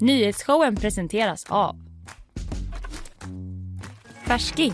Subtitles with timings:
[0.00, 1.76] Nyhetsshowen presenteras av
[4.26, 4.72] Färsking,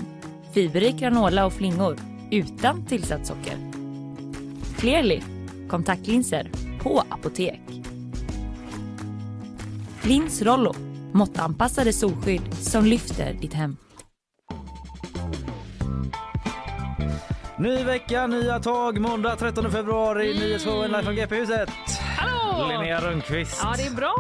[0.55, 1.97] fiberrik granola och flingor
[2.31, 3.57] utan tillsatt socker.
[4.79, 5.23] Clearly,
[5.69, 6.51] kontaktlinser
[6.83, 7.61] på apotek.
[10.03, 10.75] Lins Rollo,
[11.13, 13.77] måttanpassade solskydd som lyfter ditt hem.
[17.59, 19.01] Ny vecka, nya tag.
[19.01, 20.31] Måndag 13 februari.
[20.31, 20.43] Mm.
[20.43, 21.71] Nyhetsshowen live från GP-huset.
[22.17, 22.69] Hallå!
[22.69, 23.61] Linnea Rönnqvist.
[23.63, 24.15] Ja, det är bra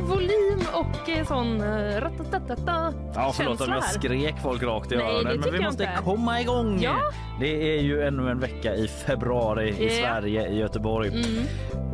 [0.00, 5.04] volym och eh, sån eh, ratatatata Ja, förlåt om jag skrek folk rakt i Nej,
[5.06, 5.40] öronen.
[5.40, 5.98] Men vi måste inte.
[6.04, 6.78] komma igång.
[6.82, 6.96] Ja.
[7.40, 9.90] Det är ju ännu en vecka i februari i Ja.
[10.08, 11.08] Sverige, i Göteborg.
[11.08, 11.26] Mm.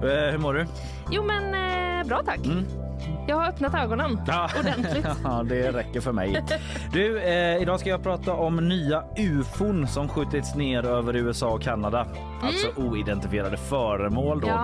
[0.03, 0.67] Eh, hur mår du?
[1.11, 2.47] Jo, men eh, bra tack.
[2.47, 2.65] Mm.
[3.29, 4.49] Jag har öppnat ögonen Ja.
[4.61, 5.07] ordentligt.
[5.25, 6.45] ja, det räcker för mig.
[6.93, 11.63] Du, eh, idag ska jag prata om nya ufon som skjutits ner över USA och
[11.63, 12.07] Kanada.
[12.43, 14.49] Alltså oidentifierade föremål då.
[14.49, 14.61] Mm.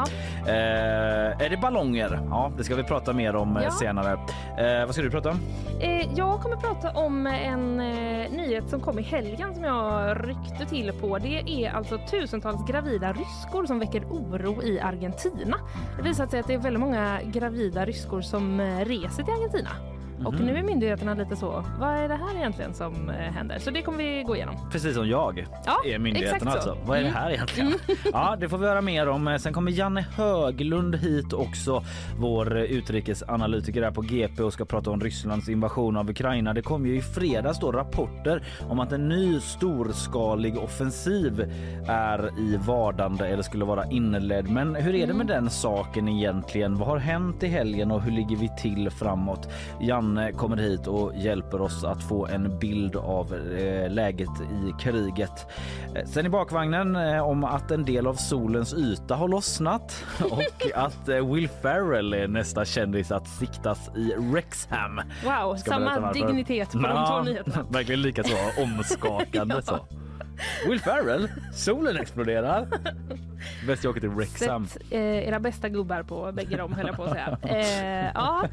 [0.46, 0.52] Ja.
[0.52, 2.20] Eh, är det ballonger?
[2.30, 3.70] Ja, det ska vi prata mer om eh, Ja.
[3.70, 4.12] senare.
[4.12, 5.40] Eh, vad ska du prata om?
[5.80, 10.66] Eh, jag kommer prata om en eh, nyhet som kom i helgen som jag ryckte
[10.66, 11.18] till på.
[11.18, 15.56] Det är alltså tusentals gravida ryskor som väcker oro i Argentina.
[15.96, 19.93] Det visar sig att det är väldigt många gravida ryskor som eh, reser till Argentina.
[20.24, 20.44] Och Mhm.
[20.46, 23.58] nu är myndigheterna lite så, vad är det här egentligen som eh, händer?
[23.58, 24.56] Så det kommer vi gå igenom.
[24.72, 26.76] Precis som jag Ja, är myndigheterna alltså.
[26.86, 27.72] Vad är det här egentligen?
[28.12, 29.28] Ja, det får vi höra mer om.
[29.28, 31.84] Eh, Sen kommer Janne Höglund hit också,
[32.18, 36.52] vår eh, utrikesanalytiker här på GP och ska prata om Rysslands invasion av Ukraina.
[36.54, 41.52] Det kom ju i fredags då rapporter om att en ny storskalig offensiv
[41.88, 44.50] är i vardande eller skulle vara inledd.
[44.50, 46.74] Men hur är det med den saken egentligen?
[46.78, 49.48] Vad har hänt i helgen och hur ligger vi till framåt?
[49.80, 50.03] Janne
[50.36, 55.46] kommer hit och hjälper oss att få en bild av eh, läget i kriget.
[55.94, 60.42] Eh, Sen i bakvagnen eh, om att en del av solens yta har lossnat och
[60.74, 65.00] att eh, Will Ferrell är nästa kändis att siktas i Wrexham.
[65.24, 67.64] Wow, samma dignitet på de Ja, två nyheterna.
[67.70, 69.78] Verkligen lika så omskakande så.
[70.68, 72.66] Will Ferrell, solen exploderar.
[73.66, 74.66] Bäst jag åker till Rexham.
[74.66, 77.38] Sätt eh, era bästa gubbar på bägge dem höll jag på att säga.
[77.42, 78.48] Eh, ja.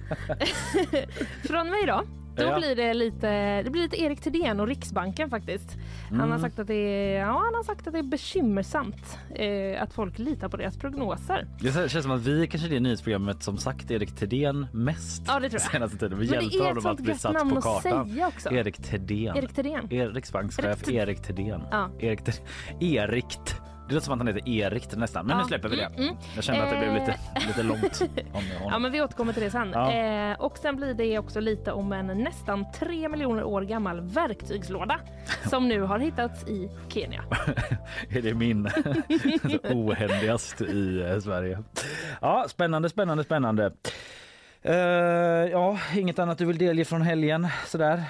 [1.47, 2.03] Från mig då.
[2.41, 2.57] Då Ja.
[2.59, 5.77] blir det lite, det blir lite Erik Thedéen och Riksbanken faktiskt.
[6.09, 6.31] Han Mm.
[6.31, 9.93] har sagt att det är, ja, han har sagt att det är bekymmersamt eh, att
[9.93, 11.47] folk litar på deras prognoser.
[11.61, 15.39] Det känns som att vi kanske är det nyhetsprogrammet som sagt Erik Thedéen mest Ja,
[15.39, 15.71] det tror jag.
[15.71, 16.19] senaste tiden.
[16.19, 18.17] Vi Men hjälper honom att bli satt på kartan.
[18.51, 19.37] Erik Thedéen.
[19.37, 20.13] Erik Thedéen.
[20.13, 21.61] Riksbankschef Erik Erik Thedéen.
[21.71, 21.89] Ja.
[21.99, 22.41] Erik, Th-
[22.79, 23.55] Erikt.
[23.91, 25.25] Det låter som att han heter Erik nästan.
[25.25, 25.41] Men Ja.
[25.43, 25.85] nu släpper vi det.
[25.85, 26.15] Mm, mm.
[26.35, 27.47] Jag kände att det blev lite, Eh.
[27.47, 28.01] lite långt
[28.33, 29.71] om Ja, men vi återkommer till det sen.
[29.73, 29.91] Ja.
[29.93, 34.99] Eh, och sen blir det också lite om en nästan tre miljoner år gammal verktygslåda
[35.49, 37.23] som nu har hittats i Kenya.
[38.09, 38.69] är det min
[39.63, 41.63] ohändigast i eh, Sverige.
[42.21, 43.71] Ja, spännande, spännande, spännande.
[44.61, 44.75] Eh,
[45.51, 48.03] ja, inget annat du vill delge från helgen sådär?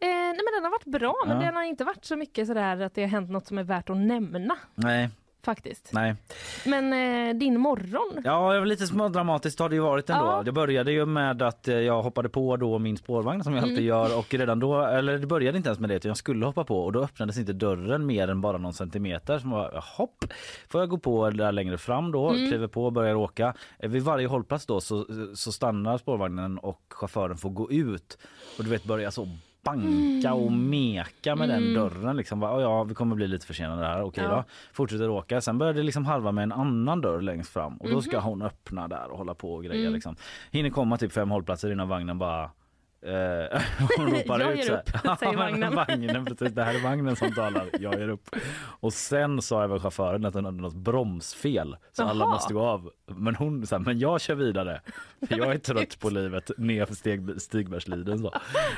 [0.00, 1.46] Eh, nej men den har varit bra men Ja.
[1.46, 3.90] den har inte varit så mycket sådär att det har hänt något som är värt
[3.90, 5.08] att nämna Nej,
[5.44, 5.90] faktiskt.
[5.92, 6.14] nej.
[6.66, 6.92] Men
[7.28, 8.22] eh, din morgon?
[8.24, 10.24] Ja, det var lite smådramatiskt har det ju varit ändå.
[10.24, 10.42] Ja.
[10.42, 13.80] Det började ju med att eh, jag hoppade på då min spårvagn som jag alltid
[13.84, 16.64] gör och redan då, eller det började inte ens med det utan jag skulle hoppa
[16.64, 19.38] på och då öppnades inte dörren mer än bara någon centimeter.
[19.38, 20.24] Som var hopp,
[20.68, 23.54] får jag gå på där längre fram då, kliver på och börjar åka.
[23.78, 28.18] Eh, Vid varje hållplats då så, så stannar spårvagnen och chauffören får gå ut
[28.58, 29.28] och du vet börja så
[29.70, 32.16] banka och meka med den dörren.
[32.16, 32.40] Liksom.
[32.40, 34.02] Bara, "Ja, vi kommer bli lite försenade här.
[34.02, 34.30] Okej Ja.
[34.30, 34.44] då.
[34.72, 35.40] Fortsätter åka.
[35.40, 38.42] Sen börjar det liksom halva med en annan dörr längst fram och då ska hon
[38.42, 39.90] öppna där och hålla på och greja.
[39.90, 40.16] Liksom.
[40.50, 42.50] Hinner komma typ fem hållplatser innan vagnen bara
[43.02, 43.60] Eh,
[43.98, 45.12] hon ropar Jag ut ger så här.
[45.12, 45.74] upp, säger vagnen.
[45.74, 48.36] vagnen precis, det här är vagnen som talar, jag ger upp.
[48.80, 52.30] Och sen sa även chauffören att den hade något bromsfel så alla Jaha.
[52.32, 52.90] måste gå av.
[53.06, 54.80] Men hon sa, men jag kör vidare.
[55.28, 56.50] För jag är trött på livet
[56.96, 58.18] Stig, Stigbergsliden.
[58.18, 58.26] Så.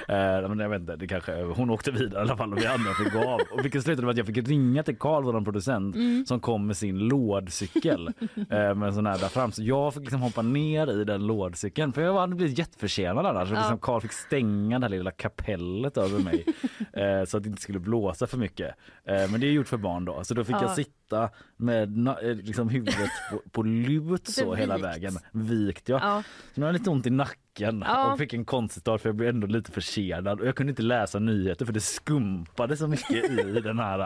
[0.09, 2.67] Eh, men jag vet inte, det kanske, hon åkte vidare i alla fall och vi
[2.67, 3.41] andra fick gå av.
[3.53, 6.27] Och vilket slutade med att jag fick ringa till Karl, vår producent, Mm.
[6.27, 9.53] som kom med sin lådcykel eh, med en sån här där fram.
[9.53, 13.51] Så jag fick liksom hoppa ner i den lådcykeln för jag hade blivit jätteförsenad annars.
[13.51, 13.57] Ja.
[13.59, 16.45] liksom Karl fick stänga det här lilla kapellet över mig
[16.93, 18.75] eh, så att det inte skulle blåsa för mycket.
[19.05, 20.63] Eh, men det är gjort för barn då, så då fick Ja.
[20.63, 25.13] jag sitta med eh, liksom huvudet på, på lut så hela vägen.
[25.33, 25.99] Vikt ja.
[26.03, 26.23] Ja.
[26.55, 28.13] Så nu har jag lite ont i nacken Ja.
[28.13, 30.83] och fick en konstig start för jag blev ändå lite försenad och jag kunde inte
[30.83, 33.99] läsa nyheter för det skumpade så mycket i den här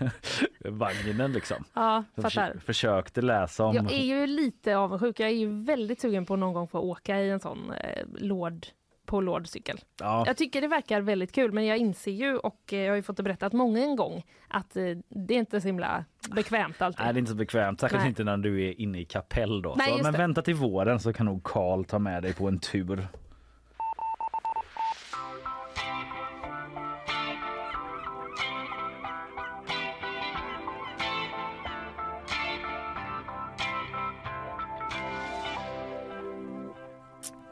[0.00, 0.10] äh,
[0.70, 1.64] vagnen liksom.
[1.74, 2.52] Ja, Jag fattar.
[2.52, 3.74] förs- försökte läsa om...
[3.76, 5.20] Jag är ju lite avundsjuk.
[5.20, 8.06] Jag är ju väldigt sugen på någon gång få åka i en sån eh,
[9.12, 9.80] på lådcykel.
[10.00, 10.24] Ja.
[10.26, 13.02] Jag tycker det verkar väldigt kul men jag inser ju och eh, jag har ju
[13.02, 16.04] fått det berättat många en gång att eh, det är inte så himla
[16.34, 17.04] bekvämt alltid.
[17.04, 18.08] Nej, det är inte så bekvämt, särskilt Nej.
[18.08, 19.74] inte när du är inne i kapell då.
[19.78, 20.18] Nej, så, men det.
[20.18, 23.08] vänta till våren så kan nog Karl ta med dig på en tur.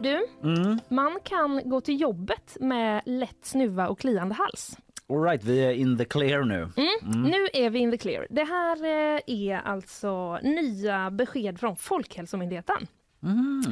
[0.01, 0.79] Du, Mm.
[0.89, 4.77] man kan gå till jobbet med lätt snuva och kliande hals.
[5.09, 6.57] All right, vi är in the clear nu.
[6.57, 7.23] Mm.
[7.23, 8.27] Nu är vi in the clear.
[8.31, 12.87] Det här eh, är alltså nya besked från Folkhälsomyndigheten.
[13.23, 13.63] Mm.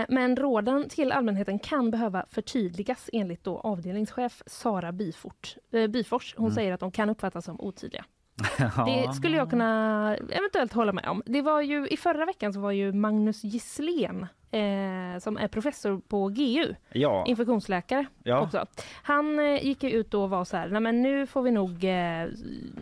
[0.00, 6.34] Eh, men råden till allmänheten kan behöva förtydligas enligt då avdelningschef Sara Bifort, eh, Bifors.
[6.36, 8.04] Hon säger att de kan uppfattas som otydliga.
[8.86, 11.22] Det skulle jag kunna eventuellt hålla med om.
[11.26, 16.00] Det var ju, I förra veckan så var ju Magnus Gisslén eh, som är professor
[16.08, 18.40] på GU, Ja, infektionsläkare ja.
[18.40, 18.64] också.
[19.02, 22.26] Han eh, gick ut och var så här, nej men nu får vi nog, eh,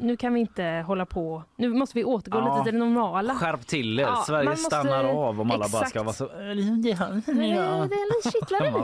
[0.01, 2.53] nu kan vi inte hålla på, nu måste vi återgå Ja.
[2.55, 3.35] lite till det normala.
[3.35, 5.91] Skärp till er, Sverige måste- stannar av om alla bara Exakt.
[5.91, 6.27] ska vara så...
[6.27, 6.55] Det är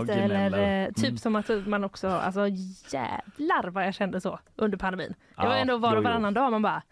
[0.00, 1.18] lite eller eh, typ Mm.
[1.18, 2.40] som att man också, alltså
[2.92, 5.14] jävlar vad jag kände så under pandemin.
[5.36, 6.82] Det var ändå var och varannan dag man bara,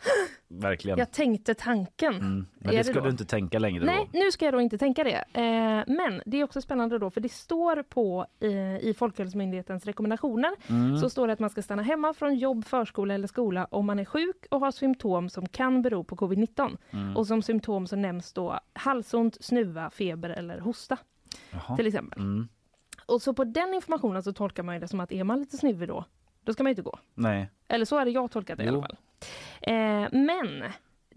[0.48, 0.98] Verkligen.
[0.98, 2.14] jag tänkte tanken.
[2.14, 2.46] Mm.
[2.58, 3.00] Men Är det det ska då?
[3.00, 4.18] du inte tänka längre Nej, då.
[4.18, 5.24] nu ska jag då inte tänka det.
[5.32, 10.50] Eh, men det är också spännande då, för det står på eh, i Folkhälsomyndighetens rekommendationer
[10.68, 10.96] Mm.
[10.98, 13.98] så står det att man ska stanna hemma från jobb, förskola eller skola om man
[13.98, 16.76] är sjuk och har symptom som kan bero på covid-19.
[16.90, 17.16] Mm.
[17.16, 20.98] Och som symptom så nämns då halsont, snuva, feber eller hosta
[21.50, 21.76] Jaha.
[21.76, 22.18] till exempel.
[22.20, 22.48] Mm.
[23.06, 25.56] Och så på den informationen så tolkar man ju det som att är man lite
[25.56, 26.04] snuvig då,
[26.44, 26.98] då ska man ju inte gå.
[27.14, 27.50] Nej.
[27.68, 28.72] Eller så hade jag tolkat det i Jo.
[28.74, 28.96] alla fall.
[29.60, 30.62] Eh, men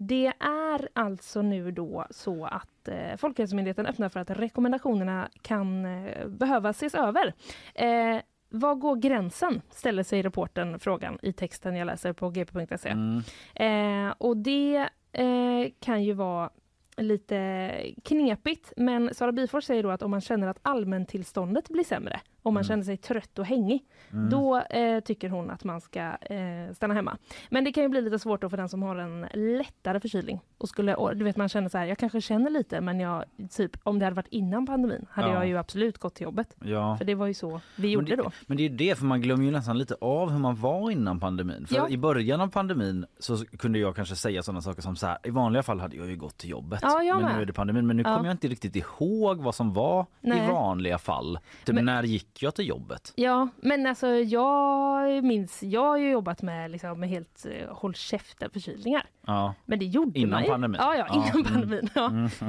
[0.06, 6.26] det är alltså nu då så att eh, Folkhälsomyndigheten öppnar för att rekommendationerna kan eh,
[6.26, 7.34] behöva ses över.
[7.74, 9.62] Eh, vad går gränsen?
[9.70, 12.88] ställer sig reporten frågan i texten jag läser på gp.se.
[12.88, 13.22] Mm.
[13.54, 16.50] Eh, och det eh, kan ju vara
[16.96, 17.70] lite
[18.04, 22.54] knepigt, men Sara Bifors säger då att om man känner att allmäntillståndet blir sämre, om
[22.54, 22.68] man Mm.
[22.68, 24.30] känner sig trött och hängig, Mm.
[24.30, 27.16] då eh, tycker hon att man ska eh, stanna hemma.
[27.50, 30.40] Men det kan ju bli lite svårt då för den som har en lättare förkylning.
[30.58, 33.24] Och skulle, och, du vet man känner så här, jag kanske känner lite men jag,
[33.56, 35.34] typ om det hade varit innan pandemin hade Ja.
[35.34, 36.56] jag ju absolut gått till jobbet.
[36.64, 36.96] Ja.
[36.96, 38.30] För det var ju så vi Men gjorde det, då.
[38.46, 40.90] men det är ju det, för man glömmer ju nästan lite av hur man var
[40.90, 41.66] innan pandemin.
[41.66, 41.88] För Ja.
[41.88, 45.30] i början av pandemin så kunde jag kanske säga sådana saker som så här, i
[45.30, 46.80] vanliga fall hade jag ju gått till jobbet.
[46.82, 47.86] Ja, jag men nu är det pandemin.
[47.86, 50.44] Men nu kommer jag inte riktigt ihåg vad som var Nej.
[50.44, 51.38] i vanliga fall.
[51.64, 53.12] Typ Men- när gick jag till jobbet?
[53.16, 57.94] Ja, men alltså jag minns, jag har ju jobbat med, liksom, med helt eh, håll
[57.94, 59.06] käften förkylningar.
[59.26, 59.54] Ja.
[59.64, 60.48] Men det gjorde Innan man ju.
[60.48, 60.80] pandemin?
[60.80, 61.44] Ja, ja, innan mm.
[61.44, 61.88] pandemin.
[61.94, 62.08] Ja.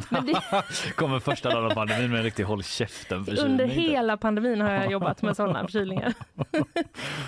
[0.09, 0.41] Men det,
[0.95, 3.51] kommer första dagen av pandemin med en riktig håll käften förkylning.
[3.51, 6.13] under hela pandemin har jag jobbat med sådana förkylningar.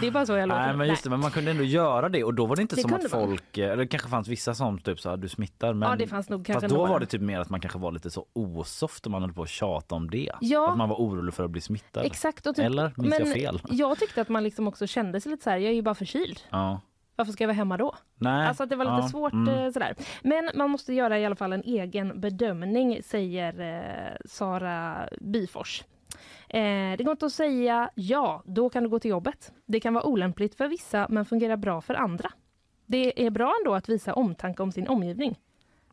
[0.01, 0.61] det är bara så jag låter.
[0.61, 2.75] Nej men just det, men man kunde ändå göra det och då var det inte
[2.75, 3.27] Det som att kunde man.
[3.27, 6.29] folk, eller det kanske fanns vissa som typ sa du smittar men Ja, det fanns
[6.29, 6.89] nog kanske då några.
[6.91, 9.43] var det typ mer att man kanske var lite så osoft och man höll på
[9.43, 10.31] att tjata om det.
[10.41, 10.71] Ja.
[10.71, 12.05] Att man var orolig för att bli smittad.
[12.05, 12.44] Exakt.
[12.49, 13.61] Och typ, Eller minns men jag fel?
[13.69, 15.95] Jag tyckte att man liksom också kände sig lite så här, jag är ju bara
[15.95, 16.39] förkyld.
[16.49, 16.81] Ja.
[17.15, 17.95] Varför ska jag vara hemma då?
[18.15, 18.47] Nej.
[18.47, 19.07] Alltså att det var lite ja.
[19.07, 19.47] svårt Mm.
[19.65, 19.95] eh, sådär.
[20.23, 25.83] Men man måste göra i alla fall en egen bedömning, säger eh, Sara Bifors.
[26.49, 26.59] Eh,
[26.97, 29.51] det går inte att säga ja, då kan du gå till jobbet.
[29.65, 32.31] Det kan vara olämpligt för vissa men fungerar bra för andra.
[32.85, 35.39] Det är bra ändå att visa omtanke om sin omgivning.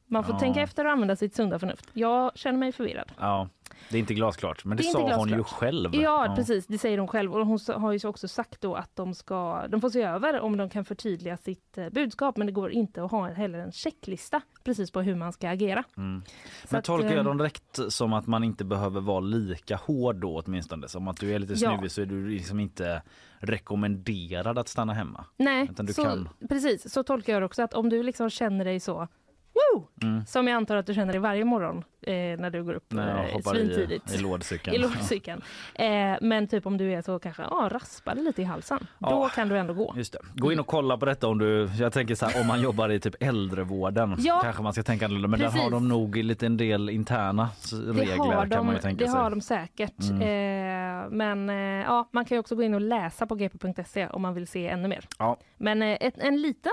[0.07, 0.39] Man får Ja.
[0.39, 1.91] tänka efter och använda sitt sunda förnuft.
[1.93, 3.13] Jag känner mig förvirrad.
[3.21, 3.49] Ja,
[3.90, 4.64] det är inte glasklart.
[4.64, 5.58] Men det, Det sa hon ju glasklart.
[5.61, 5.94] själv.
[5.94, 6.67] Ja, precis.
[6.67, 7.34] Det säger hon själv.
[7.34, 10.41] Och hon har ju så också sagt då att de, ska, de får se över
[10.41, 12.36] om de kan förtydliga sitt eh, budskap.
[12.36, 15.84] Men det går inte att ha heller en checklista precis på hur man ska agera.
[15.96, 16.22] Mm.
[16.70, 20.17] Men att, tolkar eh, jag dem rätt som att man inte behöver vara lika hård
[20.17, 20.89] då åtminstone?
[20.89, 21.72] Som att du är lite Ja.
[21.74, 23.03] snuvig så är du liksom inte
[23.39, 25.24] rekommenderad att stanna hemma?
[25.36, 26.93] Nej, så, kan- precis.
[26.93, 27.62] Så tolkar jag också.
[27.62, 29.08] Att om du liksom känner dig så
[29.55, 29.87] Woo!
[30.03, 30.27] Mm.
[30.27, 33.09] Som jag antar att du känner dig varje morgon eh, när du går upp jag
[33.09, 34.15] eh, hoppar i, svintidigt.
[34.15, 34.77] i lådcykeln.
[34.77, 35.43] I lådcykeln.
[35.75, 35.87] Eh,
[36.21, 38.79] men typ om du är så kanske ah, raspar lite i halsen.
[38.99, 39.29] Då Ja.
[39.35, 39.94] kan du ändå gå.
[39.97, 40.19] Just det.
[40.35, 42.89] Gå in och kolla på detta om du, jag tänker så här, om man jobbar
[42.89, 44.41] i typ äldrevården Ja.
[44.43, 47.77] kanske man ska tänka annorlunda men där har de nog lite en del interna Det
[48.01, 49.21] regler har kan man de, ju tänka det sig.
[49.21, 50.01] har de säkert.
[50.11, 50.23] Mm.
[50.23, 51.56] Eh, men eh,
[51.87, 54.69] ja, man kan ju också gå in och läsa på gp.se om man vill se
[54.69, 55.05] ännu mer.
[55.19, 55.37] Ja.
[55.56, 56.73] Men eh, ett, en liten,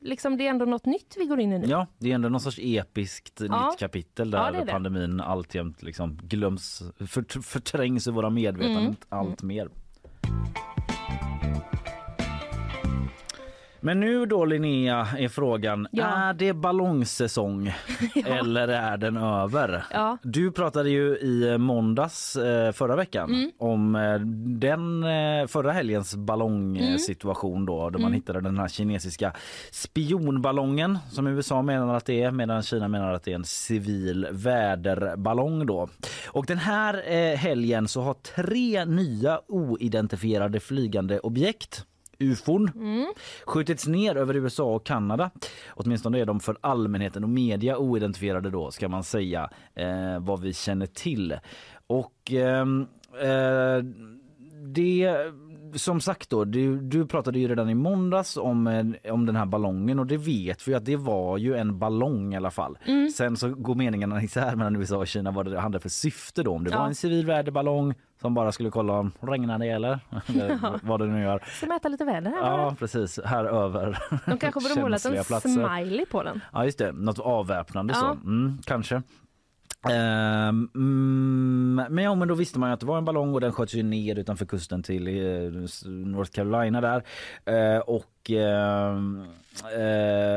[0.00, 1.66] liksom det är ändå något nytt vi går in i nu.
[1.68, 3.68] Ja, det är ändå någon sorts episkt Ja.
[3.70, 4.72] nytt kapitel Ja, där det är det.
[4.72, 8.96] pandemin alltjämt liksom glöms, för, förträngs i våra medvetanden Mm.
[9.08, 9.68] allt mer.
[13.82, 16.04] Men nu då Linnea är frågan, Ja.
[16.06, 17.72] är det ballongsäsong
[18.26, 19.84] eller är den över?
[19.92, 20.18] Ja.
[20.22, 23.50] Du pratade ju i måndags eh, förra veckan Mm.
[23.58, 24.18] om eh,
[24.60, 28.02] den eh, förra helgens ballongsituation då där Mm.
[28.02, 29.32] man hittade den här kinesiska
[29.72, 34.26] spionballongen som USA menar att det är medan Kina menar att det är en civil
[34.30, 35.88] väderballong då.
[36.26, 37.02] Och den här
[37.36, 41.84] helgen så har tre nya oidentifierade flygande objekt
[42.20, 42.70] ufon
[43.46, 45.30] skjutits ner över USA och Kanada.
[45.70, 50.52] Åtminstone är de för allmänheten och media oidentifierade då ska man säga eh, vad vi
[50.52, 51.34] känner till.
[51.86, 52.86] Och ehm,
[53.22, 53.84] eh,
[54.74, 55.16] det
[55.74, 59.46] som sagt då, du, du pratade ju redan i måndags om, eh, om den här
[59.46, 62.78] ballongen och det vet vi att det var ju en ballong i alla fall.
[63.14, 66.52] Sen så går meningarna isär mellan USA och Kina vad det hade för syfte då.
[66.52, 66.78] Om det Ja.
[66.78, 71.06] var en civil väderballong som bara skulle kolla om regnar det eller, eller vad det
[71.06, 71.44] nu gör.
[71.56, 72.38] Ska mäta lite väder här.
[72.38, 76.40] Ja precis, här över De kanske borde målat en smiley på den.
[76.52, 78.04] Ja just det, något avväpnande så.
[78.04, 78.12] Ja.
[78.12, 79.02] Mm, kanske.
[79.88, 83.74] Mm, men ja men då visste man att det var en ballong och den sköts
[83.74, 85.14] ju ner utanför kusten till eh,
[85.90, 87.02] North Carolina där.
[87.44, 88.04] Eh, och,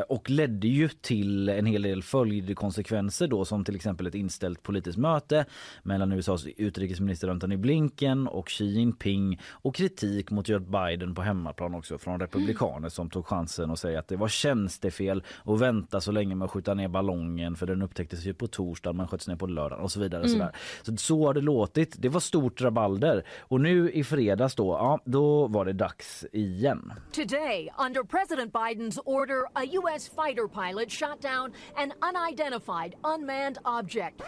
[0.07, 4.97] och ledde ju till en hel del följdkonsekvenser då som till exempel ett inställt politiskt
[4.97, 5.45] möte
[5.83, 11.75] mellan USAs utrikesminister Antony Blinken och Xi Jinping och kritik mot Joe Biden på hemmaplan
[11.75, 16.11] också från republikaner som tog chansen att säga att det var tjänstefel och vänta så
[16.11, 19.35] länge med att skjuta ner ballongen för den upptäcktes ju på torsdag men sköts ner
[19.35, 20.23] på lördagen och så vidare.
[20.23, 20.51] Och där.
[20.81, 21.95] så så har det låtit.
[21.99, 26.93] Det var stort rabalder och nu i fredags då, ja, då var det dags igen.
[27.11, 30.08] Today, under President Biden's order, a U.S.
[30.08, 34.22] fighter pilot shot down an unidentified unmanned object.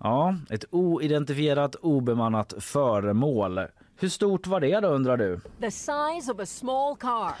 [0.00, 3.60] Ja, ett oidentifierat obemannat föremål.
[3.98, 5.40] Hur stort var det då undrar du?
[5.60, 7.32] The size of a small car.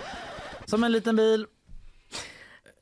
[0.64, 1.46] Som en liten bil.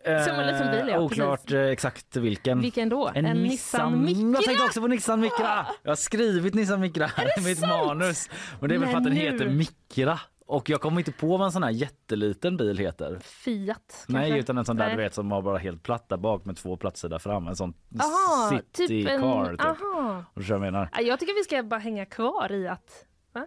[0.05, 2.61] Som en liten bil, ja, Eh, Oklart eh, exakt vilken.
[2.61, 3.11] Vilken då?
[3.15, 4.33] En, En Nissan, Micra?
[4.35, 5.67] Jag tänkte också på Nissan Micra.
[5.83, 7.73] Jag har skrivit Nissan Micra här i mitt sant?
[7.73, 8.31] manus.
[8.61, 10.21] Men det är väl för att den heter Micra.
[10.55, 13.19] Och jag kommer inte på vad en sån här jätteliten bil heter.
[13.23, 14.41] Fiat Nej, kanske?
[14.41, 14.97] utan en sån där Nej.
[14.97, 17.49] du vet som har bara helt platt där bak med två platser där fram.
[17.49, 19.21] En sån Aha, city typ en...
[19.23, 19.61] car typ.
[19.61, 20.25] Aha.
[20.35, 20.89] Och jag menar.
[20.93, 23.05] Ja, Jag tycker vi ska bara hänga kvar i att...
[23.33, 23.47] Va?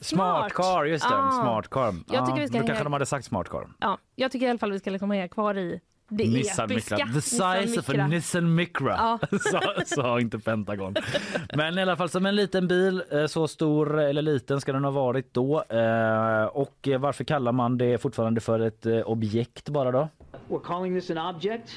[0.00, 1.16] Smart car, just det.
[1.16, 1.30] Ah.
[1.42, 1.94] Smart car.
[2.08, 3.68] Jag tycker vi ska då kanske hänga- de hade sagt smart car.
[3.80, 5.80] Ja, jag tycker i alla fall vi ska liksom hänga kvar i
[6.16, 6.94] det Nissan episka.
[6.96, 7.12] Micra.
[7.14, 8.06] The size of a.
[8.06, 8.90] Nissan Micra.
[8.98, 9.18] Ja.
[9.50, 10.94] sa, sa inte Pentagon.
[11.54, 14.84] Men i alla fall som en liten bil, eh, så stor eller liten ska den
[14.84, 15.64] ha varit då.
[15.68, 20.08] Eh, Och varför kallar man det fortfarande för ett eh, objekt bara då?
[20.48, 21.70] We're calling this an object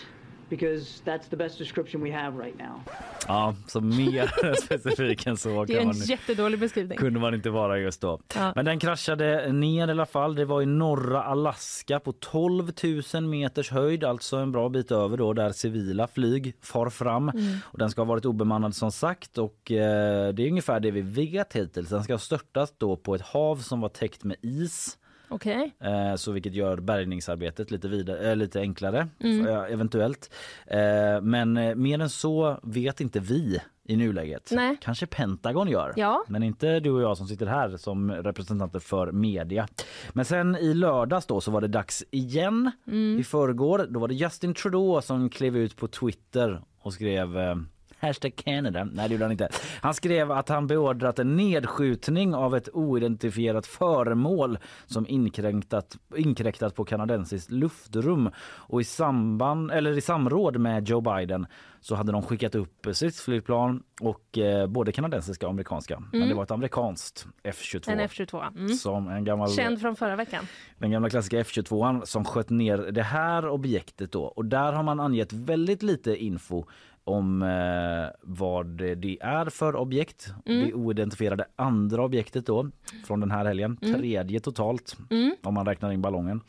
[0.50, 2.82] because that's the best description we have right now.
[3.28, 6.98] Ja, så mer specifik än så Det är kan en man jättedålig beskrivning.
[6.98, 8.20] kunde man inte vara just då.
[8.36, 8.52] Ja.
[8.56, 10.36] Men den kraschade ner i alla fall.
[10.36, 12.72] Det var i norra Alaska på 12
[13.14, 17.30] 000 meters höjd, alltså en bra bit över då där civila flyg far fram.
[17.64, 21.02] Och den ska ha varit obemannad som sagt och eh, det är ungefär det vi
[21.02, 21.90] vet hittills.
[21.90, 24.98] Den ska ha störtat då på ett hav som var täckt med is.
[25.30, 25.76] Okej.
[25.80, 29.48] Eh, så vilket gör bärgningsarbetet lite, vidare, eh, lite enklare Mm.
[29.48, 30.34] eh, eventuellt.
[30.68, 34.50] Eh, men eh, mer än så vet inte vi i nuläget.
[34.52, 34.78] Nej.
[34.82, 36.24] Kanske Pentagon gör, Ja.
[36.28, 39.68] men inte du och jag som sitter här som representanter för media.
[40.14, 42.72] Men sen i lördags då så var det dags igen.
[42.88, 43.20] Mm.
[43.20, 47.56] I förrgår då var det Justin Trudeau som klev ut på Twitter och skrev eh,
[48.00, 48.84] Hashtag Canada.
[48.84, 49.50] Nej det gjorde han inte.
[49.82, 56.86] Han skrev att han beordrat en nedskjutning av ett oidentifierat föremål som inkräktat, inkräktat på
[56.86, 58.30] kanadensiskt luftrum.
[58.40, 61.48] Och i, samband, eller i samråd med Joe Biden
[61.80, 66.04] så hade de skickat upp stridsflygplan och eh, både kanadensiska och amerikanska.
[66.12, 67.92] Men det var ett amerikanskt F22.
[67.92, 68.58] En F22.
[68.58, 68.70] Mm.
[68.70, 70.46] Som en gammal Känd från förra veckan.
[70.78, 74.24] den gamla klassiska F22 som sköt ner det här objektet då.
[74.24, 76.66] Och där har man angett väldigt lite info
[77.08, 80.34] om eh, vad det är för objekt.
[80.46, 82.70] Det oidentifierade andra objektet då
[83.06, 83.78] från den här helgen.
[83.78, 84.98] Tredje totalt
[85.44, 86.42] om man räknar in ballongen.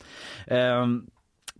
[0.47, 1.07] Ehm,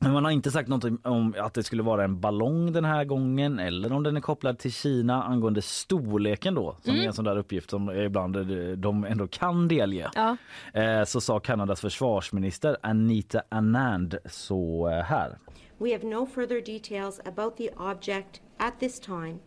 [0.01, 3.05] men man har inte sagt något om att det skulle vara en ballong den här
[3.05, 7.25] gången eller om den är kopplad till Kina angående storleken då som är en sån
[7.25, 8.43] där uppgift som ibland eh,
[8.77, 10.09] de ändå kan delge.
[10.15, 10.37] Ja.
[10.73, 15.37] Eh, så sa Kanadas försvarsminister Anita Anand så eh, här.
[15.77, 19.39] We have no further details about the object at this time,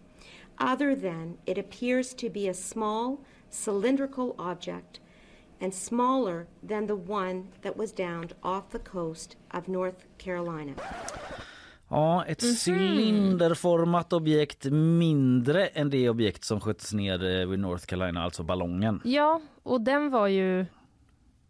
[0.59, 3.17] other than it appears to be a small
[3.51, 5.01] cylindrical object
[5.61, 10.73] and smaller than the one that was downed off the coast of North Carolina.
[11.89, 18.23] Ja, ett cylinderformat objekt mindre än det objekt som sköts ner eh, vid North Carolina,
[18.23, 19.01] alltså ballongen.
[19.05, 20.67] ja, och den var ju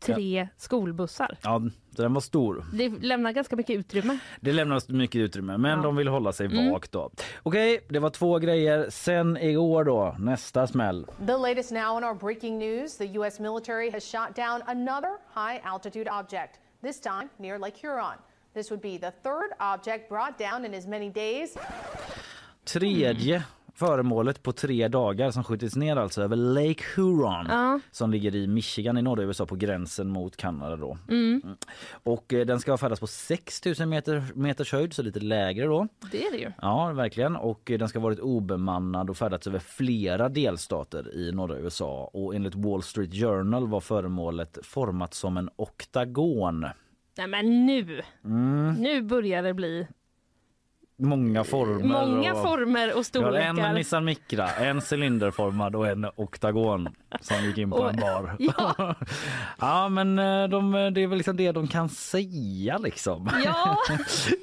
[0.06, 1.38] tre skolbussar.
[1.42, 2.64] Ja, den var stor.
[2.73, 4.18] Det lämnar ganska mycket utrymme.
[4.40, 5.82] Det lämnas mycket utrymme, men Ja.
[5.85, 6.71] de vill hålla sig Mm.
[6.73, 7.11] vagt då.
[7.42, 8.87] Okej, det var två grejer.
[8.90, 11.06] Sen igår då, nästa smäll.
[11.26, 13.40] The latest now in our breaking news the U.S.
[13.40, 18.14] military has shot down another high altitude object, this time near Lake Huron.
[18.54, 21.56] This would be the third object brought down in as many days.
[22.64, 23.42] Tredje
[23.75, 27.81] föremålet på tre dagar som skjutits ner alltså över Lake Huron Ja.
[27.91, 30.99] som ligger i Michigan i norra USA på gränsen mot Kanada då.
[31.09, 31.43] Mm.
[31.93, 35.88] Och eh, den ska ha färdats på 6000 meter, meters höjd så lite lägre då.
[36.12, 36.52] Det är det ju.
[36.62, 37.37] Ja, verkligen.
[37.37, 42.11] Och eh, den ska ha varit obemannad och färdats över flera delstater i norra USA.
[42.12, 46.67] Och enligt Wall Street Journal var föremålet format som en oktagon.
[47.19, 48.75] Nej men nu, Mm.
[48.75, 49.87] nu börjar det bli
[51.02, 51.85] Många former.
[52.06, 52.42] många och...
[52.42, 53.59] former och Vi har storlekar.
[53.68, 56.88] en Nissan Micra, en cylinderformad och en oktagon
[57.21, 58.37] som gick in på Och- en bar.
[58.38, 58.94] Ja.
[59.61, 63.30] ja men eh, de, det är väl liksom det de kan säga liksom.
[63.44, 63.76] Ja.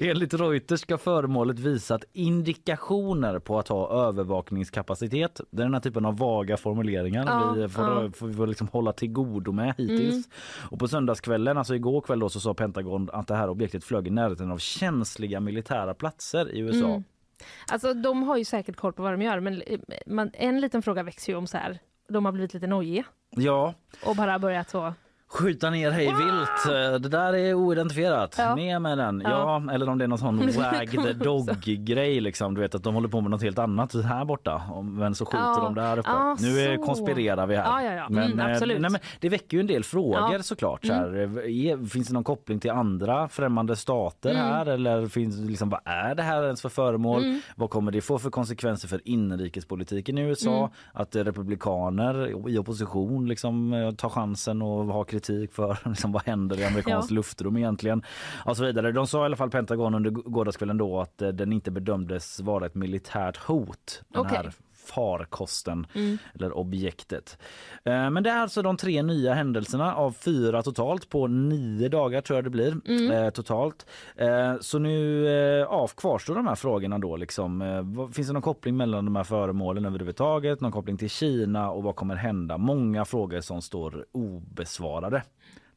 [0.00, 5.40] Enligt Reuters ska föremålet visat indikationer på att ha övervakningskapacitet.
[5.50, 8.10] Det är den här typen av vaga formuleringar Ja, vi får, ja.
[8.14, 10.12] får, får liksom hålla till godo med hittills.
[10.14, 10.22] Mm.
[10.70, 14.06] Och på söndagskvällen, alltså igår kväll då, så sa Pentagon att det här objektet flög
[14.06, 16.86] i närheten av känsliga militära platser i USA.
[16.86, 17.04] Mm.
[17.66, 20.82] Alltså de har ju säkert koll på vad de gör men eh, man, en liten
[20.82, 21.78] fråga växer ju om så här.
[22.08, 24.94] De har blivit lite nojiga Ja, och bara börjat så.
[25.32, 26.76] Skjuta ner hej vilt.
[26.76, 28.34] Eh, Det där är oidentifierat.
[28.38, 28.54] Ja.
[28.54, 29.20] Ner med den.
[29.24, 29.30] Ja.
[29.66, 29.72] Ja.
[29.72, 30.38] eller om det är någon sån
[31.04, 32.54] the dog grej liksom.
[32.54, 34.62] Du vet att de håller på med något helt annat här borta.
[34.82, 35.60] Men så skjuter Ja.
[35.62, 36.08] de där uppe.
[36.10, 37.96] Ja, nu är, konspirerar vi här.
[37.96, 38.06] Ja.
[38.10, 40.42] Men, Mm, eh, nej, men det väcker ju en del frågor Ja.
[40.42, 40.86] såklart.
[40.86, 41.14] Så här,
[41.48, 44.42] är, finns det någon koppling till andra främmande stater Mm.
[44.42, 44.66] här?
[44.66, 47.24] Eller finns, liksom, vad är det här ens för föremål?
[47.24, 47.40] Mm.
[47.56, 50.58] Vad kommer det få för konsekvenser för inrikespolitiken i USA?
[50.58, 50.70] Mm.
[50.92, 55.19] Att eh, republikaner i opposition liksom eh, tar chansen och har kritik
[55.52, 57.14] för liksom, vad händer i amerikanskt Ja.
[57.14, 58.02] luftrum egentligen?
[58.44, 58.92] Och så vidare.
[58.92, 62.66] De sa i alla fall Pentagon under gårdagskvällen då att eh, den inte bedömdes vara
[62.66, 64.02] ett militärt hot.
[64.08, 64.36] Den Okej.
[64.36, 64.52] här
[64.90, 66.18] farkosten Mm.
[66.34, 67.38] eller objektet.
[67.84, 72.20] Eh, Men det är alltså de tre nya händelserna av fyra totalt på nio dagar
[72.20, 73.10] tror jag det blir Mm.
[73.10, 73.86] eh, totalt.
[74.16, 75.24] Eh, så nu
[75.70, 78.10] ja, kvarstår de här frågorna då liksom.
[78.14, 80.60] Finns det någon koppling mellan de här föremålen överhuvudtaget?
[80.60, 82.58] Någon koppling till Kina och vad kommer hända?
[82.58, 85.22] Många frågor som står obesvarade.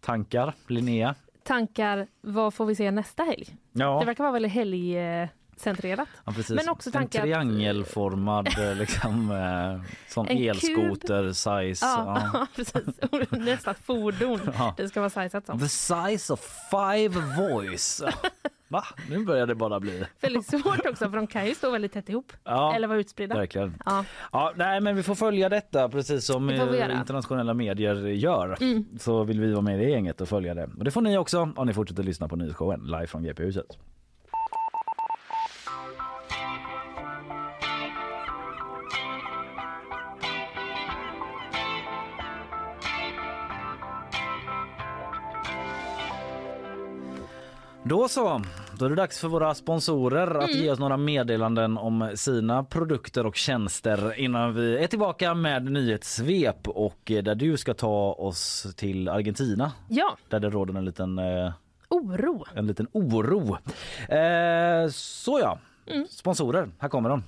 [0.01, 1.15] Tankar, Linnea?
[1.43, 3.47] Tankar, vad får vi se nästa helg?
[3.71, 3.99] Ja.
[3.99, 4.51] Det verkar vara väldigt
[5.53, 6.07] helgcentrerat.
[6.25, 6.33] Ja.
[6.49, 10.47] Men också en tankar att- triangelformad eh, liksom, eh, som En kub.
[10.47, 11.85] elskoter size.
[11.85, 12.47] Ja, Ja.
[12.55, 12.83] precis.
[13.31, 14.39] Nästa fordon.
[14.57, 14.73] Ja.
[14.77, 15.59] Det ska vara sizat som.
[15.59, 16.39] The size of
[16.71, 18.03] five voice.
[18.67, 18.83] Va?
[19.09, 20.03] Nu börjar det bara bli.
[20.21, 22.33] Väldigt svårt också för de kan ju stå väldigt tätt ihop.
[22.43, 23.35] Ja, Eller vara utspridda.
[23.35, 23.73] Verkligen.
[23.85, 24.05] Ja.
[24.31, 28.57] Ja, nej, men vi får följa detta precis som Det internationella medier gör.
[28.61, 28.85] Mm.
[28.99, 30.69] Så vill vi vara med i gänget och följa det.
[30.77, 33.77] Och det får ni också om ni fortsätter lyssna på nyhetsshowen live från GP-huset.
[47.85, 48.41] Då så,
[48.77, 53.25] då är det dags för våra sponsorer att ge oss några meddelanden om sina produkter
[53.25, 58.67] och tjänster innan vi är tillbaka med nyhetssvep och eh, där du ska ta oss
[58.75, 59.71] till Argentina.
[59.89, 61.51] Ja, där det råder en liten, eh,
[61.89, 62.45] oro.
[62.55, 63.57] en liten oro.
[64.09, 65.59] Eh, så ja,
[66.09, 67.23] sponsorer, här kommer de.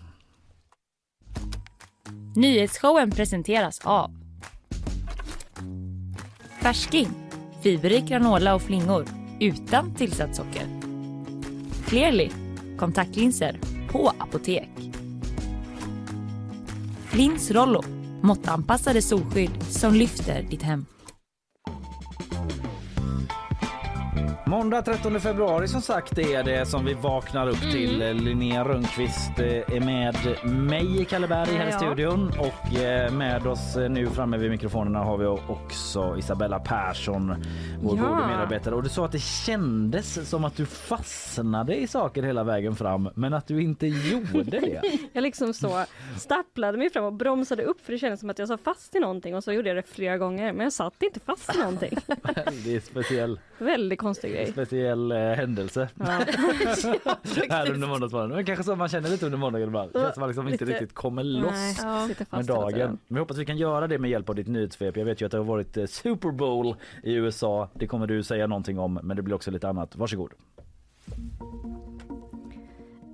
[2.36, 4.12] Nyhetsshowen presenteras av
[6.62, 7.08] Färsking,
[7.64, 10.68] fiberrik granola och flingor utan tillsatt socker.
[11.86, 12.30] Clearly,
[12.78, 13.60] kontaktlinser
[13.92, 14.70] på apotek.
[17.12, 17.84] Lins Rollo,
[18.22, 20.86] måttanpassade solskydd som lyfter ditt hem.
[24.48, 27.98] Måndag 13 februari som sagt är det som vi vaknar upp till.
[28.16, 30.16] Linnea Rönnqvist eh, är med
[30.54, 31.78] mig i Kalleberg här i Ja.
[31.80, 37.36] studion och eh, med oss eh, nu framme vid mikrofonerna har vi också Isabella Persson,
[37.82, 38.04] vår Ja.
[38.04, 38.76] gode medarbetare.
[38.76, 43.10] Och du sa att det kändes som att du fastnade i saker hela vägen fram
[43.16, 44.82] men att du inte gjorde det.
[45.14, 45.84] Jag liksom så
[46.18, 49.00] stapplade mig fram och bromsade upp för det kändes som att jag satt fast i
[49.00, 51.98] någonting och så gjorde jag det flera gånger men jag satt inte fast i någonting.
[52.66, 54.52] Det är speciell, Väldigt konstig grej.
[54.52, 55.90] speciell eh, händelse.
[55.96, 56.06] Ja.
[57.50, 58.36] här under måndagsmorgonen.
[58.36, 59.92] Men kanske så man känner lite under måndagen ibland.
[59.94, 62.08] Det känns som man liksom inte Lite- riktigt kommer Nej, loss.
[62.08, 62.90] sitter med dagen.
[63.08, 64.98] Men vi hoppas vi kan göra det med hjälp av ditt nyhetssvep.
[64.98, 67.70] Jag vet ju att det har varit eh, Super Bowl i USA.
[67.74, 69.96] Det kommer du säga någonting om, men det blir också lite annat.
[69.96, 70.32] Varsågod.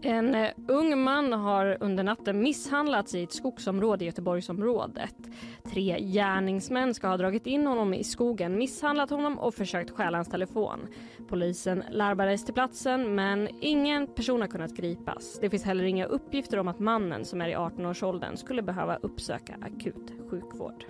[0.04, 5.16] En eh, ung man har under natten misshandlats i ett skogsområde i Göteborgsområdet.
[5.74, 10.30] Tre gärningsmän ska ha dragit in honom i skogen, misshandlat honom och försökt stjäla hans
[10.30, 10.80] telefon.
[11.30, 15.40] Polisen larmades till platsen men ingen person har kunnat gripas.
[15.42, 19.56] Det finns heller inga uppgifter om att mannen som är i 18-årsåldern skulle behöva uppsöka
[19.62, 20.86] akut sjukvård.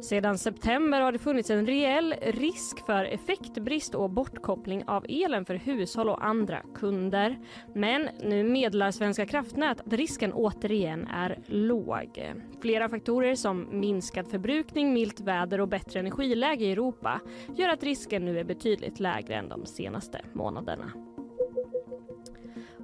[0.00, 5.54] Sedan september har det funnits en reell risk för effektbrist och bortkoppling av elen för
[5.54, 7.38] hushåll och andra kunder.
[7.74, 12.32] Men nu meddelar Svenska kraftnät att risken återigen är låg.
[12.62, 17.20] Flera faktorer som minskad förbrukning, milt väder och bättre energiläge i Europa
[17.56, 21.11] gör att risken nu är betydligt lägre än de senaste månaderna.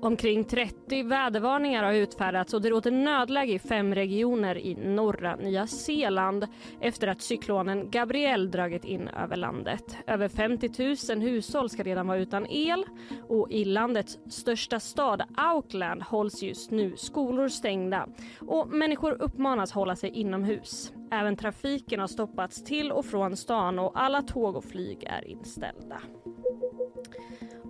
[0.00, 5.66] Omkring 30 vädervarningar har utfärdats och det råder nödläge i fem regioner i norra Nya
[5.66, 6.46] Zeeland
[6.80, 9.96] efter att cyklonen Gabrielle dragit in över landet.
[10.06, 12.84] Över 50 000 hushåll ska redan vara utan el
[13.28, 18.06] och i landets största stad Auckland hålls just nu skolor stängda
[18.40, 20.92] och människor uppmanas hålla sig inomhus.
[21.10, 26.00] Även trafiken har stoppats till och från stan och alla tåg och flyg är inställda.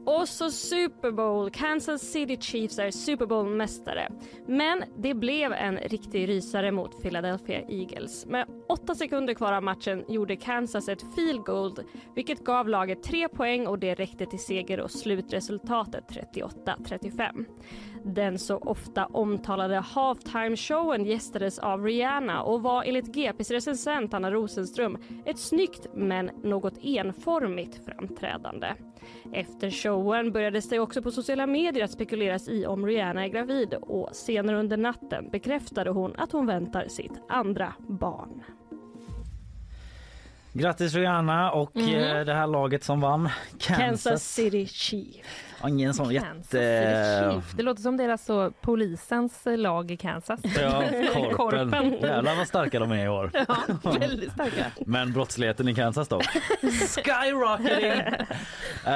[0.09, 1.51] Och så Super Bowl.
[1.51, 4.09] Kansas City Chiefs är Super Bowl-mästare.
[4.47, 8.27] Men det blev en riktig rysare mot Philadelphia Eagles.
[8.27, 11.77] Med åtta sekunder kvar av matchen gjorde Kansas ett field goal
[12.14, 17.44] vilket gav laget tre poäng och det räckte till seger och slutresultatet 38-35.
[18.04, 24.98] Den så ofta omtalade halftime-showen gästades av Rihanna och var enligt GPs recensent Anna Rosenström
[25.24, 28.74] ett snyggt men något enformigt framträdande.
[29.32, 33.74] Efter showen började det också på sociala medier att spekuleras i om Rihanna är gravid
[33.74, 38.42] och senare under natten bekräftade hon att hon väntar sitt andra barn.
[40.52, 42.26] Grattis Rihanna och mm.
[42.26, 43.28] det här laget som vann.
[43.58, 45.47] Kansas, Kansas City Chiefs.
[45.66, 47.42] Ingen sån Kansas jätte...
[47.57, 50.40] Det låter som deras så, polisens lag i Kansas.
[50.61, 50.83] Ja,
[51.33, 51.71] korpen.
[51.71, 51.92] korpen.
[51.92, 53.31] Jävlar vad starka de är i år.
[53.49, 54.66] Ja, väldigt starka.
[54.87, 56.21] Men brottsligheten i Kansas då?
[57.05, 58.14] Skyrocketing!
[58.87, 58.92] uh,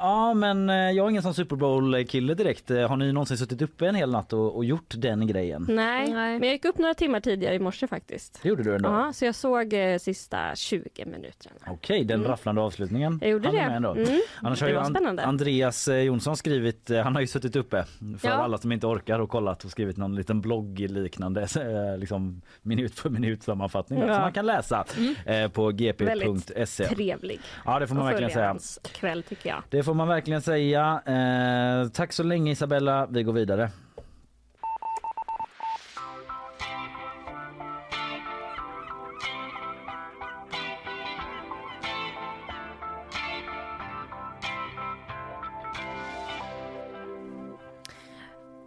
[0.00, 2.70] ja, men eh, jag är ingen sån Super Bowl-kille direkt.
[2.70, 5.66] Eh, har ni någonsin suttit uppe en hel natt och, och gjort den grejen?
[5.68, 8.38] Nej, Nej, men jag gick upp några timmar tidigare i morse faktiskt.
[8.42, 8.88] Det gjorde du ändå?
[8.88, 11.56] Ja, så jag såg eh, sista 20 minuterna.
[11.60, 12.30] Okej, okay, den mm.
[12.30, 13.18] rafflande avslutningen.
[13.22, 13.58] Jag gjorde det.
[13.58, 13.92] Ändå.
[13.92, 14.20] Mm.
[14.42, 15.24] Annars det var spännande.
[15.24, 17.84] Andreas Jonsson skrivit, eh, han har ju suttit uppe
[18.18, 18.34] för ja.
[18.34, 22.98] alla som inte orkar och kollat och skrivit någon liten blogg liknande eh, liksom minut
[22.98, 24.14] för minut sammanfattning ja.
[24.14, 25.14] som man kan läsa mm.
[25.26, 26.84] Eh, på gp.se.
[26.84, 27.40] Trevlig.
[27.64, 28.56] Ja det får man verkligen säga.
[28.92, 29.62] kväll tycker jag.
[29.70, 31.02] Det får man verkligen säga.
[31.06, 33.70] Eh, tack så länge Isabella, vi går vidare.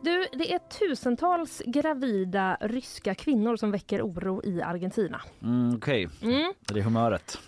[0.04, 5.22] Det är tusentals gravida ryska kvinnor som väcker oro i Argentina.
[5.44, 6.30] Mm, Okej, okay.
[6.34, 6.54] mm.
[6.70, 7.40] är det humöret?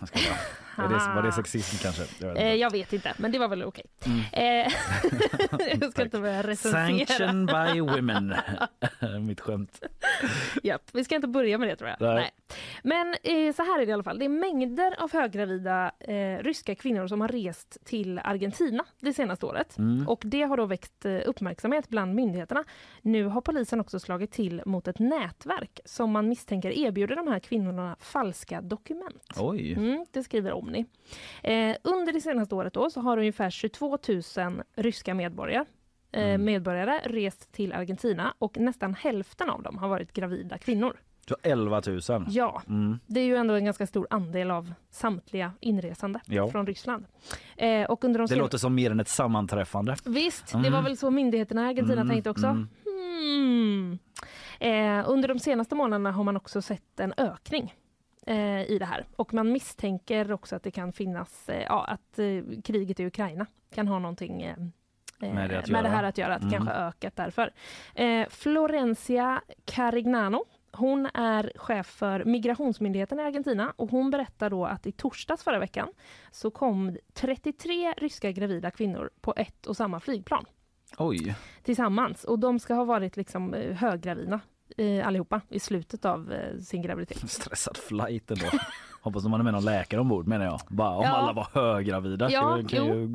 [0.78, 2.04] Var det, var det sexism kanske?
[2.20, 3.86] Jag vet, eh, jag vet inte, men det var väl okej.
[4.00, 4.14] Okay.
[4.14, 4.66] Mm.
[4.68, 4.74] Eh,
[5.82, 6.88] jag ska inte börja recensera.
[6.88, 8.36] Sanction by women.
[9.28, 9.84] Mitt skämt.
[10.64, 11.98] Japp, vi ska inte börja med det tror jag.
[12.02, 12.16] Nej.
[12.16, 12.32] Nej.
[12.84, 14.20] Men eh, så här är det i alla fall.
[14.20, 19.46] Det är mängder av höggravida eh, ryska kvinnor som har rest till Argentina det senaste
[19.46, 19.78] året.
[19.78, 20.08] Mm.
[20.08, 22.64] Och det har då väckt eh, uppmärksamhet bland myndigheterna.
[23.02, 27.40] Nu har polisen också slagit till mot ett nätverk som man misstänker erbjuder de här
[27.40, 29.34] kvinnorna falska dokument.
[29.38, 29.74] Oj.
[29.74, 30.86] Mm, det skriver Omni.
[31.44, 33.98] Eh, under det senaste året då så har ungefär 22
[34.38, 35.66] 000 ryska medborgare
[36.12, 36.46] eh, mm.
[36.46, 40.98] medborgare rest till Argentina och nästan hälften av dem har varit gravida kvinnor.
[41.28, 42.02] Så 11 000?
[42.28, 43.00] Ja, mm.
[43.08, 46.48] det är ju ändå en ganska stor andel av samtliga inresande ja.
[46.48, 47.06] från Ryssland.
[47.58, 49.96] Eh, och under de det låter som mer än ett sammanträffande.
[50.06, 50.64] Visst, mm.
[50.64, 52.10] det var väl så myndigheterna i Argentina mm.
[52.10, 52.48] tänkte också.
[52.48, 52.68] Mm.
[52.86, 54.00] Hmm.
[54.60, 57.74] Eh, under de senaste månaderna har man också sett en ökning
[58.28, 59.06] eh, i det här.
[59.16, 63.46] Och man misstänker också att det kan finnas, eh, ja, att eh, kriget i Ukraina
[63.74, 64.58] kan ha någonting eh,
[65.20, 66.54] med det, med det, här att göra, att mm.
[66.54, 67.54] kanske ökat därför.
[67.96, 74.88] Eh, Florencia Carignano hon är chef för migrationsmyndigheten i Argentina och hon berättar då att
[74.88, 75.90] i torsdags förra veckan
[76.32, 80.46] så kom 33 ryska gravida kvinnor på ett och samma flygplan.
[80.98, 81.36] Oj.
[81.64, 84.40] Tillsammans och de ska ha varit liksom eh, höggravida
[84.78, 87.18] eh, allihopa i slutet av eh, sin graviditet.
[87.30, 88.46] Stressad flight ändå.
[89.02, 90.62] Hoppas de hade med någon läkare ombord menar jag.
[90.68, 91.10] Bara om ja.
[91.10, 92.30] alla var höggravida.
[92.32, 93.08] Ja, det, kan ju...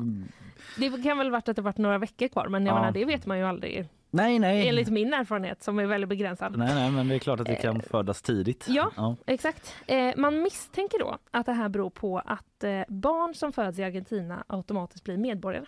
[0.77, 2.79] det kan väl varit att det varit några veckor kvar men jag ja.
[2.79, 3.87] menar det vet man ju aldrig.
[4.09, 4.67] Nej, nej.
[4.69, 6.57] Enligt min erfarenhet som är väldigt begränsad.
[6.57, 8.65] Nej, nej, men det är klart att det kan eh, födas tidigt.
[8.69, 9.15] Ja, ja.
[9.25, 9.75] exakt.
[9.87, 13.83] Eh, man misstänker då att det här beror på att eh, barn som föds i
[13.83, 15.65] Argentina automatiskt blir medborgare.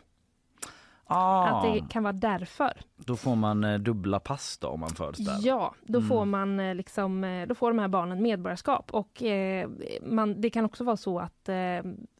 [1.11, 2.73] Ah, Att det kan vara därför.
[2.95, 5.37] Då får man eh, dubbla pass då om man föds där.
[5.41, 6.09] Ja, då Mm.
[6.09, 9.69] får man eh, liksom, eh, då får de här barnen medborgarskap och eh,
[10.03, 11.55] man, det kan också vara så att eh,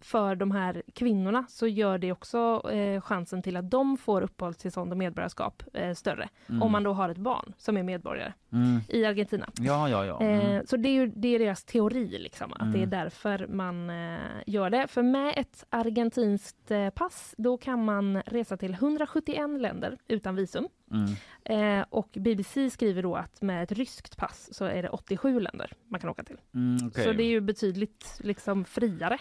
[0.01, 4.91] för de här kvinnorna så gör det också eh, chansen till att de får uppehållstillstånd
[4.91, 6.29] och medborgarskap eh, större.
[6.49, 6.61] Mm.
[6.63, 8.79] Om man då har ett barn som är medborgare Mm.
[8.89, 9.49] i Argentina.
[9.59, 10.21] Ja, ja, ja.
[10.21, 10.39] Mm.
[10.55, 12.89] Eh, så det är ju det är deras teori, liksom, att det är Mm.
[12.89, 14.87] därför man eh, gör det.
[14.87, 20.67] För med ett argentinskt eh, pass, då kan man resa till 171 länder utan visum.
[20.91, 21.79] Mm.
[21.79, 25.71] Eh, och BBC skriver då att med ett ryskt pass så är det 87 länder
[25.87, 26.37] man kan åka till.
[26.53, 27.03] Mm, okej.
[27.03, 29.17] Så det är ju betydligt liksom friare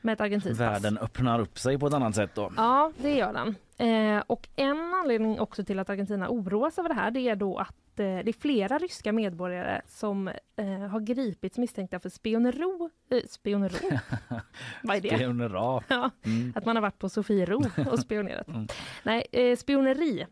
[0.00, 0.68] med ett argentinskt pass.
[0.84, 2.52] Världen öppnar upp sig på ett annat sätt då.
[2.56, 3.54] Ja, det gör den.
[3.78, 7.58] Eh, och en anledning också till att Argentina oroas över det här, det är då
[7.58, 12.90] att eh, det är flera ryska medborgare som eh, har gripits misstänkta för spionero.
[13.10, 13.98] Eh, spionero?
[14.82, 15.08] Vad är det?
[15.16, 15.82] Spionera.
[15.88, 16.52] Ja, Mm.
[16.56, 18.48] att man har varit på Sofiero och spionerat.
[18.48, 18.66] Mm.
[19.02, 20.26] Nej, spioneri.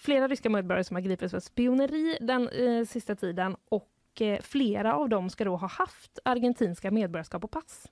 [0.00, 2.48] Flera ryska medborgare som har gripits för spioneri den
[2.86, 3.88] sista tiden och
[4.22, 7.86] eh, flera av dem ska då ha haft argentinska medborgarskap och pass.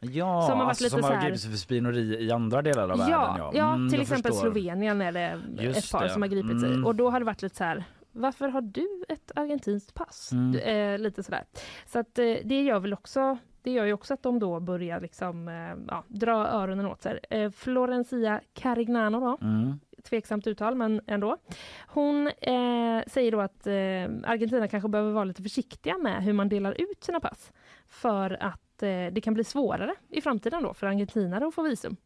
[0.00, 3.08] Ja, Som har alltså, som har här- gripits för spioneri i andra delar av världen.
[3.12, 4.46] ja, Ja, ja Mm, till exempel förstår.
[4.50, 6.10] Slovenien är det Just ett par det.
[6.10, 6.66] som har gripits i.
[6.66, 6.86] Mm.
[6.86, 10.32] Och då har det varit lite så här, varför har du ett argentinskt pass?
[10.32, 10.52] Mm.
[10.52, 11.44] Du, Eh, lite sådär.
[11.86, 15.00] Så att eh, det gör väl också det gör ju också att de då börjar
[15.00, 17.18] liksom, eh, ja, dra öronen åt sig.
[17.30, 19.80] Eh, Florencia Carignano då, Mm.
[20.06, 21.36] Tveksamt uttal men ändå.
[21.88, 26.48] Hon eh, säger då att eh, Argentina kanske behöver vara lite försiktiga med hur man
[26.48, 27.52] delar ut sina pass.
[27.86, 31.96] För att eh, det kan bli svårare i framtiden då för argentinare att få visum.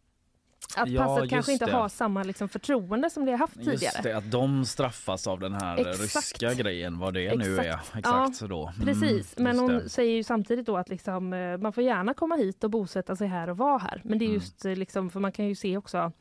[0.77, 1.79] Att Ja, passet kanske just inte det.
[1.79, 4.03] har samma liksom, förtroende som det har haft Just tidigare.
[4.03, 6.01] det, att de straffas av den här Exakt.
[6.03, 7.61] ryska grejen, vad det nu är.
[7.63, 7.97] Exakt.
[7.97, 8.73] Exakt så då.
[8.77, 9.89] Mm, Precis, men just hon det.
[9.89, 13.29] säger ju samtidigt då att liksom, eh, man får gärna komma hit och bosätta sig
[13.29, 14.01] här och vara här.
[14.05, 14.35] Men det är Mm.
[14.35, 16.13] just eh, liksom, för man kan ju se också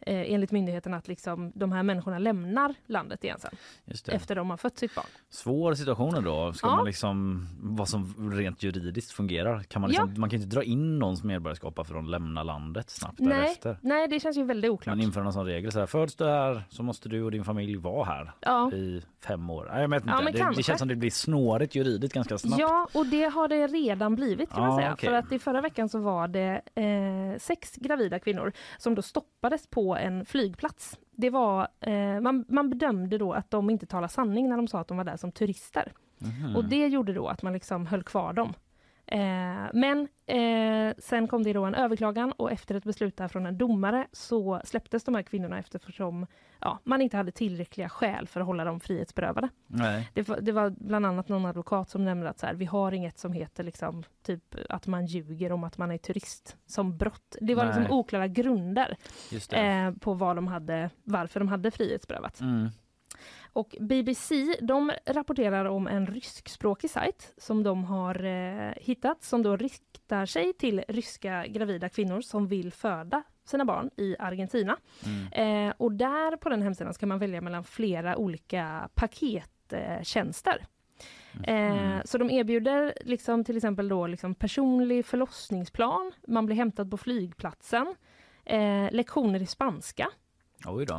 [0.00, 3.50] eh, enligt myndigheten att liksom, de här människorna lämnar landet igen sen.
[4.14, 5.06] Efter de har fött sitt barn.
[5.30, 6.52] Svår situation då.
[6.52, 6.76] Ska Ja.
[6.76, 9.62] man liksom, vad som rent juridiskt fungerar.
[9.62, 12.90] Kan man, liksom, man kan inte dra in någons medborgarskap för att de lämnar landet
[12.90, 13.78] snabbt Nej, därefter.
[13.82, 14.96] nej, det känns ju väldigt oklart.
[14.96, 17.44] Man inför någon sån regel så här, föds du här så måste du och din
[17.44, 18.72] familj vara här Ja.
[18.72, 19.68] i fem år.
[19.72, 20.14] Nej, jag vet inte.
[20.24, 22.60] Ja, det, det känns som det blir snårigt juridiskt ganska snabbt.
[22.60, 24.92] Ja, och det har det redan blivit kan man Ja, säga.
[24.92, 25.08] okej.
[25.08, 29.66] För att i förra veckan så var det eh, sex gravida kvinnor som då stoppades
[29.66, 30.98] på en flygplats.
[31.10, 34.80] Det var, eh, man, man bedömde då att de inte talade sanning när de sa
[34.80, 35.92] att de var där som turister.
[36.18, 36.56] Mhm.
[36.56, 38.54] Och det gjorde då att man liksom höll kvar dem.
[39.06, 43.46] Eh, men eh, sen kom det då en överklagan och efter ett beslut där från
[43.46, 46.26] en domare så släpptes de här kvinnorna eftersom
[46.60, 49.48] ja, man inte hade tillräckliga skäl för att hålla dem frihetsberövade.
[50.14, 52.92] Det var, det var bland annat någon advokat som nämnde att så här, vi har
[52.92, 57.36] inget som heter liksom, typ att man ljuger om att man är turist som brott.
[57.40, 57.74] Det var Nej.
[57.78, 58.96] liksom oklara grunder
[59.52, 62.40] eh, på vad de hade, varför de hade frihetsberövat.
[62.40, 62.68] Mm.
[63.56, 69.56] Och BBC de rapporterar om en ryskspråkig sajt som de har eh, hittat som då
[69.56, 74.76] riktar sig till ryska gravida kvinnor som vill föda sina barn i Argentina.
[75.04, 75.68] Mm.
[75.68, 80.66] Eh, och där på den hemsidan ska man välja mellan flera olika pakettjänster.
[81.44, 86.96] Eh, så de erbjuder liksom, till exempel då, liksom personlig förlossningsplan, man blir hämtad på
[86.96, 87.94] flygplatsen,
[88.44, 90.08] eh, lektioner i spanska.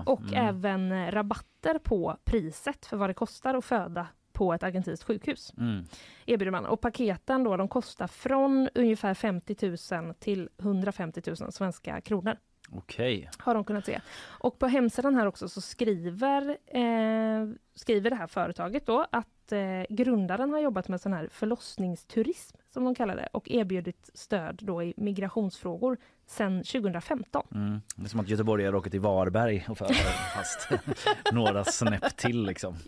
[0.05, 0.33] Och Mm.
[0.47, 5.53] även eh, rabatter på priset för vad det kostar att föda på ett argentinskt sjukhus.
[5.57, 5.85] Mm.
[6.25, 6.65] Erbjuder man.
[6.65, 12.37] Och paketen då, de kostar från ungefär 50 000 till 150 000 svenska kronor.
[12.71, 13.29] Okej.
[13.37, 14.01] Har de kunnat se.
[14.19, 19.83] Och på hemsidan här också så skriver, eh, skriver det här företaget då att eh,
[19.89, 24.83] grundaren har jobbat med sån här förlossningsturism som de kallar det och erbjudit stöd då
[24.83, 27.47] i migrationsfrågor sedan 2015.
[27.51, 27.81] Mm.
[27.95, 30.69] Det är som att Göteborg har åkt till Varberg och fast
[31.31, 32.75] några snäpp till liksom.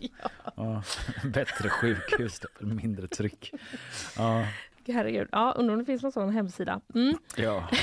[0.56, 0.82] Ja.
[1.24, 3.52] Bättre sjukhus, mindre tryck.
[4.16, 4.44] Ja.
[4.90, 6.80] Herregud, ja, undrar om det finns någon sån hemsida.
[6.94, 7.14] Mm.
[7.36, 7.68] ja.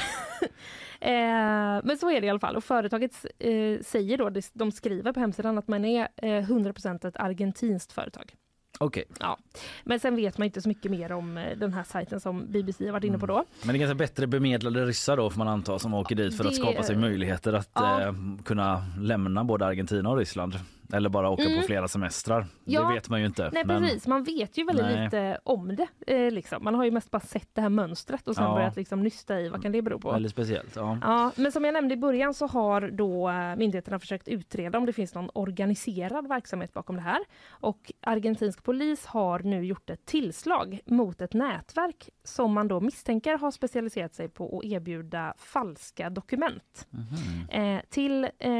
[0.99, 2.55] Eh, men så är det i alla fall.
[2.55, 7.17] Och företaget eh, säger då, de skriver på hemsidan att man är eh, 100% ett
[7.17, 8.33] argentinskt företag.
[8.79, 9.03] Okej.
[9.19, 9.37] Ja.
[9.83, 12.85] Men sen vet man inte så mycket mer om eh, den här sajten som BBC
[12.85, 13.43] har varit inne på då.
[13.63, 16.43] Men det är ganska bättre bemedlade ryssar då får man anta som åker dit för
[16.43, 18.01] att Det- skapa sig möjligheter att Ja.
[18.01, 18.13] eh,
[18.45, 20.53] kunna lämna både Argentina och Ryssland.
[20.93, 21.61] Eller bara åka Mm.
[21.61, 22.45] på flera semestrar.
[22.65, 22.87] Ja.
[22.87, 23.49] Det vet man ju inte.
[23.53, 25.03] Nej men- precis, man vet ju väldigt Nej.
[25.05, 25.87] lite om det.
[26.07, 26.63] Eh, liksom.
[26.63, 28.53] Man har ju mest bara sett det här mönstret och sen Ja.
[28.53, 30.11] börjat liksom nysta i vad kan det bero på.
[30.11, 30.75] Väldigt speciellt.
[30.75, 30.97] Ja.
[31.01, 34.85] Ja, men som jag nämnde i början så har då eh, myndigheterna försökt utreda om
[34.85, 37.19] det finns någon organiserad verksamhet bakom det här.
[37.49, 43.37] Och argentinsk polis har nu gjort ett tillslag mot ett nätverk som man då misstänker
[43.37, 46.87] har specialiserat sig på att erbjuda falska dokument
[47.49, 48.51] eh, till eh,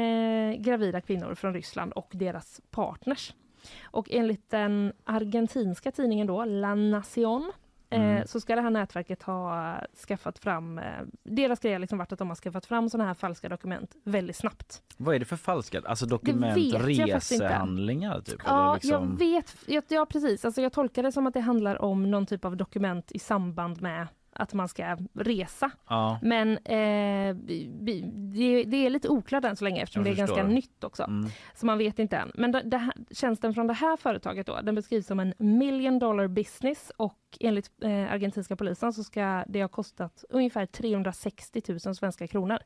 [0.58, 3.34] gravida kvinnor från Ryssland och deras partners.
[3.82, 7.52] Och enligt den argentinska tidningen då, La Nación
[7.90, 8.16] Mm.
[8.16, 9.76] Eh, så ska det här nätverket ha
[10.08, 10.84] skaffat fram, eh,
[11.22, 14.36] deras grej har liksom varit att de har skaffat fram sådana här falska dokument väldigt
[14.36, 14.82] snabbt.
[14.96, 15.84] Vad är det för falskat?
[15.84, 18.20] Alltså dokument, resehandlingar?
[18.20, 18.90] Typ, Ja, liksom...
[18.90, 22.26] jag vet, ja, ja precis, alltså jag tolkar det som att det handlar om någon
[22.26, 24.06] typ av dokument i samband med
[24.38, 25.70] att man ska resa.
[25.88, 26.18] Ja.
[26.22, 30.84] Men eh, det, det är lite oklart än så länge eftersom det är ganska nytt
[30.84, 31.02] också.
[31.02, 31.30] Mm.
[31.54, 32.32] Så man vet inte än.
[32.34, 35.98] Men det, det här, tjänsten från det här företaget då, den beskrivs som en million
[35.98, 41.94] dollar business och enligt eh, argentinska polisen så ska det ha kostat ungefär 360 000
[41.94, 42.58] svenska kronor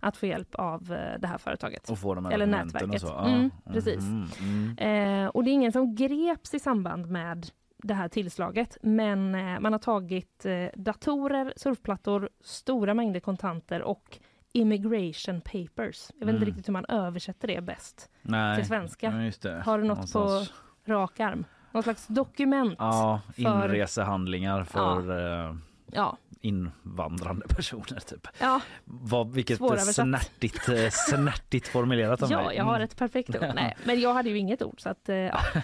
[0.00, 1.90] att få hjälp av eh, det här företaget.
[1.90, 2.94] Och få de här Eller nätverket.
[2.94, 3.06] Och så.
[3.06, 3.28] Ja.
[3.28, 4.04] Mm, precis.
[4.04, 5.24] Mhm, mm.
[5.24, 7.50] Eh, och det är ingen som greps i samband med
[7.82, 14.18] det här tillslaget, men eh, man har tagit eh, datorer, surfplattor, stora mängder kontanter och
[14.52, 16.10] immigration papers.
[16.18, 16.44] Jag vet inte Mm.
[16.44, 18.56] riktigt hur man översätter det bäst Nej.
[18.56, 19.30] till svenska.
[19.42, 19.60] Ja.
[19.60, 20.52] Har du något Någonstans.
[20.84, 21.44] på rak arm?
[21.72, 22.74] Någon slags dokument?
[22.78, 25.54] Ja, för- inresehandlingar för eh,
[25.92, 28.00] Ja, invandrande personer.
[28.00, 28.28] Typ.
[28.40, 29.58] ja, Vad, vilket
[29.94, 32.56] snärtigt, eh, snärtigt formulerat av ja mig.
[32.56, 32.84] jag har Mm.
[32.84, 33.44] ett perfekt ord.
[33.54, 34.80] Nej, men jag hade ju inget ord.
[34.80, 35.38] Så, att, eh, ja.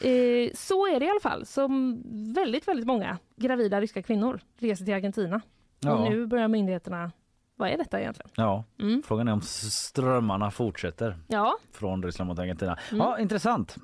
[0.00, 1.46] eh, så är det i alla fall.
[1.46, 2.02] Som
[2.34, 5.40] väldigt, väldigt många gravida ryska kvinnor reser till Argentina.
[5.80, 5.92] Ja.
[5.94, 7.12] Och nu börjar myndigheterna...
[7.56, 8.30] Vad är detta egentligen?
[8.34, 9.02] Ja, Mm.
[9.06, 12.78] frågan är om strömmarna fortsätter Ja, från Ryssland mot Argentina.
[12.90, 12.98] Mm.
[13.06, 13.76] Ja, intressant.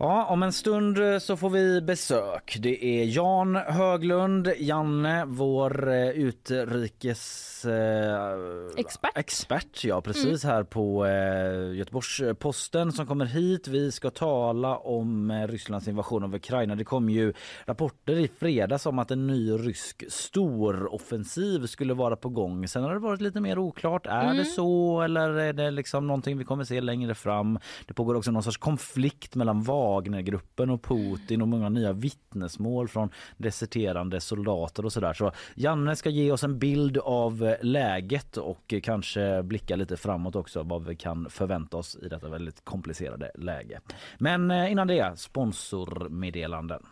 [0.00, 2.56] Ja, om en stund eh, så får vi besök.
[2.60, 7.64] Det är Jan Höglund, Janne, vår eh, utrikes...
[7.64, 8.38] Eh,
[8.76, 9.10] Expert.
[9.14, 13.68] Expert, ja precis här på eh, Göteborgs-Posten som kommer hit.
[13.68, 16.74] Vi ska tala om eh, Rysslands invasion av Ukraina.
[16.74, 17.32] Det kom ju
[17.66, 22.68] rapporter i fredags om att en ny rysk storoffensiv skulle vara på gång.
[22.68, 24.06] Sen har det varit lite mer oklart.
[24.06, 27.58] Är det så eller är det liksom någonting vi kommer se längre fram?
[27.86, 33.10] Det pågår också någon sorts konflikt mellan Wagnergruppen och Putin och många nya vittnesmål från
[33.36, 35.12] deserterande soldater och sådär.
[35.12, 39.96] Så Janne ska ge oss en bild av eh, läget och eh, kanske blicka lite
[39.96, 43.80] framåt också vad vi kan förvänta oss i detta väldigt komplicerade läge.
[44.18, 46.82] Men eh, innan det, sponsormeddelanden.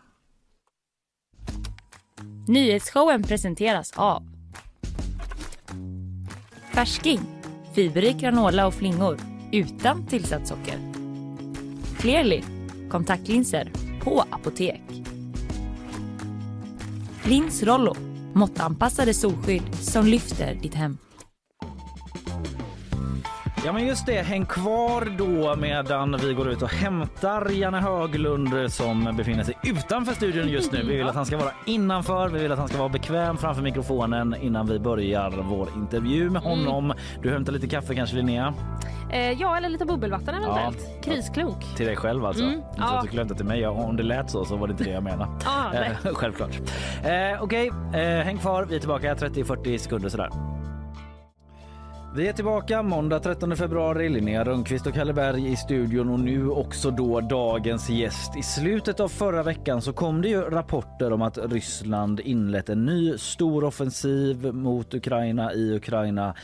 [2.47, 4.23] Nyhetsshowen presenteras av
[6.73, 7.19] Färsking,
[7.75, 9.17] fiberrik granola och flingor
[9.51, 10.79] utan tillsatt socker.
[11.99, 12.43] Clearly,
[12.89, 13.71] kontaktlinser
[14.03, 14.81] på apotek.
[17.23, 17.95] Lins Rollo,
[18.33, 20.97] måttanpassade solskydd som lyfter ditt hem.
[23.67, 28.71] Ja men just det, häng kvar då medan vi går ut och hämtar Janne Höglund
[28.71, 30.83] som befinner sig utanför studion just nu.
[30.83, 33.61] Vi vill att han ska vara innanför, vi vill att han ska vara bekväm framför
[33.61, 36.93] mikrofonen innan vi börjar vår intervju med honom.
[37.21, 38.53] Du hämtar lite kaffe kanske Linnea?
[39.11, 41.03] eh, ja eller lite bubbelvatten eventuellt.
[41.03, 41.75] Krisklunk.
[41.75, 42.43] Till dig själv alltså?
[42.43, 42.97] Mm, Inte ja.
[42.97, 43.59] att du glömde till mig.
[43.59, 45.31] Ja, om det lät så så var det inte det jag menade.
[45.45, 45.91] Ja, nej.
[46.05, 46.59] Eh, Självklart.
[47.03, 48.65] Eh, Okej, eh, häng kvar.
[48.69, 50.56] Vi är tillbaka 30-40 sekunder sådär.
[52.17, 54.09] Vi är tillbaka måndag 13 februari.
[54.09, 58.37] Linnea Rönnqvist och Kalle Berg i studion och nu också då dagens gäst.
[58.37, 62.85] I slutet av förra veckan så kom det ju rapporter om att Ryssland inlett en
[62.85, 66.35] ny stor offensiv mot Ukraina i Ukraina.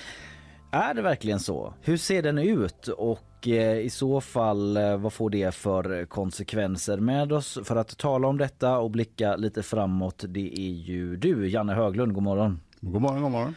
[0.72, 1.74] Är det verkligen så?
[1.82, 6.98] Hur ser den ut och eh, i så fall eh, vad får det för konsekvenser?
[6.98, 11.50] Med oss för att tala om detta och blicka lite framåt det är ju du
[11.50, 12.14] Janne Höglund.
[12.14, 12.60] God morgon.
[12.82, 13.56] God morgon, god morgon.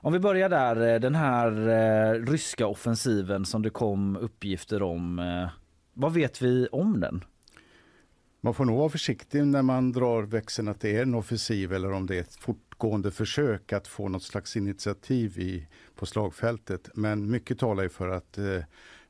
[0.00, 5.18] Om vi börjar där, eh, den här eh, ryska offensiven som det kom uppgifter om.
[5.18, 5.48] Eh,
[5.92, 7.24] vad vet vi om den?
[8.40, 11.92] Man får nog vara försiktig när man drar växeln att det är en offensiv eller
[11.92, 16.90] om det är ett fortgående försök att få något slags initiativ i, på slagfältet.
[16.94, 18.62] Men mycket talar ju för att eh,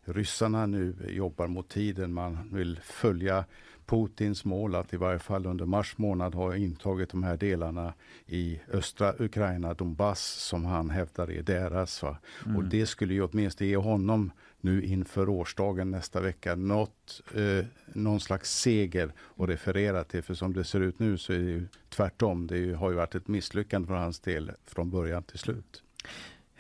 [0.05, 2.13] ryssarna nu jobbar mot tiden.
[2.13, 3.45] Man vill följa
[3.89, 7.95] Putins mål att i varje fall under mars månad ha intagit de här delarna
[8.27, 12.03] i östra Ukraina, Donbass, som han hävdar är deras.
[12.03, 12.17] Va?
[12.57, 18.21] Och det skulle ju åtminstone ge honom nu inför årsdagen nästa vecka något, eh, någon
[18.21, 20.23] slags seger att referera till.
[20.23, 22.47] För som det ser ut nu så är det ju tvärtom.
[22.47, 25.83] Det ju, har ju varit ett misslyckande för hans del från början till slut.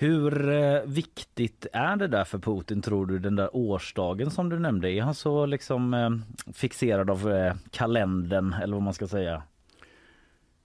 [0.00, 4.58] Hur eh, viktigt är det där för Putin tror du den där årsdagen som du
[4.58, 4.90] nämnde?
[4.90, 6.10] Är han så liksom eh,
[6.52, 9.42] fixerad av eh, kalendern eller vad man ska säga?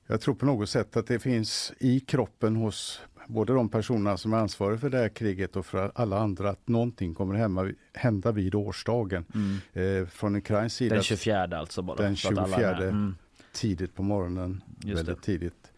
[0.08, 4.34] Jag tror på något sätt att det finns i kroppen hos både de personerna som
[4.34, 8.56] är ansvariga för det här kriget och för alla andra att någonting kommer hända vid
[8.56, 9.26] årsdagen.
[9.36, 10.02] Mm.
[10.02, 10.96] Eh, från Ukrains sida.
[10.96, 11.98] Den 24 alltså bara?
[11.98, 13.16] Den 24 mm.
[13.54, 14.62] tidigt på morgonen.
[14.84, 15.24] Just väldigt det.
[15.24, 15.72] tidigt.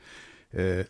[0.52, 0.86] Eh,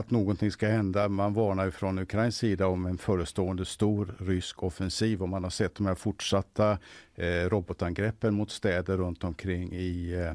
[0.00, 1.08] att någonting ska hända.
[1.08, 5.50] Man varnar ju från Ukrains sida om en förestående stor rysk offensiv och man har
[5.50, 6.78] sett de här fortsatta
[7.14, 10.32] eh, robotangreppen mot städer runt omkring i eh,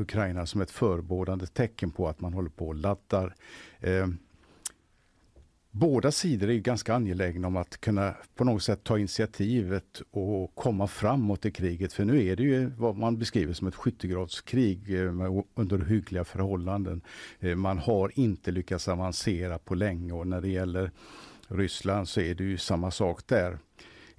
[0.00, 3.34] Ukraina som ett förebådande tecken på att man håller på och laddar.
[3.80, 4.06] Eh,
[5.78, 10.86] båda sidor är ganska angelägna om att kunna på något sätt ta initiativet och komma
[10.86, 11.92] framåt i kriget.
[11.92, 15.12] För nu är det ju vad man beskriver som ett skyttegravskrig eh,
[15.54, 17.00] under hyggliga förhållanden.
[17.40, 20.90] Eh, man har inte lyckats avancera på länge och när det gäller
[21.48, 23.58] Ryssland så är det ju samma sak där.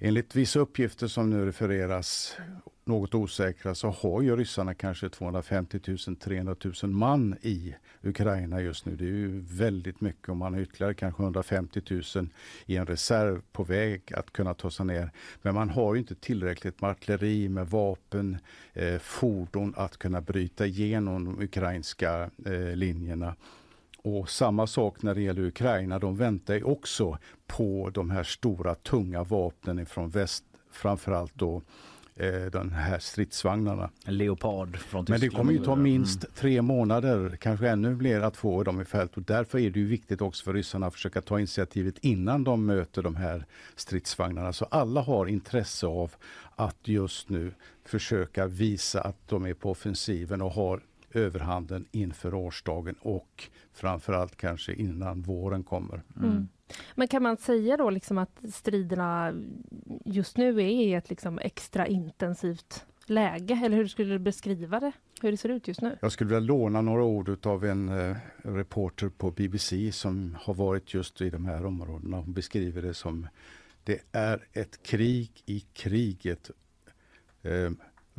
[0.02, 2.36] Enligt vissa uppgifter som nu refereras
[2.84, 8.86] något osäkra så har ju ryssarna kanske 250 000, 300 000 man i Ukraina just
[8.86, 8.96] nu.
[8.96, 11.82] Det är ju väldigt mycket och man har ytterligare kanske 150
[12.14, 12.28] 000
[12.66, 15.10] i en reserv på väg att kunna ta sig ner.
[15.42, 18.38] Men man har inte tillräckligt med artilleri, med vapen,
[18.72, 23.34] eh, fordon att kunna bryta igenom de ukrainska eh, linjerna.
[24.02, 25.98] Och samma sak när det gäller Ukraina.
[25.98, 31.62] De väntar också på de här stora tunga vapnen från väst, framförallt då
[32.16, 33.90] eh, här stridsvagnarna.
[34.04, 35.08] Leopard från Tyskland.
[35.08, 36.32] Men det kommer ju ta minst mm.
[36.34, 39.16] tre månader, kanske ännu mer att få dem i fält.
[39.16, 42.66] Och därför är det ju viktigt också för ryssarna att försöka ta initiativet innan de
[42.66, 43.46] möter de här
[43.76, 44.52] stridsvagnarna.
[44.52, 46.14] Så alla har intresse av
[46.56, 47.52] att just nu
[47.84, 50.80] försöka visa att de är på offensiven och har
[51.14, 56.02] överhanden inför årsdagen och framförallt kanske innan våren kommer.
[56.16, 56.30] Mm.
[56.30, 56.48] mm.
[56.94, 59.34] Men kan man säga då liksom att striderna
[60.04, 63.60] just nu är i ett liksom extra intensivt läge?
[63.64, 64.92] Eller hur skulle du beskriva det?
[65.22, 65.98] Hur det ser ut just nu?
[66.00, 70.94] Jag skulle vilja låna några ord av en eh, reporter på BBC som har varit
[70.94, 72.16] just i de här områdena.
[72.16, 73.28] Hon beskriver det som
[73.84, 76.50] det är ett krig i kriget.
[77.42, 77.70] Eh,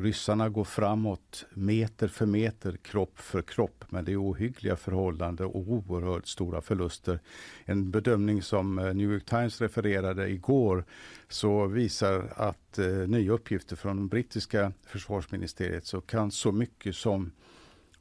[0.01, 5.55] Ryssarna går framåt meter för meter, kropp för kropp, men det är ohyggliga förhållanden och
[5.55, 7.19] oerhört stora förluster.
[7.65, 10.85] En bedömning som eh, New York Times refererade igår
[11.29, 17.31] så visar att eh, nya uppgifter från det brittiska försvarsministeriet så kan så mycket som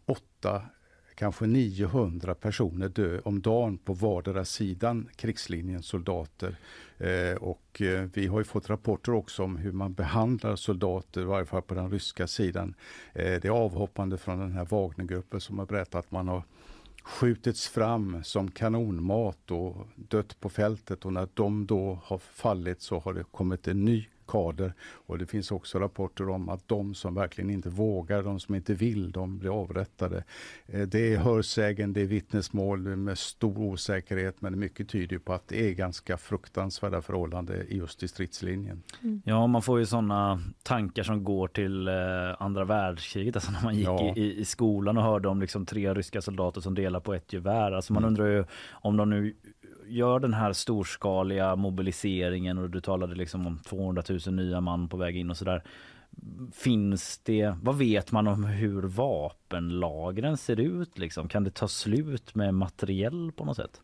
[0.07, 0.62] åtta
[1.14, 6.57] kanske 900 personer dö om dagen på vardera sidan krigslinjen soldater.
[7.01, 11.24] Eh, och eh, vi har ju fått rapporter också om hur man behandlar soldater, i
[11.24, 12.74] varje fall på den ryska sidan.
[13.12, 16.42] Eh, det är avhoppande från den här Wagnergruppen som har berättat att man har
[17.03, 22.98] skjutits fram som kanonmat och dött på fältet och när de då har fallit så
[22.98, 24.72] har det kommit en ny kader.
[25.07, 28.74] Och det finns också rapporter om att de som verkligen inte vågar, de som inte
[28.74, 30.24] vill, de blir avrättade.
[30.66, 35.49] Eh, det är hörsägen, det är vittnesmål med stor osäkerhet men mycket tyder på att
[35.49, 38.83] det är ganska fruktansvärda förhållanden just i stridslinjen.
[39.03, 39.22] Mm.
[39.24, 41.95] Ja, man får ju sådana tankar som går till eh,
[42.39, 44.14] andra världskriget, alltså när man gick ja.
[44.16, 47.72] i, i, skolan och hörde om liksom tre ryska soldater som delar på ett gevär.
[47.72, 48.09] Alltså man mm.
[48.09, 49.35] undrar ju om de nu
[49.91, 54.97] gör den här storskaliga mobiliseringen och du talade liksom om 200 000 nya man på
[54.97, 55.62] väg in och sådär.
[56.53, 61.28] Finns det, vad vet man om hur vapenlagren ser ut liksom?
[61.28, 63.80] Kan det ta slut med materiell på något sätt?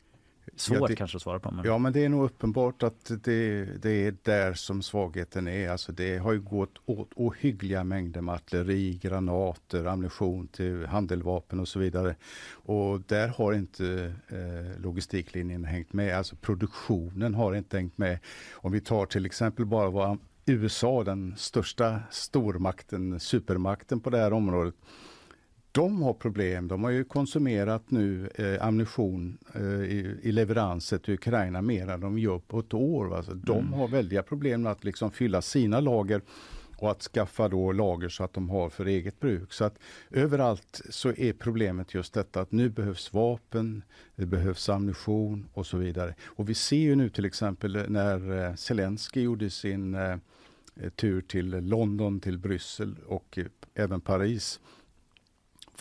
[0.57, 1.51] Svårt ja, det, kanske att svara på.
[1.51, 1.65] Men...
[1.65, 5.71] Ja, men det är nog uppenbart att det, det är där som svagheten är.
[5.71, 11.69] Alltså det har ju gått åt ohyggliga mängder med artilleri, granater, ammunition till handeldvapen och
[11.69, 12.17] så vidare.
[12.53, 16.17] Och där har inte eh, logistiklinjen hängt med.
[16.17, 18.19] Alltså produktionen har inte hängt med.
[18.53, 24.33] Om vi tar till exempel bara vad USA, den största stormakten, supermakten på det här
[24.33, 24.75] området
[25.77, 26.69] de har problem.
[26.69, 32.01] De har ju konsumerat nu eh, ammunition eh, i, i leveranser till Ukraina mer än
[32.01, 33.17] de gör på ett år.
[33.17, 33.73] Alltså, de mm.
[33.73, 36.21] har väldiga problem med att liksom fylla sina lager
[36.77, 39.53] och att skaffa då lager så att de har för eget bruk.
[39.53, 39.79] Så att
[40.11, 43.83] överallt så är problemet just detta att nu behövs vapen,
[44.17, 46.15] det behövs ammunition och så vidare.
[46.25, 50.17] Och vi ser ju nu till exempel när eh, Zelensky gjorde sin eh,
[50.97, 54.61] tur till London, till Bryssel och eh, även Paris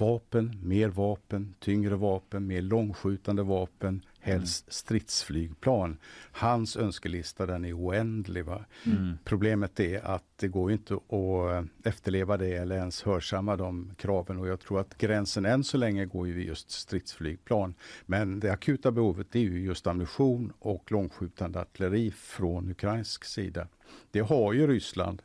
[0.01, 5.97] vapen, mer vapen, tyngre vapen, mer långskjutande vapen, helst stridsflygplan.
[6.31, 8.45] Hans önskelista den är oändlig.
[8.85, 9.17] Mm.
[9.23, 14.47] Problemet är att det går inte att efterleva det eller ens hörsamma de kraven och
[14.47, 17.73] jag tror att gränsen än så länge går ju vid just stridsflygplan.
[18.05, 23.67] Men det akuta behovet är ju just ammunition och långskjutande artilleri från ukrainsk sida.
[24.11, 25.21] Det har ju Ryssland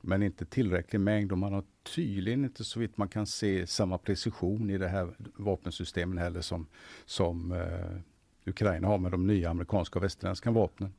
[0.00, 1.64] men inte tillräcklig mängd och man har
[1.94, 6.66] tydligen inte så vitt man kan se samma precision i det här vapensystemen heller som,
[7.06, 10.94] som eh, Ukraina har med de nya amerikanska och västerländska vapnen.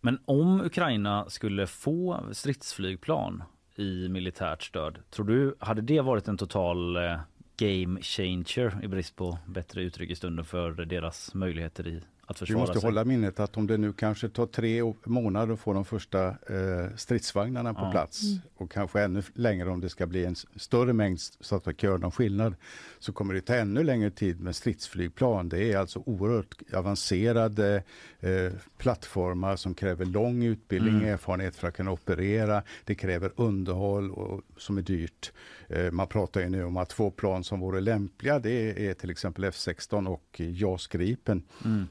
[0.00, 3.42] Men om Ukraina skulle få stridsflygplan
[3.76, 7.20] i militärt stöd, tror du hade det varit en total eh,
[7.56, 12.58] game changer i brist på bättre uttryck i stunden för deras möjligheter i att försvara
[12.58, 12.88] Vi måste sig?
[12.88, 16.96] hålla minnet att om det nu kanske tar tre månader att få de första eh,
[16.96, 17.90] stridsvagnarna på Ja.
[17.90, 18.38] plats Mm.
[18.56, 21.88] och kanske ännu längre om det ska bli en större mängd så att det kan
[21.90, 22.54] göra någon skillnad
[22.98, 25.48] så kommer det ta ännu längre tid med stridsflygplan.
[25.48, 27.82] Det är alltså oerhört avancerade
[28.20, 31.08] eh, plattformar som kräver lång utbildning Mm.
[31.08, 32.62] erfarenhet för att kunna operera.
[32.84, 35.32] Det kräver underhåll och, som är dyrt.
[35.68, 39.10] Eh, man pratar ju nu om att två plan som vore lämpliga det är till
[39.10, 41.86] exempel F16 och JAS Gripen Mm.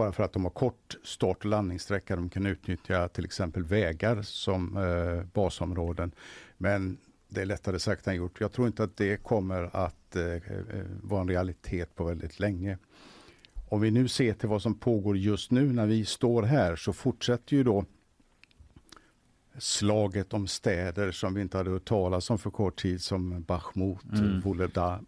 [0.00, 2.16] Bara för att de har kort start och landningssträcka.
[2.16, 6.12] De kan utnyttja till exempel vägar som eh, basområden.
[6.58, 6.96] Men
[7.28, 8.40] det är lättare sagt än gjort.
[8.40, 10.40] Jag tror inte att det kommer att eh, eh,
[11.02, 12.78] vara en realitet på väldigt länge.
[13.68, 16.92] Om vi nu ser till vad som pågår just nu när vi står här så
[16.92, 17.84] fortsätter ju då
[19.58, 23.98] slaget om städer som vi inte hade hört talas om för kort tid som Bachmut,
[24.12, 24.40] Mm.
[24.40, 25.00] Volodar.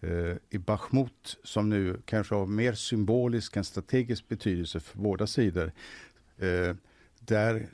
[0.00, 5.72] Eh, I Bachmut som nu kanske har mer symbolisk än strategisk betydelse för båda sidor.
[6.38, 6.76] Eh,
[7.20, 7.68] där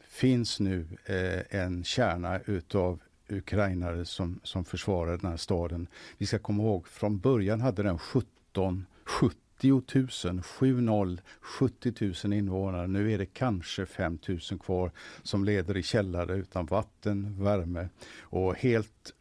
[0.00, 5.86] finns nu eh, en kärna utav ukrainare som, som försvarar den här staden.
[6.18, 12.86] Vi ska komma ihåg, från början hade den 17, 70 000, 70 000 invånare.
[12.86, 14.90] Nu är det kanske 5 000 kvar
[15.22, 17.88] som leder i källare utan vatten, värme
[18.20, 19.14] och helt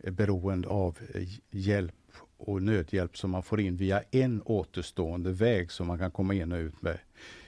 [0.00, 1.94] eh, beroende av eh, hjälp
[2.36, 6.52] och nödhjälp som man får in via en återstående väg som man kan komma in
[6.52, 6.98] och ut med.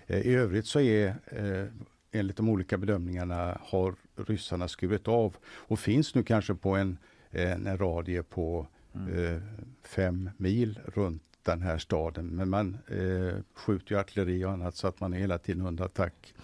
[0.07, 1.66] Eh, I övrigt så är eh,
[2.12, 6.99] enligt de olika bedömningarna har ryssarna skurit av och finns nu kanske på en,
[7.30, 9.42] en, radie på eh,
[9.82, 12.26] fem mil runt den här staden.
[12.26, 15.84] Men man eh, skjuter ju artilleri och annat så att man är hela tiden under
[15.84, 16.34] attack.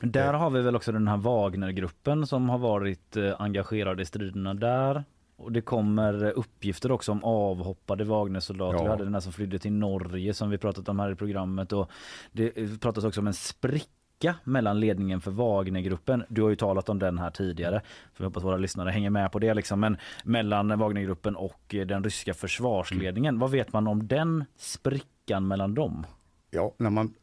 [0.00, 4.04] Men där har vi väl också den här Wagnergruppen som har varit eh, engagerad i
[4.04, 5.04] striderna där.
[5.42, 8.78] Och det kommer uppgifter också om avhoppade Wagnersoldater.
[8.78, 8.82] Ja.
[8.82, 11.72] Vi hade den här som flydde till Norge som vi pratat om här i programmet.
[11.72, 11.90] Och
[12.32, 16.24] det pratas också om en spricka mellan ledningen för Wagnergruppen.
[16.28, 17.82] Du har ju talat om den här tidigare.
[18.14, 19.54] För jag hoppas våra lyssnare hänger med på det.
[19.54, 19.80] Liksom.
[19.80, 23.38] Men mellan Wagnergruppen och den ryska försvarsledningen.
[23.38, 26.06] Vad vet man om den sprickan mellan dem?
[26.50, 27.14] Ja, när man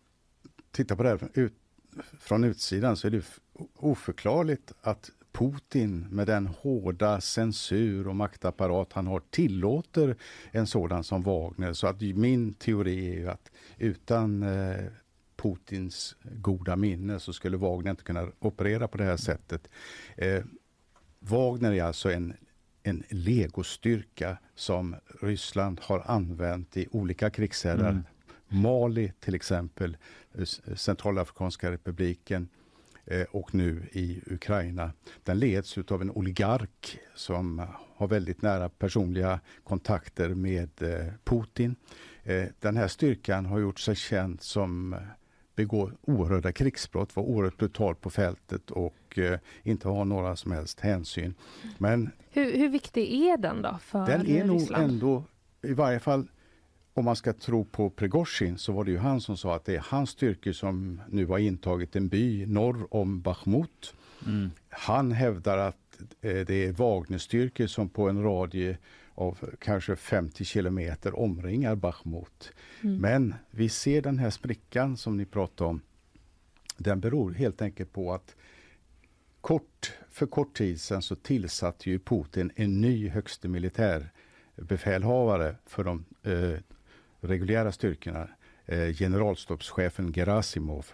[0.72, 1.54] tittar på det här från, ut,
[2.20, 3.26] från utsidan så är det
[3.76, 10.16] oförklarligt att Putin med den hårda censur och maktapparat han har tillåter
[10.52, 11.74] en sådan som Wagner.
[11.74, 14.86] Så att min teori är att utan eh,
[15.36, 19.68] Putins goda minne så skulle Wagner inte kunna operera på det här sättet.
[20.18, 20.44] Eh,
[21.20, 22.34] Wagner är alltså en,
[22.84, 27.90] en legostyrka som Ryssland har använt i olika krigshärdar.
[27.90, 28.04] Mm.
[28.48, 29.98] Mali till exempel,
[30.34, 30.44] eh,
[30.76, 32.50] Centralafrikanska republiken
[33.32, 34.92] och nu i Ukraina.
[35.24, 37.62] Den leds av en oligark som
[37.96, 41.76] har väldigt nära personliga kontakter med eh, Putin.
[42.24, 45.00] Eh, Den här styrkan har gjort sig känd som eh,
[45.56, 50.80] begår oerhörda krigsbrott, var oerhört brutal på fältet och eh, inte har några som helst
[50.80, 51.34] hänsyn.
[51.78, 54.92] Men Hur, hur viktig är den då för den är nog Ryssland?
[54.92, 55.24] ändå,
[55.62, 56.28] i varje fall
[57.00, 59.76] om man ska tro på Prigozjin så var det ju han som sa att det
[59.76, 63.94] är hans styrkor som nu har intagit en by norr om Bachmut.
[64.26, 64.52] Mm.
[64.70, 68.78] Han hävdar att eh, det är Wagnerstyrkor som på en radie
[69.16, 72.52] av kanske 50 kilometer omringar Bachmut.
[72.82, 72.98] Mm.
[72.98, 75.82] Men vi ser den här sprickan som ni pratar om.
[76.78, 78.36] Den beror helt enkelt på att
[79.42, 86.06] kort, för kort tid sedan så tillsatte ju Putin en ny högste militärbefälhavare för de
[86.24, 86.60] eh,
[87.22, 88.28] reguljära styrkorna,
[88.66, 90.86] eh, generalstabschefen Gerasimov.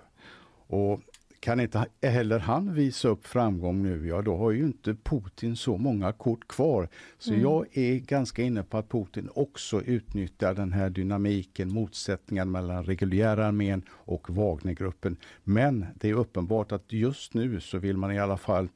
[0.68, 1.02] Och
[1.40, 5.78] kan inte heller han visa upp framgång nu, ja då har ju inte Putin så
[5.78, 6.90] många kort kvar.
[7.18, 7.42] Så Mm.
[7.42, 13.46] jag är ganska inne på att Putin också utnyttjar den här dynamiken, motsättningen mellan reguljära
[13.48, 15.18] armén och Wagnergruppen.
[15.44, 18.68] Men det är uppenbart att just nu så vill man i alla fall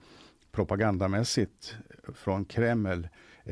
[0.51, 1.75] propagandamässigt
[2.15, 3.07] från Kreml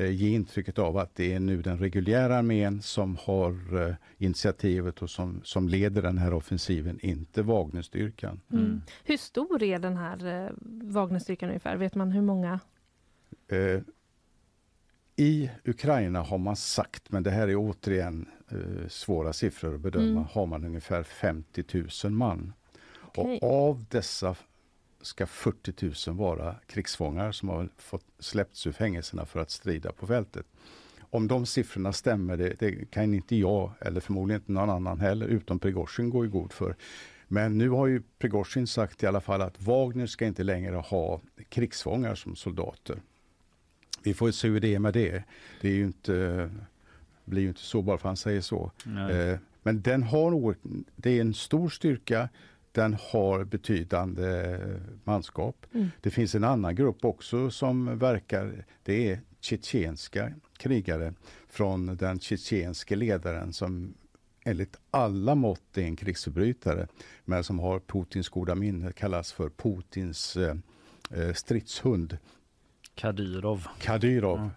[0.06, 5.10] ge intrycket av att det är nu den reguljära armén som har eh, initiativet och
[5.10, 8.40] som, som leder den här offensiven, inte Wagnerstyrkan.
[8.52, 8.82] Mm.
[9.04, 10.50] Hur stor är den här eh,
[10.82, 11.76] Wagnerstyrkan ungefär?
[11.76, 12.60] Vet man hur många?
[13.48, 13.80] Eh,
[15.16, 20.04] I Ukraina har man sagt, men det här är återigen eh, svåra siffror att bedöma,
[20.10, 20.24] Mm.
[20.32, 21.64] har man ungefär 50
[22.04, 22.52] 000 man.
[23.14, 23.38] Okej.
[23.42, 24.36] Och av dessa
[25.00, 30.06] ska 40 000 vara krigsfångar som har fått släppts ur fängelserna för att strida på
[30.06, 30.46] fältet.
[31.10, 35.26] Om de siffrorna stämmer, det, det kan inte jag eller förmodligen inte någon annan heller,
[35.26, 36.76] utom Prigozjin, gå i god för.
[37.28, 41.20] Men nu har ju Prigozjin sagt i alla fall att Wagner ska inte längre ha
[41.48, 42.98] krigsfångar som soldater.
[44.02, 45.24] Vi får se hur det är med det.
[45.60, 46.50] Det är ju inte,
[47.24, 48.70] blir ju inte så bara för att han säger så.
[48.84, 49.12] Nej.
[49.12, 50.54] Eh, Men den har
[50.96, 52.28] det är en stor styrka.
[52.72, 54.58] Den har betydande
[55.04, 55.66] manskap.
[55.74, 55.88] Mm.
[56.00, 58.64] Det finns en annan grupp också som verkar.
[58.82, 61.14] Det är tjetjenska krigare
[61.48, 63.94] från den tjetjenske ledaren som
[64.44, 66.86] enligt alla mått är en krigsförbrytare
[67.24, 70.56] men som har Putins goda minne, kallas för Putins eh,
[71.10, 72.18] eh, stridshund.
[72.94, 73.66] Kadyrov.
[73.80, 74.38] Kadyrov.
[74.38, 74.50] Mm.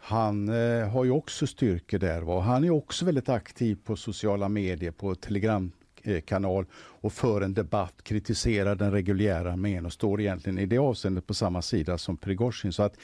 [0.00, 2.22] Han eh, har ju också styrkor där.
[2.22, 2.40] Va?
[2.40, 5.14] Han är också väldigt aktiv på sociala medier, på
[6.02, 6.66] telegramkanal
[7.00, 11.34] och för en debatt, kritiserar den reguljära armén och står egentligen i det avseendet på
[11.34, 12.72] samma sida som Prigozjin.
[12.72, 12.96] Så att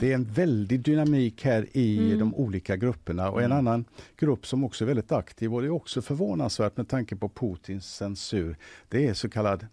[0.00, 2.18] det är en väldig dynamik här i Mm.
[2.18, 3.30] de olika grupperna.
[3.30, 3.58] Och en Mm.
[3.58, 3.84] annan
[4.16, 7.94] grupp som också är väldigt aktiv och det är också förvånansvärt med tanke på Putins
[7.94, 8.56] censur.
[8.88, 9.66] Det är så kallad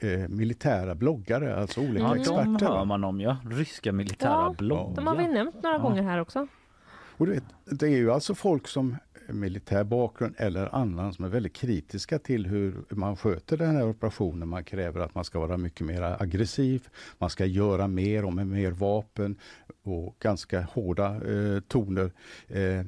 [0.00, 2.66] eh, militära bloggare, alltså olika Ja, de experter.
[2.66, 2.84] hör va?
[2.84, 3.36] man om ja.
[3.50, 4.96] Ryska militära Ja, bloggar.
[4.96, 5.82] De har vi nämnt några Ja.
[5.82, 6.46] gånger här också.
[6.90, 8.96] Och du vet, det är ju alltså folk som
[9.28, 14.48] militär bakgrund eller annan som är väldigt kritiska till hur man sköter den här operationen.
[14.48, 18.46] Man kräver att man ska vara mycket mer aggressiv, man ska göra mer och med
[18.46, 19.36] mer vapen
[19.82, 22.12] och ganska hårda eh, toner.
[22.48, 22.86] Eh,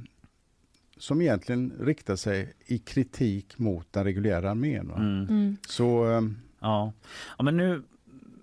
[0.97, 4.89] som egentligen riktar sig i kritik mot den reguljära armén.
[4.89, 4.97] Va?
[4.97, 5.27] Mm.
[5.29, 5.57] Mm.
[5.69, 6.23] Så eh,
[6.61, 6.93] Ja.
[7.39, 7.83] ja, men nu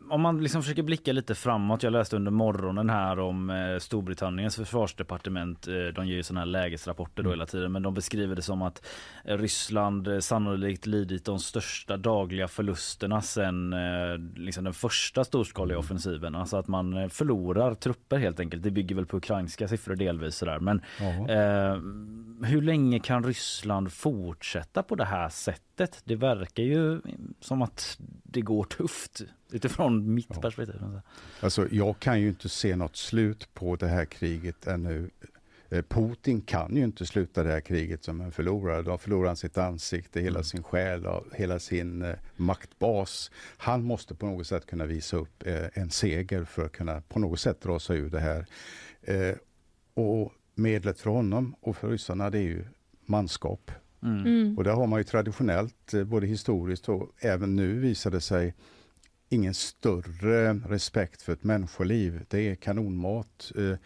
[0.10, 1.84] om man liksom försöker blicka lite framåt.
[1.84, 5.68] Jag läste under morgonen här om eh, Storbritanniens försvarsdepartement.
[5.68, 8.62] Eh, de ger ju såna här lägesrapporter då hela tiden, men de beskriver det som
[8.62, 8.86] att
[9.26, 15.78] eh, Ryssland eh, sannolikt lidit de största dagliga förlusterna sen eh, liksom den första storskaliga
[15.78, 16.36] offensiven.
[16.36, 18.64] Alltså att man eh, förlorar trupper helt enkelt.
[18.64, 20.60] Det bygger väl på ukrainska siffror delvis sådär.
[20.60, 20.82] Men
[22.44, 26.02] hur länge kan Ryssland fortsätta på det här sättet?
[26.04, 27.02] Det verkar ju
[27.40, 29.22] som att det går tufft
[29.52, 30.42] utifrån mitt Ja.
[30.42, 30.76] perspektiv.
[31.40, 35.10] Alltså, jag kan ju inte se något slut på det här kriget ännu.
[35.70, 38.82] Eh, Putin kan ju inte sluta det här kriget som en förlorare.
[38.82, 40.44] Då förlorar han sitt ansikte, hela Mm.
[40.44, 43.32] sin själ, och hela sin eh, maktbas.
[43.58, 47.20] Han måste på något sätt kunna visa upp eh, en seger för att kunna på
[47.20, 48.46] något sätt dra sig ur det här.
[49.94, 52.66] Och medlet för honom och för ryssarna det är ju
[53.06, 53.72] manskap.
[54.04, 54.26] Mm.
[54.26, 54.58] Mm.
[54.58, 58.54] Och där har man ju traditionellt, både historiskt och även nu visar det sig,
[59.30, 62.26] ingen större respekt för ett människoliv.
[62.30, 63.52] Det är kanonmat.
[63.58, 63.78] Eh,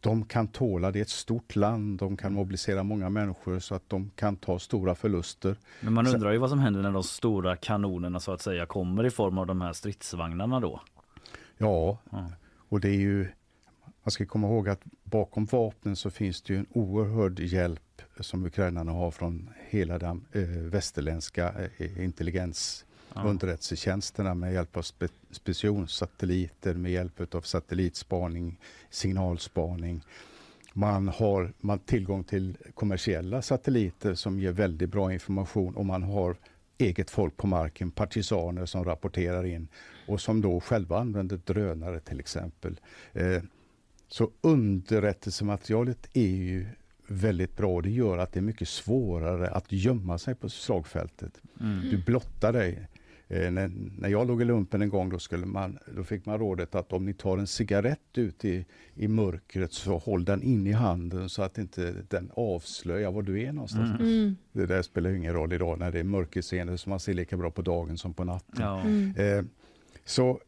[0.00, 3.88] De kan tåla, det är ett stort land, de kan mobilisera många människor så att
[3.88, 5.56] de kan ta stora förluster.
[5.80, 9.06] Men man undrar ju vad som händer när de stora kanonerna så att säga kommer
[9.06, 10.80] i form av de här stridsvagnarna då.
[11.58, 12.30] Ja, Ja.
[12.68, 13.28] och det är ju,
[14.04, 18.44] man ska komma ihåg att bakom vapnen så finns det ju en oerhörd hjälp som
[18.46, 22.84] ukrainarna har från hela den eh, västerländska eh, intelligens
[23.14, 23.22] Ja.
[23.22, 30.02] underrättelsetjänsterna med hjälp av spe, specionsatelliter, med hjälp av satellitspaning, signalspaning.
[30.72, 36.36] Man har man tillgång till kommersiella satelliter som ger väldigt bra information och man har
[36.78, 39.68] eget folk på marken, partisaner som rapporterar in
[40.06, 42.80] och som då själva använder drönare till exempel.
[43.12, 43.42] Eh,
[44.08, 46.66] så underrättelsematerialet är ju
[47.06, 47.80] väldigt bra.
[47.80, 51.40] Det gör att det är mycket svårare att gömma sig på slagfältet.
[51.60, 51.90] Mm.
[51.90, 52.88] Du blottar dig.
[53.30, 56.38] Eh, när, när jag låg i lumpen en gång då, skulle man, då fick man
[56.38, 60.66] rådet att om ni tar en cigarett ut i, i mörkret så håll den in
[60.66, 64.00] i handen så att inte den avslöjar var du är någonstans.
[64.00, 64.12] Mm.
[64.12, 64.36] Mm.
[64.52, 67.50] Det där spelar ingen roll idag när det är mörkerseende så man ser lika bra
[67.50, 68.64] på dagen som på natten.
[68.64, 68.80] Ja.
[68.80, 69.14] Mm.
[69.16, 69.44] Eh,
[70.04, 70.40] så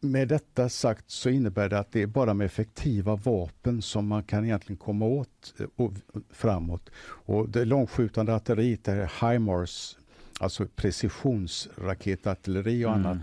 [0.00, 4.22] med detta sagt så innebär det att det är bara med effektiva vapen som man
[4.22, 6.90] kan egentligen komma åt eh, och, och framåt.
[7.04, 9.98] Och det långskjutande artilleriet, det här HIMARS,
[10.40, 13.06] alltså precisionsraketartilleri och Mm.
[13.06, 13.18] annat.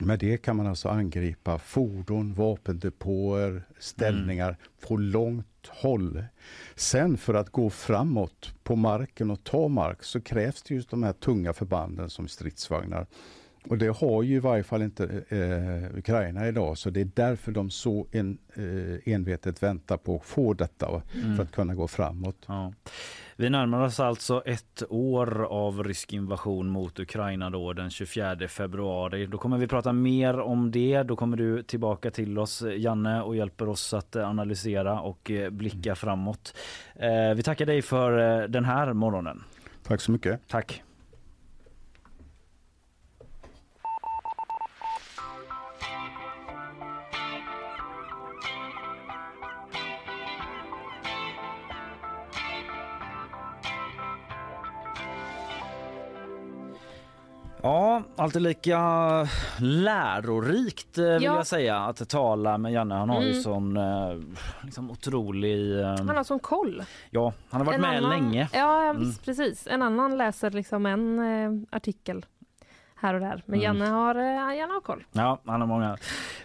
[0.00, 4.56] Med det kan man alltså angripa fordon, vapendepåer, ställningar
[4.88, 6.24] på långt håll.
[6.74, 11.02] Sen för att gå framåt på marken och ta mark så krävs det just de
[11.02, 13.06] här tunga förbanden som stridsvagnar.
[13.66, 17.52] Och det har ju i varje fall inte eh, Ukraina idag så det är därför
[17.52, 21.36] de så en, eh, envetet väntar på att få detta Mm.
[21.36, 22.44] för att kunna gå framåt.
[22.46, 22.72] Ja.
[23.40, 29.26] Vi närmar oss alltså ett år av rysk invasion mot Ukraina då den 24 februari.
[29.26, 31.02] Då kommer vi prata mer om det.
[31.02, 35.50] Då kommer du tillbaka till oss Janne och hjälper oss att eh, analysera och eh,
[35.50, 36.54] blicka framåt.
[36.94, 38.12] Eh, Vi tackar dig för
[38.48, 39.42] den här morgonen.
[39.86, 40.40] Tack så mycket.
[40.48, 40.82] Tack.
[57.62, 58.78] Ja, alltid lika
[59.58, 61.34] lärorikt eh, vill Ja.
[61.36, 62.94] jag säga att tala med Janne.
[62.94, 63.42] Han har ju Mm.
[63.42, 64.16] sån eh,
[64.62, 65.80] liksom otrolig...
[65.80, 66.82] eh, Han har sån koll.
[67.10, 68.48] Ja, han har varit En med annan- länge.
[68.52, 69.12] Ja, Mm.
[69.24, 69.66] precis.
[69.66, 72.26] En annan läser liksom en eh, artikel
[73.00, 73.42] här och där.
[73.46, 73.78] Men Mm.
[73.80, 75.04] Janne har, eh, Janne har koll.
[75.12, 75.96] Ja, han har många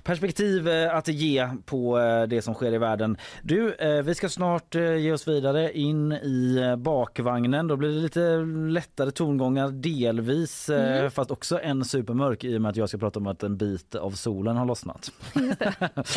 [0.03, 3.17] perspektiv eh, att ge på eh, det som sker i världen.
[3.43, 3.75] Du,
[4.05, 7.67] vi ska snart ge oss vidare in i bakvagnen.
[7.67, 8.37] Då blir det lite
[8.69, 11.11] lättare tongångar delvis, Mm.
[11.11, 13.95] fast också en supermörk i och med att jag ska prata om att en bit
[13.95, 15.11] av solen har lossnat.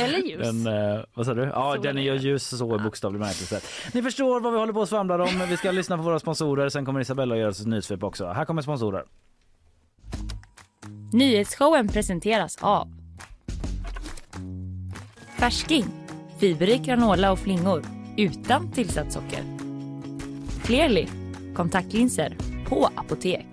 [0.00, 0.40] Eller ljus.
[0.64, 0.64] Den,
[1.14, 1.42] vad sa du?
[1.42, 3.60] Ja, Solen den är ju är- ljus så i bokstavlig bemärkelse.
[3.94, 5.42] Ni förstår vad vi håller på att svamla om.
[5.48, 6.68] Vi ska lyssna på våra sponsorer.
[6.68, 8.26] Sen kommer Isabella göra sitt nyhetssvep också.
[8.26, 9.04] Här kommer sponsorer.
[11.12, 12.88] Nyhetsshowen presenteras av
[15.38, 15.84] Färsking,
[16.38, 17.84] fiberrik granola och flingor
[18.16, 19.44] utan tillsatt socker.
[20.64, 21.06] Clearly,
[21.54, 22.36] kontaktlinser
[22.68, 23.46] på apotek.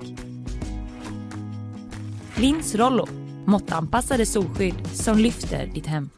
[2.35, 3.07] Lins Rollo,
[3.45, 6.09] måttanpassade solskydd som lyfter ditt hem.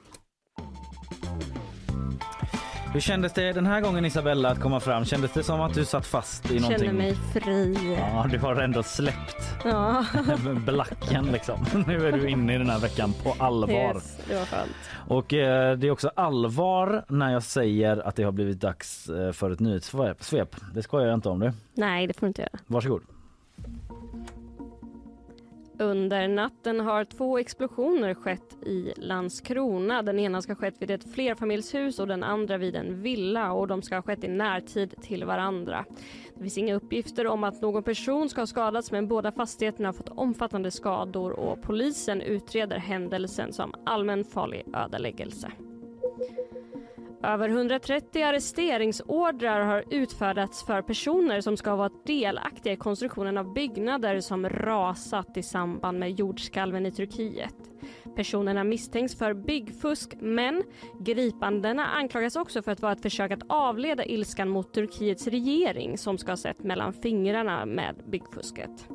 [2.97, 5.05] Hur kändes det den här gången Isabella att komma fram?
[5.05, 6.79] Kändes det som att du satt fast i någonting?
[6.87, 7.95] Känner mig fri.
[7.99, 10.05] Ja, du har ändå släppt Ja.
[10.65, 11.65] blacken liksom.
[11.87, 13.95] Nu är du inne i den här veckan på allvar.
[13.95, 14.71] Yes, det var skönt.
[15.07, 19.31] Och eh, det är också allvar när jag säger att det har blivit dags eh,
[19.31, 20.55] för ett nyhetssvep.
[20.73, 21.51] Det skojar jag inte om du.
[21.73, 22.59] Nej, det får du inte göra.
[22.67, 23.01] Varsågod.
[25.79, 30.01] Under natten har två explosioner skett i Landskrona.
[30.01, 33.67] Den ena ska ha skett vid ett flerfamiljshus och den andra vid en villa och
[33.67, 35.85] de ska ha skett i närtid till varandra.
[36.35, 39.93] Det finns inga uppgifter om att någon person ska ha skadats men båda fastigheterna har
[39.93, 45.51] fått omfattande skador och polisen utreder händelsen som allmänfarlig ödeläggelse.
[47.27, 53.53] Över 130 arresteringsordrar har utfärdats för personer som ska ha varit delaktiga i konstruktionen av
[53.53, 57.55] byggnader som rasat i samband med jordskalven i Turkiet.
[58.17, 60.63] Personerna misstänks för byggfusk men
[60.99, 66.17] gripandena anklagas också för att vara ett försök att avleda ilskan mot Turkiets regering som
[66.17, 68.87] ska ha sett mellan fingrarna med byggfusket.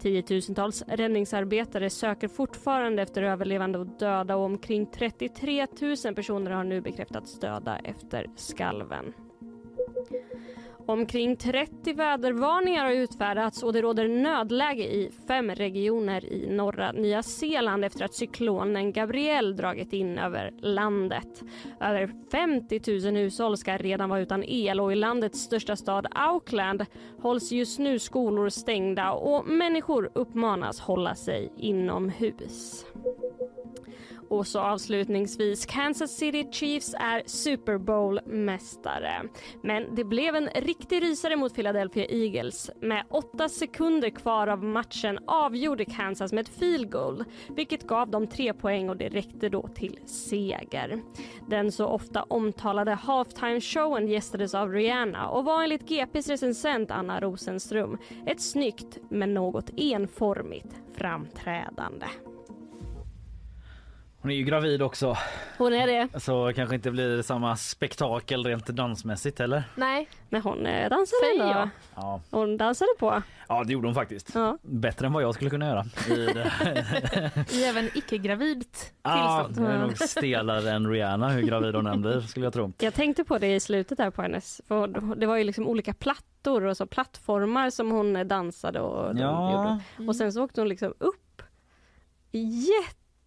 [0.00, 5.66] Tiotusentals räddningsarbetare söker fortfarande efter överlevande och döda och omkring 33
[6.04, 9.12] 000 personer har nu bekräftats döda efter skalven.
[10.88, 17.22] Omkring 30 vädervarningar har utfärdats och det råder nödläge i fem regioner i norra Nya
[17.22, 21.42] Zeeland efter att cyklonen Gabrielle dragit in över landet.
[21.80, 26.86] Över 50 000 hushåll ska redan vara utan el och i landets största stad Auckland
[27.22, 32.86] hålls just nu skolor stängda och människor uppmanas hålla sig inomhus.
[34.28, 39.22] Och så avslutningsvis, Kansas City Chiefs är Super Bowl-mästare.
[39.62, 42.70] Men det blev en riktig rysare mot Philadelphia Eagles.
[42.80, 48.26] Med åtta sekunder kvar av matchen avgjorde Kansas med ett field goal, vilket gav dem
[48.26, 51.02] tre poäng och det räckte då till seger.
[51.48, 57.98] Den så ofta omtalade halftime-showen gästades av Rihanna och var enligt GPs recensent Anna Rosenström
[58.26, 62.06] ett snyggt men något enformigt framträdande.
[64.26, 65.16] Hon är ju gravid också
[65.58, 66.20] Hon är det.
[66.20, 69.62] så kanske inte blir samma spektakel rent dansmässigt eller?
[69.74, 71.68] Nej, Men hon eh, dansade Säger ändå.
[71.94, 73.22] Ja, Hon dansade på.
[73.48, 74.30] ja det gjorde hon faktiskt.
[74.34, 74.58] Ja.
[74.62, 75.84] Bättre än vad jag skulle kunna göra.
[77.52, 79.68] I även icke-gravidt Ja, tillstånd.
[79.68, 82.72] jag är nog stelare än Rihanna hur gravid hon än blir skulle jag tro.
[82.78, 85.94] Jag tänkte på det i slutet där på hennes, för det var ju liksom olika
[85.94, 90.08] plattor och så plattformar som hon eh, dansade och Ja, gjorde.
[90.08, 91.42] Och sen så åkte hon liksom upp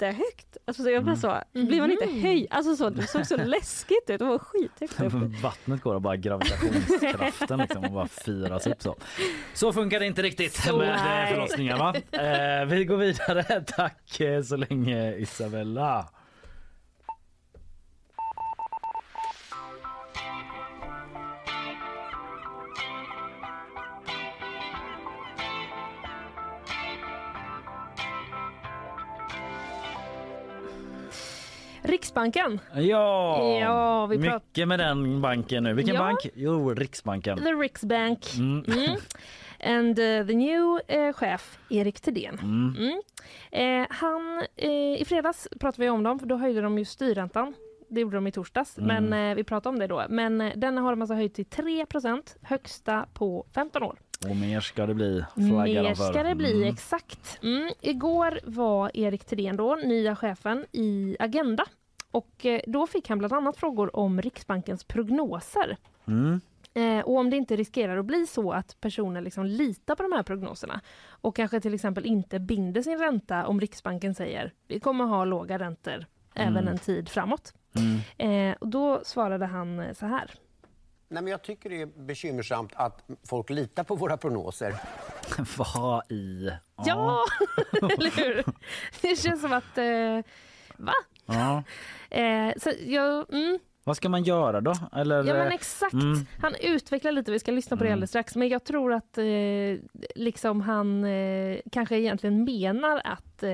[0.05, 0.57] jättehögt.
[0.65, 2.47] Alltså så jag blev så, blir man inte höj?
[2.49, 5.13] Alltså så, det såg så läskigt ut, det var skithögt upp.
[5.43, 8.95] vattnet går av bara gravitationskraften liksom och bara firas upp så.
[9.53, 11.33] Så funkar det inte riktigt Så med eh, nej.
[11.33, 11.93] förlossningar va?
[12.11, 13.43] Eh, vi går vidare.
[13.67, 16.09] Tack eh, så länge Isabella.
[32.13, 32.59] Riksbanken.
[32.75, 35.73] Ja, Ja, vi prat- mycket med den banken nu.
[35.73, 36.01] Vilken Ja.
[36.01, 36.19] bank?
[36.35, 37.37] Jo, Riksbanken.
[37.37, 38.25] The Riksbank.
[38.37, 38.63] Mm.
[38.67, 38.95] Mm.
[39.63, 40.63] And uh, the new
[40.97, 42.39] uh, chef Erik Thedéen.
[42.39, 42.75] Mm.
[42.79, 43.01] Mm.
[43.81, 47.53] Eh, han, eh, I fredags pratade vi om dem, för då höjde de ju styrräntan.
[47.89, 49.05] Det gjorde de i torsdags, Mm.
[49.09, 50.03] men eh, vi pratade om det då.
[50.09, 53.99] Men eh, den har de alltså höjt till 3% högsta på 15 år.
[54.29, 55.23] Och mer ska det bli.
[55.35, 56.69] flaggar Mer ska det bli, Mm.
[56.73, 57.39] exakt.
[57.43, 57.69] Mm.
[57.81, 61.65] Igår var Erik Thedéen då, nya chefen i Agenda.
[62.11, 65.77] Och eh, då fick han bland annat frågor om Riksbankens prognoser.
[66.07, 66.41] Mm.
[66.73, 70.11] Eh, och om det inte riskerar att bli så att personer liksom litar på de
[70.11, 75.05] här prognoserna och kanske till exempel inte binder sin ränta om Riksbanken säger vi kommer
[75.05, 76.67] ha låga räntor även Mm.
[76.67, 77.53] en tid framåt.
[77.75, 78.51] Mm.
[78.51, 80.31] Eh, och då svarade han så här.
[81.07, 84.75] Nej, men jag tycker det är bekymmersamt att folk litar på våra prognoser.
[85.57, 86.49] Vad i...
[86.85, 87.25] Ja,
[87.81, 88.43] eller hur?
[89.01, 89.77] Det känns som att...
[89.77, 90.19] Eh,
[90.77, 90.93] va?
[91.33, 91.63] Ja.
[92.11, 94.73] Eh, så jag, mm, Vad ska man göra då?
[94.95, 95.93] Eller, ja men eh, exakt.
[95.93, 96.25] mm.
[96.41, 97.93] Han utvecklar lite, vi ska lyssna på det Mm.
[97.95, 98.35] alldeles strax.
[98.35, 99.25] Men jag tror att eh,
[100.15, 103.51] liksom han eh, kanske egentligen menar att eh,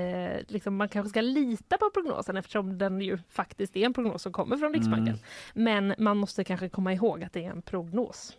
[0.47, 4.31] liksom man kanske ska lita på prognosen eftersom den ju faktiskt är en prognos som
[4.33, 5.19] kommer från Riksbanken.
[5.55, 5.63] Mm.
[5.85, 8.37] Men man måste kanske komma ihåg att det är en prognos.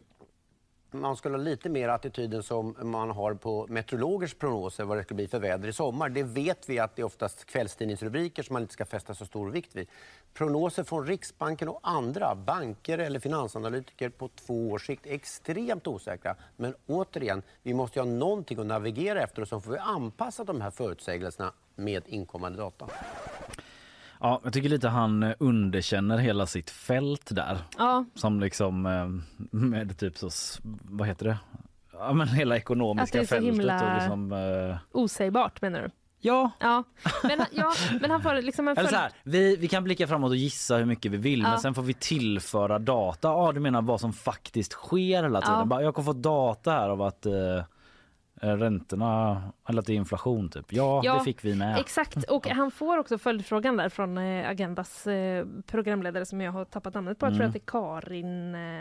[0.91, 5.15] Man skulle ha lite mer attityden som man har på meteorologers prognoser vad det ska
[5.15, 6.09] bli för väder i sommar.
[6.09, 9.51] Det vet vi att det är oftast kvällstidningsrubriker som man inte ska fästa så stor
[9.51, 9.89] vikt vid.
[10.35, 16.37] Prognoser från Riksbanken och andra banker eller finansanalytiker på två års sikt är extremt osäkra.
[16.57, 20.45] Men återigen, vi måste ju ha någonting att navigera efter och så får vi anpassa
[20.45, 22.87] de här förutsägelserna med inkommande data.
[24.21, 27.59] Ja, jag tycker lite han eh, underkänner hela sitt fält där.
[27.79, 28.05] Ja.
[28.15, 29.07] Som liksom eh,
[29.59, 30.31] med typ så,
[30.83, 31.39] vad heter det?
[31.93, 35.83] Ja men hela Att det ekonomiska är så fältet himla- och liksom eh, Osägbart menar
[35.83, 35.91] du?
[36.21, 36.51] Ja.
[36.61, 36.85] ja.
[37.23, 40.07] Men, ja, men han får liksom en Eller så följd- här, vi, vi kan blicka
[40.07, 41.49] framåt och gissa hur mycket vi vill Ja.
[41.51, 43.29] men sen får vi tillföra data.
[43.29, 45.59] Ja du menar vad som faktiskt sker hela tiden.
[45.59, 45.65] Ja.
[45.65, 47.33] Bara, Jag har fått data här av att eh,
[48.41, 50.73] räntorna, eller att det är inflation typ.
[50.73, 51.79] Ja, det fick vi med.
[51.79, 56.65] Exakt, och han får också följdfrågan där från eh, Agendas eh, programledare som jag har
[56.65, 57.27] tappat namnet på.
[57.27, 57.49] Jag tror Mm.
[57.49, 58.55] att det är Karin...
[58.55, 58.81] Eh,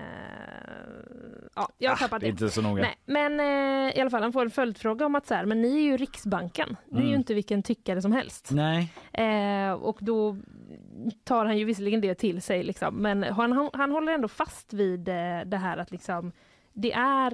[1.56, 2.82] ja, jag har Ah, tappat det inte så noga.
[2.82, 5.62] Nej, men eh, i alla fall, han får en följdfråga om att så här, men
[5.62, 6.76] ni är ju Riksbanken.
[6.90, 7.20] Ni är ju Mm.
[7.20, 8.50] inte vilken tyckare som helst.
[8.52, 8.94] Nej.
[9.14, 10.38] Eh, och då
[11.24, 14.74] tar han ju visserligen det till sig, liksom, men han, han, han håller ändå fast
[14.74, 15.14] vid eh,
[15.46, 16.32] det här att liksom,
[16.76, 17.32] det är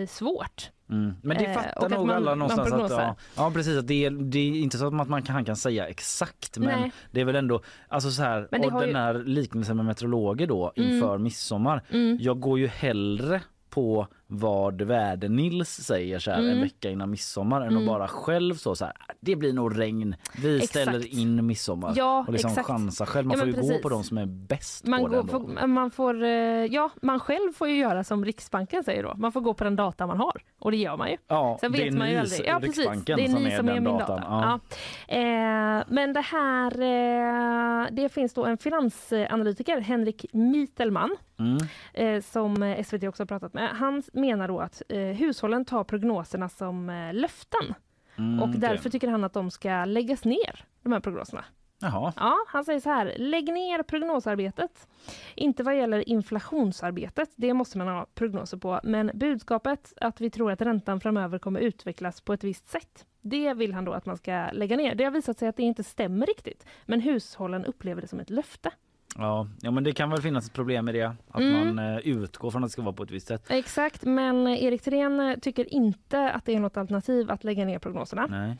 [0.00, 0.70] eh, svårt.
[0.90, 1.14] Mm.
[1.22, 2.72] Men det Eh, fattar nog man- alla någonstans.
[2.72, 5.44] Att, ja, ja precis, att det, är, det är inte så att man kan, han
[5.44, 6.92] kan säga exakt men Nej.
[7.10, 10.46] det är väl ändå, alltså så här, Men och den ju- här liknelsen med meteorologer
[10.46, 10.90] då Mm.
[10.90, 11.82] inför midsommar.
[11.90, 12.18] Mm.
[12.20, 14.06] Jag går ju hellre på
[14.38, 16.60] vad väder-Nils säger så här en Mm.
[16.60, 17.78] vecka innan midsommar än Mm.
[17.82, 20.70] att bara själv så, så här, det blir nog regn, vi Exakt.
[20.70, 21.92] ställer in midsommar.
[21.96, 22.66] Ja, och liksom exakt.
[22.66, 23.82] chansa själv, man Ja, får ju men gå precis.
[23.82, 25.28] på de som är bäst Man, på går, det.
[25.28, 26.28] får, man får, eh,
[26.64, 29.14] ja, man själv får ju göra som Riksbanken säger då.
[29.16, 31.16] Man får gå på den data man har och det gör man ju.
[31.28, 32.46] Ja, Sen vet man ju aldrig.
[32.46, 32.78] Ja, precis.
[32.78, 34.22] Riksbanken, Det är som ni är som är min data.
[34.26, 34.60] Ja.
[35.08, 35.14] Ja.
[35.16, 41.58] Eh, men det här, eh, det finns då en finansanalytiker, Henrik Mitelman, Mm.
[41.94, 43.68] eh, som eh, SVT också har pratat med.
[43.70, 47.74] Han menar då att eh, hushållen tar prognoserna som eh, löften.
[48.18, 51.44] Mm, och därför tycker han att de ska läggas ner, de här prognoserna.
[51.80, 52.12] Jaha.
[52.16, 54.88] Ja, han säger så här, lägg ner prognosarbetet.
[55.34, 60.52] Inte vad gäller inflationsarbetet, det måste man ha prognoser på, men budskapet att vi tror
[60.52, 63.06] att räntan framöver kommer utvecklas på ett visst sätt.
[63.20, 64.94] Det vill han då att man ska lägga ner.
[64.94, 68.30] Det har visat sig att det inte stämmer riktigt, men hushållen upplever det som ett
[68.30, 68.70] löfte.
[69.18, 71.04] Ja, ja, men det kan väl finnas ett problem med det.
[71.30, 71.76] Att Mm.
[71.76, 73.44] man eh, utgår från att det ska vara på ett visst sätt.
[73.48, 77.78] Exakt, men Erik Thedéen eh, tycker inte att det är något alternativ att lägga ner
[77.78, 78.26] prognoserna.
[78.26, 78.56] Nej.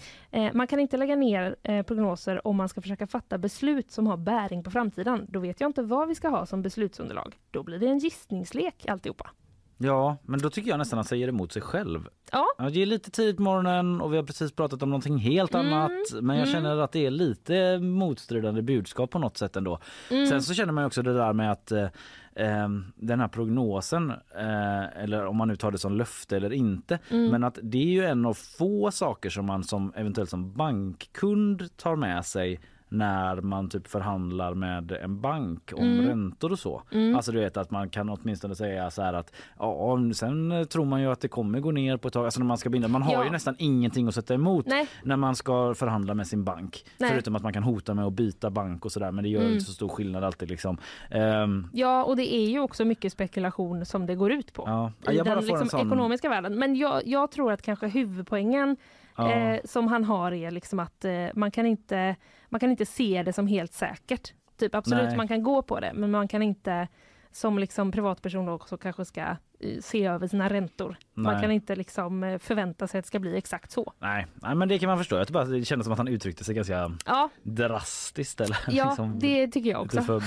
[0.47, 4.07] Eh, Man kan inte lägga ner eh, prognoser om man ska försöka fatta beslut som
[4.07, 5.27] har bäring på framtiden.
[5.29, 7.35] Då vet jag inte vad vi ska ha som beslutsunderlag.
[7.51, 9.31] Då blir det en gissningslek alltihopa.
[9.79, 12.09] Ja, men då tycker jag nästan att säger emot sig själv.
[12.33, 12.47] Ja.
[12.73, 15.73] det är lite tidigt på morgonen och vi har precis pratat om någonting helt Mm,
[15.73, 15.91] annat.
[16.23, 16.55] Men jag mm.
[16.63, 19.79] känner att det är lite motstridande budskap på något sätt ändå.
[20.11, 20.27] Mm.
[20.27, 21.89] Sen så känner man ju också det där med att eh,
[22.35, 26.99] eh, den här prognosen, eh, eller om man nu tar det som löfte eller inte,
[27.11, 27.31] Mm.
[27.31, 31.77] men att det är ju en av få saker som man som eventuellt som bankkund
[31.77, 36.07] tar med sig när man typ förhandlar med en bank om Mm.
[36.07, 36.83] räntor och så.
[36.93, 37.17] Mm.
[37.17, 41.01] Alltså du vet att man kan åtminstone säga så här att ja, sen tror man
[41.01, 42.25] ju att det kommer gå ner på ett tag.
[42.25, 42.89] Alltså när man ska binda.
[42.89, 43.25] Man har Ja.
[43.25, 44.87] ju nästan ingenting att sätta emot Nej.
[45.03, 46.85] när man ska förhandla med sin bank.
[46.99, 47.11] Nej.
[47.11, 49.11] Förutom att man kan hota med att byta bank och sådär.
[49.13, 49.53] Men det gör Mm.
[49.53, 50.79] inte så stor skillnad alltid liksom.
[51.11, 54.93] Ehm, Ja, och det är ju också mycket spekulation som det går ut på ja.
[55.13, 55.87] i Jag bara den liksom, sån...
[55.87, 56.59] ekonomiska världen.
[56.59, 58.77] Men jag, jag tror att kanske huvudpoängen
[59.17, 59.33] Ja.
[59.33, 62.17] eh, som han har är liksom att eh, man, kan inte,
[62.49, 64.33] man kan inte se det som helt säkert.
[64.59, 65.17] Typ absolut, Nej.
[65.17, 66.89] man kan gå på det, men man kan inte
[67.33, 70.97] som liksom privatperson också kanske ska eh, se över sina räntor.
[71.15, 71.43] Man Nej.
[71.43, 73.93] kan inte liksom eh, förvänta sig att det ska bli exakt så.
[73.99, 75.17] Nej, nej, men det kan man förstå.
[75.17, 78.41] Jag tycker bara, det kändes som att han uttryckte sig ganska Ja, drastiskt.
[78.41, 80.21] Eller ja liksom det tycker jag också.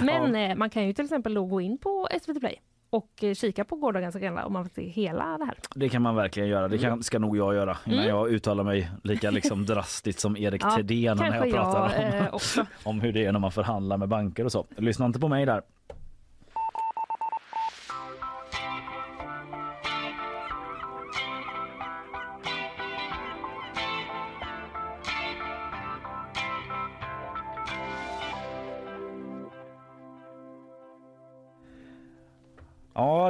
[0.00, 2.60] Men eh, man kan ju till exempel gå in på SVT Play
[2.90, 5.54] och eh, kika på gårdagens Agenda om man vill se hela det här.
[5.74, 6.68] Det kan man verkligen göra.
[6.68, 8.08] Det kan, ska nog jag göra innan Mm.
[8.08, 12.40] jag uttalar mig lika liksom drastiskt som Erik Ja, Thedéen när jag pratar jag, om,
[12.58, 14.66] eh, om hur det är när man förhandlar med banker och så.
[14.76, 15.62] Lyssna inte på mig där.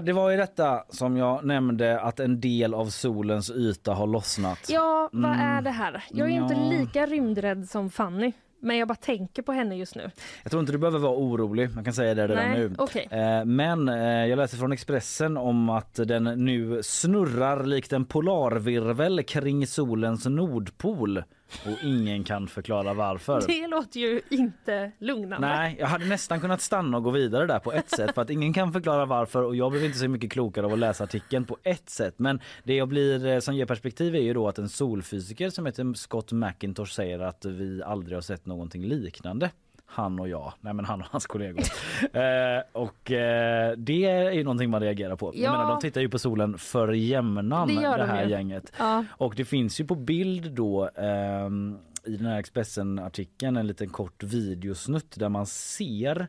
[0.07, 4.59] Det var ju detta som jag nämnde att en del av solens yta har lossnat.
[4.68, 5.40] Ja, vad Mm.
[5.57, 6.04] är det här?
[6.11, 6.70] Jag är ju inte Ja.
[6.70, 8.32] lika rymdrädd som Fanny.
[8.61, 10.11] Men jag bara tänker på henne just nu.
[10.42, 12.74] Jag tror inte du behöver vara orolig, man kan säga det redan Nej, nu.
[12.78, 13.09] okej.
[13.11, 19.22] Eh, Men eh, jag läser från Expressen om att den nu snurrar likt en polarvirvel
[19.22, 21.22] kring solens nordpol
[21.66, 23.42] och ingen kan förklara varför.
[23.47, 25.49] Det låter ju inte lugnande.
[25.49, 28.30] Nej, jag hade nästan kunnat stanna och gå vidare där på ett sätt för att
[28.30, 31.44] ingen kan förklara varför och jag blev inte så mycket klokare av att läsa artikeln
[31.44, 32.14] på ett sätt.
[32.18, 35.66] Men det jag blir eh, som ger perspektiv är ju då att en solfysiker som
[35.66, 39.51] heter Scott McIntosh säger att vi aldrig har sett någonting liknande.
[39.89, 41.61] Han och jag, nej men han och hans kollegor.
[42.12, 45.32] eh, och eh, det är ju någonting man reagerar på.
[45.34, 45.53] Jag Ja.
[45.53, 48.30] menar, de tittar ju på solen för jämnan Det det, de här ju.
[48.30, 48.72] gänget.
[48.78, 49.05] Ja.
[49.11, 54.22] Och det finns ju på bild då ehm, i den här Expressen-artikeln en liten kort
[54.22, 56.20] videosnutt där man ser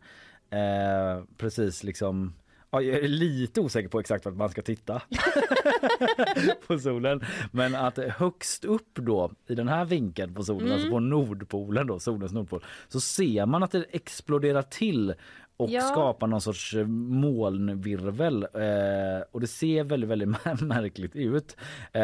[0.49, 2.33] eh, precis liksom
[2.81, 5.01] jag är lite osäker på exakt vart man ska titta
[6.67, 7.21] på solen.
[7.51, 10.73] Men att högst upp då i den här vinkeln på solen, Mm.
[10.73, 15.13] alltså på Nordpolen då, solens nordpol, så ser man att det exploderar till
[15.57, 15.81] och Ja.
[15.81, 18.43] skapar någon sorts eh, molnvirvel.
[18.43, 20.29] Eh, och det ser väldigt, väldigt
[20.61, 21.57] märkligt ut.
[21.91, 22.01] Eh,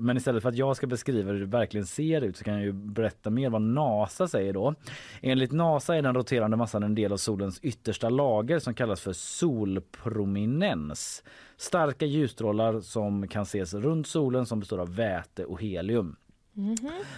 [0.00, 2.62] men istället för att jag ska beskriva hur det verkligen ser ut så kan jag
[2.62, 4.74] ju berätta mer vad NASA säger då.
[5.22, 9.12] Enligt NASA är den roterande massan en del av solens yttersta lager som kallas för
[9.12, 11.22] solprominens.
[11.56, 16.16] Starka ljusstrålar som kan ses runt solen som består av väte och helium.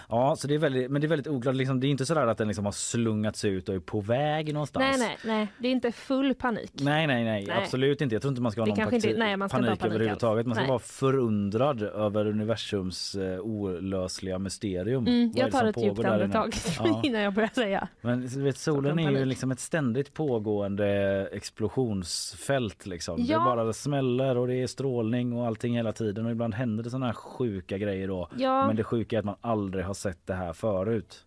[0.09, 1.55] Ja, så det är väldigt, men det är väldigt oklart.
[1.55, 4.53] Liksom, det är inte så att den liksom har slungats ut och är på väg
[4.53, 4.97] någonstans.
[4.99, 5.47] Nej, nej, nej.
[5.57, 6.71] Det är inte full panik.
[6.73, 7.57] Nej, nej, nej, Nej.
[7.63, 8.15] absolut inte.
[8.15, 9.93] Jag tror inte man ska ha Det någon kanske inte- nej, man ska panik, panik
[9.93, 10.45] överhuvudtaget.
[10.45, 10.69] Man ska alls.
[10.69, 15.07] vara förundrad över universums eh, olösliga mysterium.
[15.07, 17.01] Mm, jag det tar ett djupt andetag Ja.
[17.03, 17.87] innan jag börjar säga.
[18.01, 22.85] Men vet, solen är ju liksom ett ständigt pågående explosionsfält.
[22.85, 23.15] Liksom.
[23.17, 23.41] Det Ja.
[23.41, 26.25] är bara det smäller och det är strålning och allting hela tiden.
[26.25, 28.29] Och ibland händer det sådana här sjuka grejer då.
[28.37, 28.67] Ja.
[28.67, 31.25] Men det sjuka är att man aldrig har sett det här förut.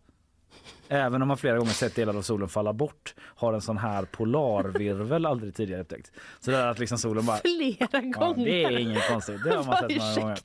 [0.88, 4.04] Även om man flera gånger sett delar av solen falla bort har en sån här
[4.04, 6.12] polarvirvel aldrig tidigare upptäckts.
[6.40, 7.36] Så det är att liksom solen bara...
[7.36, 8.44] Flera Ja, gånger.
[8.44, 9.44] det är inget konstigt.
[9.44, 10.38] Det har man sett några gånger.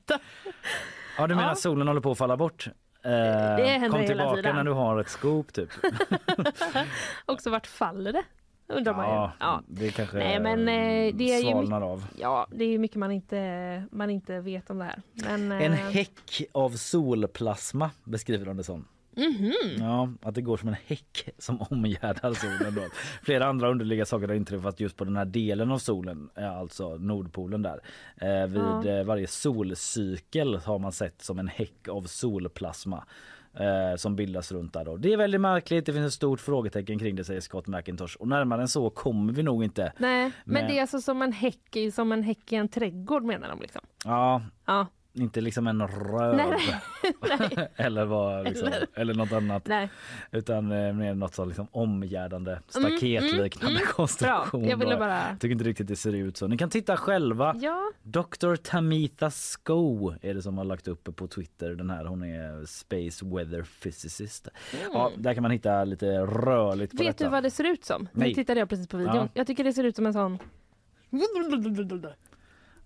[1.18, 1.54] Ja, du menar Ja.
[1.54, 2.68] solen håller på att falla bort?
[3.02, 5.68] Eh, kom tillbaka när du har ett scoop typ.
[7.26, 8.22] Också vart faller det?
[8.68, 9.30] Undrar man ju.
[9.40, 12.06] Ja, det kanske Nej, men, eh, det är ju svalnar av.
[12.18, 15.02] Ja, det är ju mycket man inte, man inte vet om det här.
[15.12, 18.84] Men, En eh, häck av solplasma beskriver de det som.
[19.16, 19.52] mhm.
[19.78, 22.74] Ja, att det går som en häck som omgärdar solen.
[22.74, 22.82] Då.
[23.22, 26.96] Flera andra underliga saker har inträffat just på den här delen av solen, eh, alltså
[26.96, 27.80] Nordpolen där.
[28.16, 28.62] Eh, vid
[28.96, 29.04] Ja.
[29.04, 33.04] varje solcykel har man sett som en häck av solplasma.
[33.54, 34.96] Eh, som bildas runt där då.
[34.96, 38.28] Det är väldigt märkligt, det finns ett stort frågetecken kring det säger Scott McIntosh och
[38.28, 39.92] närmare än så kommer vi nog inte.
[39.98, 42.68] Nej, men, Men- det är alltså som en häck i, som en häck i en
[42.68, 43.80] trädgård menar de liksom.
[44.04, 44.86] Ja, Ja,
[45.18, 46.48] inte liksom en röv Nej,
[47.56, 47.68] nej.
[47.76, 49.66] eller, vad, liksom, Eller- eller något annat.
[49.66, 49.90] nej.
[50.32, 54.60] Utan eh, mer något så liksom omgärdande staketliknande mm, konstruktion.
[54.60, 56.46] Bra, jag ville bara- tycker inte riktigt det ser ut så.
[56.46, 57.54] Ni kan titta själva.
[57.60, 58.56] Ja, Dr.
[58.56, 61.70] Tamitha Sko är det som har lagt upp på Twitter.
[61.70, 64.48] Den här hon är Space Weather Physicist.
[64.92, 67.06] Ja, där kan man hitta lite rörligt på Mm.
[67.06, 67.24] vet detta.
[67.24, 68.02] du vad det ser ut som?
[68.02, 68.34] Nu Nej.
[68.34, 69.16] tittade jag precis på videon.
[69.16, 69.28] Ja.
[69.34, 70.38] Jag tycker det ser ut som en sån...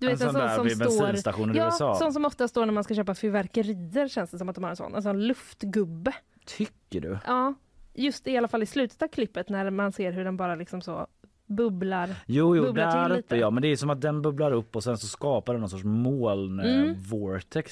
[0.03, 1.94] Du En sån där vid bensinstationer i ja, USA.
[1.94, 4.70] sån som ofta står när man ska köpa fyrverkerier känns det som att de har
[4.70, 4.94] en sån.
[4.94, 6.12] En sån luftgubbe.
[6.46, 7.18] Tycker du?
[7.26, 7.55] Ja,
[7.94, 10.80] just i alla fall i slutet av klippet när man ser hur den bara liksom
[10.80, 11.07] så
[11.46, 12.09] bubblar.
[12.26, 13.50] Jo, jo Bubblar där till uppe ja.
[13.50, 15.84] Men det är som att den bubblar upp och sen så skapar den någon sorts
[15.84, 16.94] moln Mm.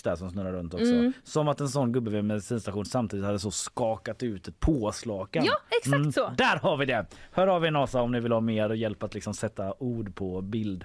[0.05, 0.87] där som snurrar runt också.
[0.87, 1.12] Mm.
[1.24, 5.45] Som att en sån gubbe vid en bensinstation samtidigt hade så skakat ut ett påslakan.
[5.45, 6.33] Ja, exakt så.
[6.37, 7.07] Där har vi det!
[7.33, 10.41] Hör av er NASA om ni vill ha mer hjälp att liksom sätta ord på
[10.43, 10.85] bild.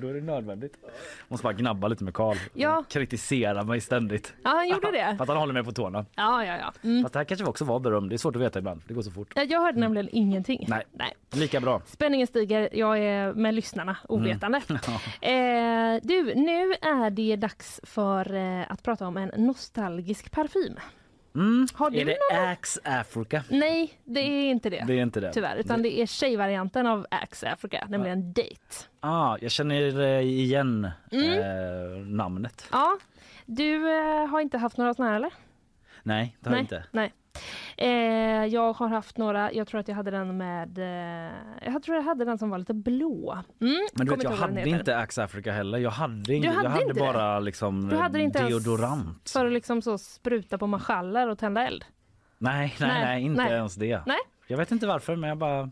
[0.00, 0.76] Då är det nödvändigt.
[1.28, 2.36] Måste bara gnabba lite med Karl.
[2.54, 2.84] Ja.
[2.88, 4.34] Kritisera mig ständigt.
[4.42, 5.14] Ja, han gjorde det.
[5.16, 6.06] För att han håller mig på tårna.
[6.14, 6.72] Ja, ja, ja.
[6.82, 7.02] Mm.
[7.02, 8.08] Fast det här kanske också var beröm.
[8.08, 8.82] Det är svårt att veta ibland.
[8.88, 9.32] Det går så fort.
[9.34, 10.64] Ja, Jag hörde nämligen ingenting.
[10.68, 10.84] Nej.
[10.92, 11.12] Nej.
[11.32, 11.82] Lika bra.
[11.86, 14.60] Spänningen stiger, jag är med lyssnarna ovetande.
[15.20, 20.76] Eh, du, nu är det dags för eh, att prata om en nostalgisk parfym.
[21.34, 21.66] Mm.
[21.74, 23.44] Har du är det någon- Axe Africa?
[23.48, 24.84] Nej, det är inte det.
[24.86, 25.32] Det är inte det.
[25.32, 28.84] Tyvärr, utan det är tjejvarianten av Axe Africa, nämligen Date.
[29.00, 31.38] Ah, jag känner eh, igen Mm.
[31.38, 32.66] eh, namnet.
[32.72, 32.98] Ja,
[33.46, 35.32] du eh, har inte haft några såna här eller?
[36.02, 36.84] Nej, det har jag nej, inte.
[36.92, 37.12] Nej.
[37.76, 37.88] Eh,
[38.46, 41.32] jag har haft några, jag tror att jag hade den med, eh,
[41.72, 43.38] jag tror jag hade den som var lite blå.
[43.60, 45.78] Mm, Men du vet, jag hade inte Axe Africa heller.
[45.78, 47.00] Jag hade, ing- hade jag hade inte det?
[47.00, 49.30] bara liksom Du hade inte deodorant.
[49.30, 51.84] För att liksom så spruta på marschaller och tända eld?
[52.38, 53.52] Nej, nej, Nej, nej, inte nej.
[53.52, 54.02] ens det.
[54.06, 54.18] Nej.
[54.46, 55.70] Jag vet inte varför, men jag bara.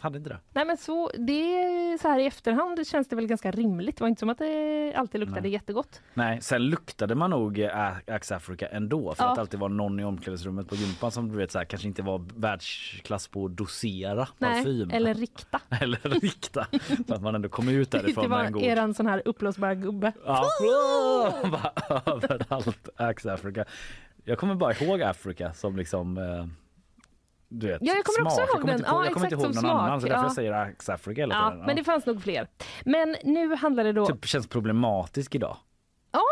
[0.00, 0.38] Hade inte det.
[0.52, 3.96] Nej men så, det så här i efterhand känns det väl ganska rimligt.
[3.96, 5.50] Det var inte som att det alltid luktade Nej.
[5.50, 6.02] jättegott.
[6.14, 9.28] Nej, sen luktade man nog eh, Axe Africa ändå för Ja.
[9.30, 11.88] att det alltid var någon i omklädningsrummet på gympan som du vet så här, kanske
[11.88, 14.90] inte var världsklass på att dosera Nej, parfym.
[14.90, 15.60] eller rikta.
[15.80, 16.66] eller rikta.
[17.08, 18.62] så att man ändå kom ut därifrån det med en var god...
[18.62, 20.12] eran sån här uppblåsbara gubbe.
[20.26, 20.44] Ja,
[22.06, 23.64] överallt Axe Africa.
[24.24, 26.46] Jag kommer bara ihåg Africa som liksom eh,
[27.50, 28.48] du vet, Ja, jag kommer också smak.
[28.48, 28.80] ihåg jag kommer den.
[28.80, 29.82] Inte, på, Ja, jag kommer inte ihåg någon smak.
[29.82, 30.24] annan så därför Ja.
[30.26, 31.66] jag säger Axe Africa hela Ja, tiden.
[31.66, 32.46] men det fanns nog fler.
[32.84, 34.06] Men nu handlar det då...
[34.06, 35.56] Typ känns problematisk idag.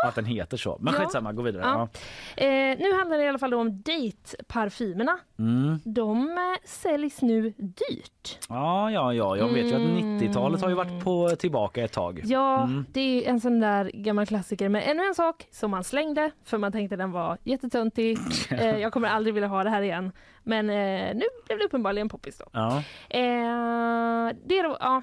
[0.03, 0.77] Att den heter så.
[0.81, 0.99] Men Ja.
[0.99, 1.61] skitsamma, gå vidare.
[1.65, 1.87] Ja.
[2.35, 2.43] Ja.
[2.43, 5.17] Eh, nu handlar det i alla fall om date-parfymerna.
[5.39, 5.79] Mm.
[5.85, 8.39] De eh, säljs nu dyrt.
[8.49, 12.21] Ja, ja, ja, jag vet ju att 90-talet har ju varit på tillbaka ett tag.
[12.23, 12.85] Ja, Mm.
[12.93, 16.57] det är en sån där gammal klassiker med ännu en sak som man slängde för
[16.57, 18.17] man tänkte den var jättetöntig.
[18.51, 20.11] eh, jag kommer aldrig vilja ha det här igen.
[20.43, 22.45] Men eh, nu blev det uppenbarligen poppis då.
[22.53, 22.77] Ja.
[23.09, 25.01] Eh, det då ja,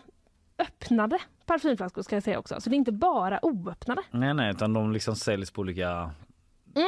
[0.59, 2.61] öppnade parfymflaskor ska jag säga också.
[2.61, 4.03] Så det är inte bara oöppnade.
[4.11, 6.11] Nej, nej, utan de liksom säljs på olika
[6.77, 6.87] Mm,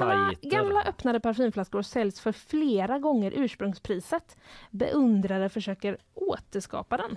[0.00, 4.36] gamla, gamla öppnade parfymflaskor säljs för flera gånger ursprungspriset.
[4.70, 7.16] Beundrare försöker återskapa den.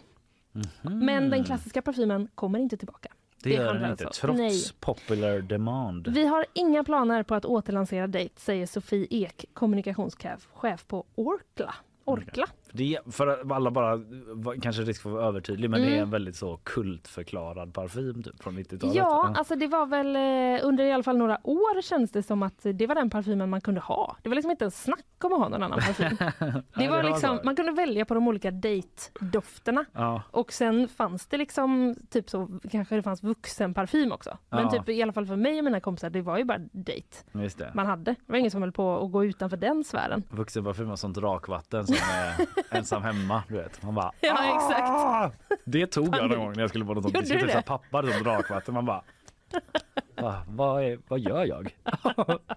[1.01, 3.09] Men den klassiska parfymen kommer inte tillbaka.
[3.11, 3.17] Mhm.
[3.43, 4.61] Det, gör den inte, alltså- trots Nej.
[4.79, 6.07] popular demand.
[6.07, 11.75] Vi har inga planer på att återlansera Date, säger Sofie Ek, kommunikationschef chef på Orkla.
[12.05, 12.45] Orkla.
[12.73, 13.95] Det är, för alla bara,
[14.33, 16.03] var- kanske risk för att vara övertydlig, men det är Mm.
[16.03, 18.95] en väldigt så kultförklarad parfym typ från 90-talet.
[18.95, 22.43] Ja, alltså det var väl eh, under i alla fall några år känns det som
[22.43, 24.17] att det var den parfymen man kunde ha.
[24.23, 26.17] Det var liksom inte en snack om att ha någon annan parfym.
[26.39, 29.85] Ja, Det var var liksom, man kunde välja på de olika date-dofterna.
[29.93, 30.21] Ja.
[30.31, 34.37] Och sen fanns det liksom typ så, kanske det fanns vuxenparfym också.
[34.49, 34.69] Men Ja.
[34.69, 37.23] typ i alla fall för mig och mina kompisar, det var ju bara det.
[37.73, 38.11] man hade.
[38.11, 40.23] Det var ingen som höll på att gå utanför den sfären.
[40.29, 42.35] Vuxenparfym och sånt rakvatten som är
[42.69, 43.43] ensam hemma.
[43.47, 43.83] Du vet.
[43.83, 44.89] Man bara, Ja, exakt.
[44.89, 45.31] "Ah!"
[45.65, 47.13] Det tog jag någon gång när jag skulle på något sånt.
[47.15, 47.61] Gjorde Det skulle du det?
[47.61, 48.73] pappa som rakvatten.
[48.73, 49.03] Man bara,
[50.21, 51.75] Va, vad, är, vad gör jag?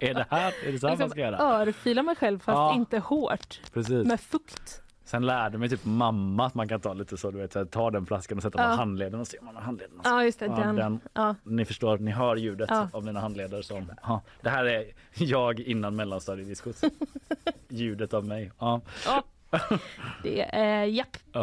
[0.00, 1.38] är det här är det så här man Liksom ska göra?
[1.38, 2.74] örfila mig själv fast Ja.
[2.74, 3.60] inte hårt.
[3.72, 4.06] Precis.
[4.06, 4.80] Med fukt.
[5.06, 7.66] Sen lärde mig typ mamma att man kan ta lite så, du vet, så här,
[7.66, 8.68] ta den flaskan och sätta Ja.
[8.68, 10.00] på handleden och se om man har handleden.
[10.04, 11.00] Ja just det, den.
[11.14, 11.34] Ja.
[11.42, 12.88] Ni förstår, ni hör ljudet Ja.
[12.92, 14.84] av mina handleder som, ja, det här är
[15.14, 16.76] jag innan mellanstadiediskot.
[17.68, 18.52] ljudet av mig.
[18.58, 18.80] Ja.
[19.06, 19.22] Ja.
[20.22, 21.16] Det är, japp.
[21.32, 21.40] Ja.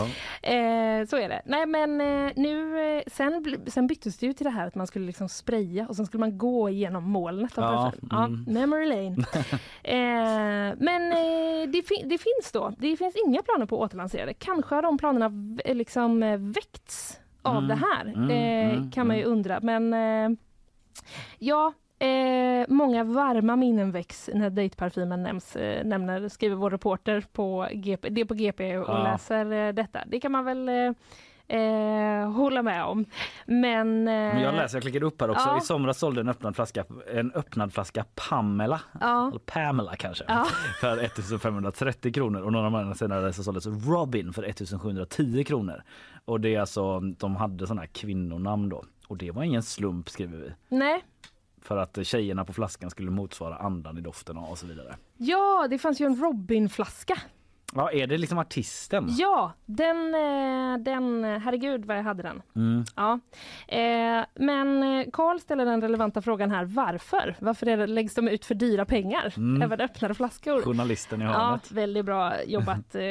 [0.49, 1.41] Eh, så är det.
[1.45, 4.87] Nej men eh, nu, eh, sen, sen byttes det ju till det här att man
[4.87, 7.91] skulle liksom spraya och sen skulle man gå igenom molnet Ja.
[8.11, 8.43] Ja, mm.
[8.47, 9.15] memory lane.
[9.83, 14.25] eh, men eh, det, fi- det finns då, det finns inga planer på att återlansera
[14.25, 14.33] det.
[14.33, 18.05] Kanske har de planerna v- liksom eh, väckts av Mm, det här.
[18.05, 19.59] mm, eh, mm, kan man ju undra.
[19.61, 20.37] Men eh,
[21.39, 27.67] ja, Eh, många varma minnen väcks när dejtparfymen nämns, eh, nämner, skriver vår reporter på
[27.73, 29.03] GP, det är på GP och Ja.
[29.03, 29.99] läser eh, detta.
[30.07, 33.05] Det kan man väl eh, eh, hålla med om.
[33.45, 35.47] Men, eh, Men jag läser, jag klickade upp här också.
[35.49, 35.57] ja.
[35.57, 39.31] I somras sålde en öppnad flaska, en öppnad flaska Pamela, Ja.
[39.45, 40.45] Pamela kanske, Ja.
[40.81, 45.83] för 1530 kronor och några månader senare så såldes Robin för 1710 kronor.
[46.25, 48.83] Och det är alltså, de hade sådana kvinnonamn då.
[49.07, 50.51] Och det var ingen slump skriver vi.
[50.77, 51.03] Nej.
[51.61, 54.95] För att tjejerna på flaskan skulle motsvara andan i doften och så vidare.
[55.17, 57.17] Ja, det fanns ju en Robin-flaska.
[57.75, 59.05] Ja, är det liksom artisten?
[59.09, 62.41] Ja, den, eh, den, herregud vad jag hade den.
[62.55, 62.83] Mm.
[62.95, 63.19] Ja.
[63.67, 67.35] Eh, men eh, Carl ställer den relevanta frågan här, varför?
[67.39, 69.33] Varför är det, läggs de ut för dyra pengar?
[69.37, 69.61] Mm.
[69.71, 70.61] Även öppnade flaskor?
[70.61, 71.71] Journalisten i Ja, hörnet.
[71.71, 72.95] väldigt bra jobbat.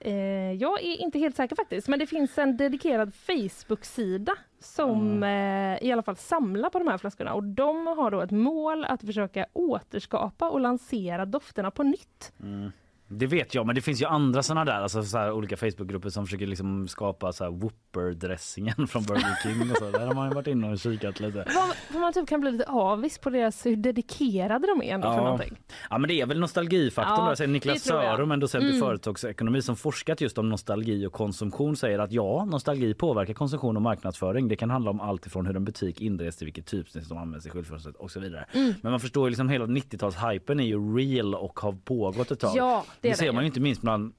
[0.00, 0.12] Eh,
[0.52, 5.92] jag är inte helt säker faktiskt, men det finns en dedikerad Facebook-sida som eh, i
[5.92, 9.46] alla fall samlar på de här flaskorna och de har då ett mål att försöka
[9.52, 12.32] återskapa och lansera dofterna på nytt.
[12.42, 12.72] Mm.
[13.10, 16.08] Det vet jag, men det finns ju andra såna där, alltså så här, olika Facebookgrupper
[16.08, 19.90] som försöker liksom skapa så här Whopper-dressingen från Burger King och så.
[19.90, 21.46] Där har man ju varit inne och kikat lite.
[21.92, 25.16] Vad man typ kan bli lite avis på deras, hur dedikerade de är ändå för
[25.24, 25.56] någonting.
[25.90, 27.34] ja, men det är väl nostalgifaktorn.
[27.38, 27.52] Ja, då.
[27.52, 27.82] Niklas.
[27.82, 28.80] Sörum, en docent i Mm.
[28.80, 33.82] företagsekonomi som forskat just om nostalgi och konsumtion säger att ja, nostalgi påverkar konsumtion och
[33.82, 34.48] marknadsföring.
[34.48, 37.46] Det kan handla om allt ifrån hur en butik inreds till vilket typsnitt som används
[37.46, 38.44] i skyltfönstret och så vidare.
[38.52, 38.74] Mm.
[38.82, 42.56] Men man förstår ju liksom hela 90-talshypen är ju real och har pågått ett tag.
[42.56, 43.46] Ja, det det ser det man ju.
[43.46, 44.12] inte minst bland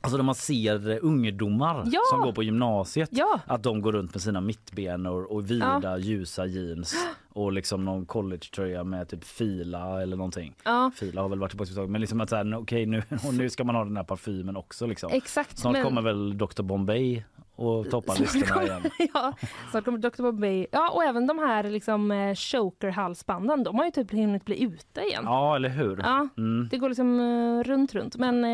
[0.00, 2.00] Alltså när man ser eh, ungdomar Ja.
[2.10, 3.40] som går på gymnasiet Ja.
[3.46, 6.94] att de går runt med sina mittbenor och vida ljusa jeans
[7.32, 10.54] och liksom någon collegetröja med typ fila eller någonting.
[10.64, 10.90] Ja.
[10.96, 13.64] Fila har väl varit tillbaka ett men liksom att säga okej nu och nu ska
[13.64, 15.10] man ha den här parfymen också liksom.
[15.12, 17.22] Exakt, Snart men- kommer väl Dr Bombay
[17.56, 18.82] och toppar listorna igen.
[19.14, 19.32] ja,
[19.72, 20.22] så kommer Dr.
[20.22, 20.66] Bombay.
[20.72, 25.00] Ja, och även de här liksom eh, choker-halsbanden, de har ju typ hunnit bli ute
[25.00, 25.22] igen.
[25.24, 26.00] Ja eller hur?
[26.02, 26.68] Ja, Mm.
[26.70, 28.16] det går liksom eh, runt, runt.
[28.16, 28.50] Men, eh,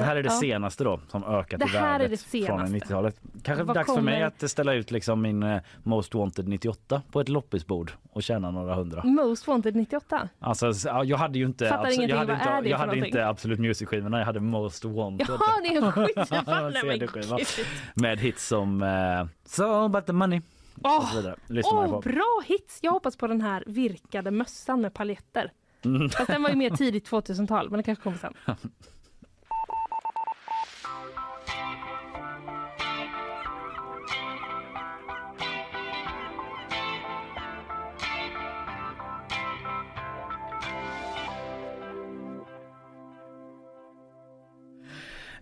[0.00, 0.40] Det här är det ja.
[0.40, 2.16] senaste då som ökat Det i här är värdet det
[2.46, 2.76] från senaste.
[2.76, 3.20] 90-talet.
[3.42, 7.20] Kanske Vad dags för mig kommer- att ställa ut liksom min Most Wanted 98 på
[7.20, 9.04] ett loppisbord och tjäna några hundra.
[9.04, 10.28] Most Wanted 98.
[10.40, 10.72] Alltså,
[11.04, 13.04] jag hade ju inte, Fattar ingenting, jag hade inte, jag hade någonting?
[13.04, 15.26] inte Absolut Music-skivorna, jag hade Most Wanted.
[15.28, 17.40] Ja, det är en gud.
[17.94, 20.40] Med hits som eh, So about the money
[20.82, 21.12] Åh,
[21.64, 22.00] Åh, på.
[22.00, 22.78] bra hits!
[22.82, 25.52] Jag hoppas på den här virkade mössan med paljetter.
[25.84, 26.08] Mm.
[26.10, 28.34] Fast den var ju mer tidigt 2000-tal, men det kanske kommer sen.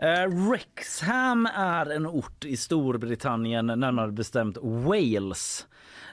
[0.02, 5.66] Eh, Wrexham är en ort i Storbritannien, närmare bestämt Wales.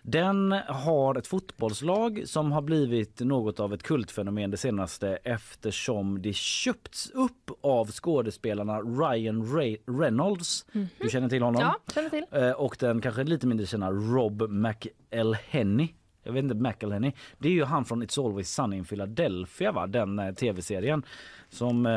[0.04, 6.36] Den har ett fotbollslag som har blivit något av ett kultfenomen det senaste eftersom det
[6.36, 10.66] köpts upp av skådespelarna Ryan Ray- Reynolds.
[10.98, 11.62] Du känner till honom?
[11.62, 12.26] Ja, känner till.
[12.32, 15.88] Eh, och den kanske lite mindre kända Rob McElhenney.
[16.24, 17.12] Jag vet inte, McElhenney.
[17.38, 19.88] Det är ju han från It's Always Sunny in Philadelphia, va?
[19.88, 21.04] den eh, tv-serien
[21.52, 21.92] som, eh,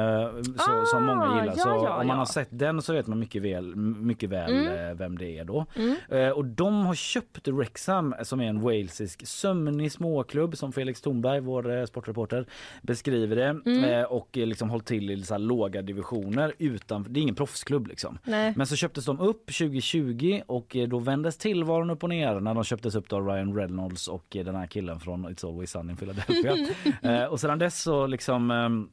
[0.56, 1.54] så, som många Ah, gillar.
[1.56, 2.14] ja, så ja, om man ja.
[2.14, 4.88] har sett den så vet man mycket väl, mycket väl Mm.
[4.90, 5.66] eh, vem det är då.
[5.76, 5.96] Mm.
[6.08, 11.40] Eh, och de har köpt Wrexham som är en walesisk sömnig småklubb som Felix Thornberg,
[11.40, 12.46] vår sportreporter,
[12.82, 13.70] beskriver det.
[13.70, 14.06] Mm.
[14.10, 18.18] Och liksom hållit till i så låga divisioner utan, det är ingen proffsklubb liksom.
[18.24, 18.52] Nej.
[18.56, 22.64] Men så köptes de upp 2020 och då vändes tillvaron upp och ner när de
[22.64, 27.28] köptes upp av Ryan Reynolds och den här killen från It's Always Sunny in Philadelphia.
[27.30, 28.88] och sedan dess så liksom ehm,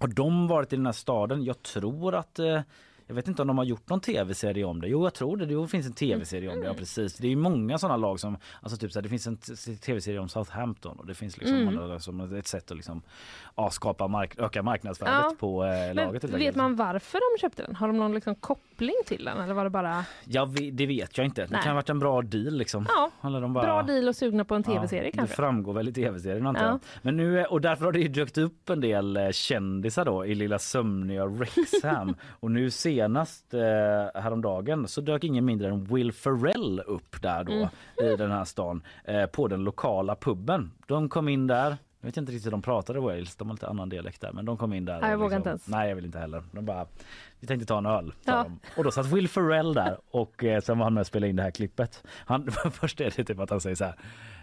[0.00, 1.44] har de varit i den här staden.
[1.44, 2.60] Jag tror att eh,
[3.10, 4.88] jag vet inte om de har gjort någon tv-serie om det.
[4.88, 5.46] Jo, jag tror det.
[5.46, 6.66] Det finns en tv-serie om det.
[6.66, 7.14] Ja, precis.
[7.16, 9.36] Det är ju många sådana lag som, alltså typ så här, det finns en
[9.76, 12.00] tv-serie om Southampton och det finns liksom Mm.
[12.00, 13.02] som ett sätt att liksom,
[13.56, 15.34] ja, skapa mark öka marknadsvärdet Ja.
[15.38, 16.24] på eh, laget.
[16.24, 16.56] vet enkelt.
[16.56, 17.76] man varför de köpte den?
[17.76, 19.38] Har de någon liksom koppling till den?
[19.40, 21.40] Eller var det bara Ja, vi, det vet jag inte.
[21.42, 21.60] Det Nej.
[21.62, 22.86] kan ha varit en bra deal liksom.
[22.88, 23.64] ja, Eller de bara...
[23.64, 25.36] bra deal och sugna på en Ja, tv-serie Det kanske?
[25.36, 26.68] framgår väl i tv-serien antar Ja.
[26.70, 26.80] jag.
[27.02, 30.34] Men nu, och därför har det ju dykt upp en del eh, kändisar då i
[30.34, 32.14] lilla sömniga Wrexham.
[32.40, 32.70] och nu
[33.00, 33.60] senast eh,
[34.22, 38.12] häromdagen så dök ingen mindre än Will Ferrell upp där då Mm.
[38.12, 40.70] i den här stan eh, på den lokala puben.
[40.86, 41.76] De kom in där.
[42.00, 44.44] Jag vet inte riktigt hur de pratade Wales, de har lite annan dialekt där men
[44.44, 45.00] de kom in där.
[45.00, 45.68] Nej, jag vågar inte ens.
[45.68, 46.42] Nej jag vill inte heller.
[46.52, 46.86] De bara,
[47.40, 48.12] vi tänkte ta en öl.
[48.24, 48.46] Ja.
[48.76, 51.36] Och då satt Will Ferrell där och eh, sen var han med och spelade in
[51.36, 52.04] det här klippet.
[52.26, 53.94] Han, först är det typ att han säger så här.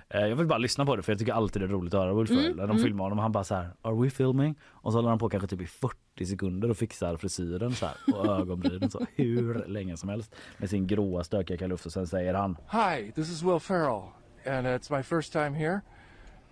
[0.10, 2.00] Eh, Jag vill bara lyssna på det för jag tycker alltid det är roligt att
[2.02, 2.56] höra Will Mm, Ferrell.
[2.56, 4.56] När de filmar honom och han bara så här, are we filming?
[4.66, 7.96] Och så håller han på kanske typ i 40 sekunder och fixar frisyren så här
[8.16, 12.34] och ögonbrynen så hur länge som helst med sin gråa stökiga kalufs och sen säger
[12.34, 14.02] han Hi, this is Will Ferrell,
[14.46, 15.82] and it's my first time here.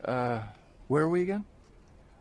[0.07, 0.40] Uh,
[0.88, 1.44] where are we again?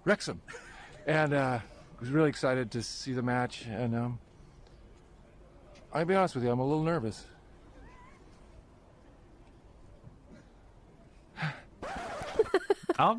[0.05, 0.41] Wrexham.
[1.07, 1.61] And uh, I
[2.01, 4.19] was really excited to see the match, and um,
[5.93, 7.27] I'll be honest with you, I'm a little nervous.
[12.99, 13.19] Ja,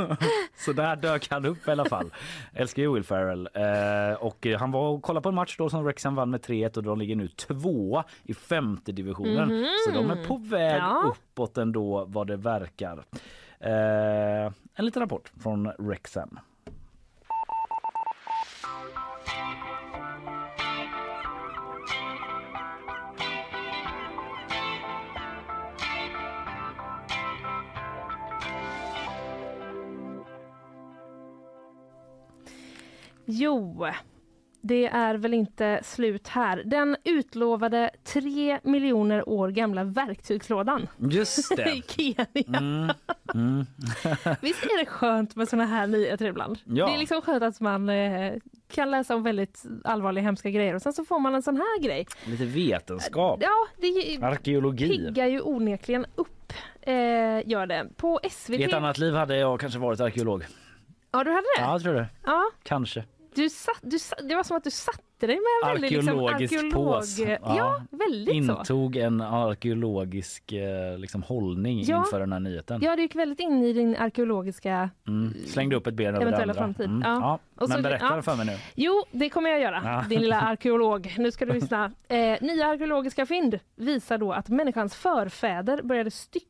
[0.56, 2.10] så där dök han upp i alla fall.
[2.54, 3.48] Älskar ju Will Ferrell.
[3.54, 6.76] Eh, och han var och kollade på en match då som Wrexham vann med 3-1
[6.76, 9.48] och de ligger nu tvåa i femte divisionen.
[9.48, 9.66] Mhm.
[9.86, 11.14] Så de är på väg Ja.
[11.14, 13.04] uppåt ändå vad det verkar.
[13.60, 16.38] Eh, en liten rapport från Wrexham.
[33.30, 33.86] Jo,
[34.62, 36.62] det är väl inte slut här.
[36.64, 41.82] Den utlovade tre miljoner år gamla verktygslådan Just i det.
[41.88, 42.26] Kenya.
[42.58, 42.90] Mm.
[43.34, 43.66] Mm.
[44.40, 46.58] Visst är det skönt med såna här nyheter ibland?
[46.64, 46.86] Ja.
[46.86, 48.32] Det är liksom skönt att man eh,
[48.72, 51.82] kan läsa om väldigt allvarliga hemska grejer och sen så får man en sån här
[51.82, 52.06] grej.
[52.26, 53.38] Lite vetenskap.
[53.42, 54.88] Ja, det Arkeologi.
[54.88, 56.52] piggar ju onekligen upp.
[56.82, 56.92] Eh,
[57.48, 57.86] gör det.
[57.96, 58.58] På SVT.
[58.60, 60.46] I ett annat liv hade jag kanske varit arkeolog.
[61.12, 61.60] Ja, du hade det?
[61.60, 62.06] Ja, jag tror det.
[62.24, 62.50] Ja.
[62.62, 63.04] Kanske.
[63.34, 66.24] Du satt, du satt, det var som att du satte dig med en väldigt liksom,
[66.24, 66.72] arkeolog...
[66.72, 67.18] pås.
[67.18, 68.52] Ja, väldigt så.
[68.58, 71.98] Intog en arkeologisk eh, liksom, hållning Ja.
[71.98, 72.80] inför den här nyheten.
[72.82, 74.90] Ja, du gick väldigt in i din arkeologiska...
[75.08, 75.34] Mm.
[75.46, 76.54] Slängde upp ett ben över det andra.
[76.54, 76.86] framtid.
[76.86, 77.02] Mm.
[77.04, 77.20] Ja.
[77.20, 77.38] Ja.
[77.62, 78.22] Och så- Men berätta ja.
[78.22, 78.56] för mig nu.
[78.74, 80.04] Jo, det kommer jag göra, Ja.
[80.08, 81.14] din lilla arkeolog.
[81.18, 81.92] Nu ska du lyssna.
[82.08, 86.46] Eh, nya arkeologiska fynd visar då att människans förfäder började stycka,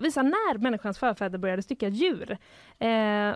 [0.00, 2.30] visar när människans förfäder började stycka djur.
[2.30, 2.36] Eh,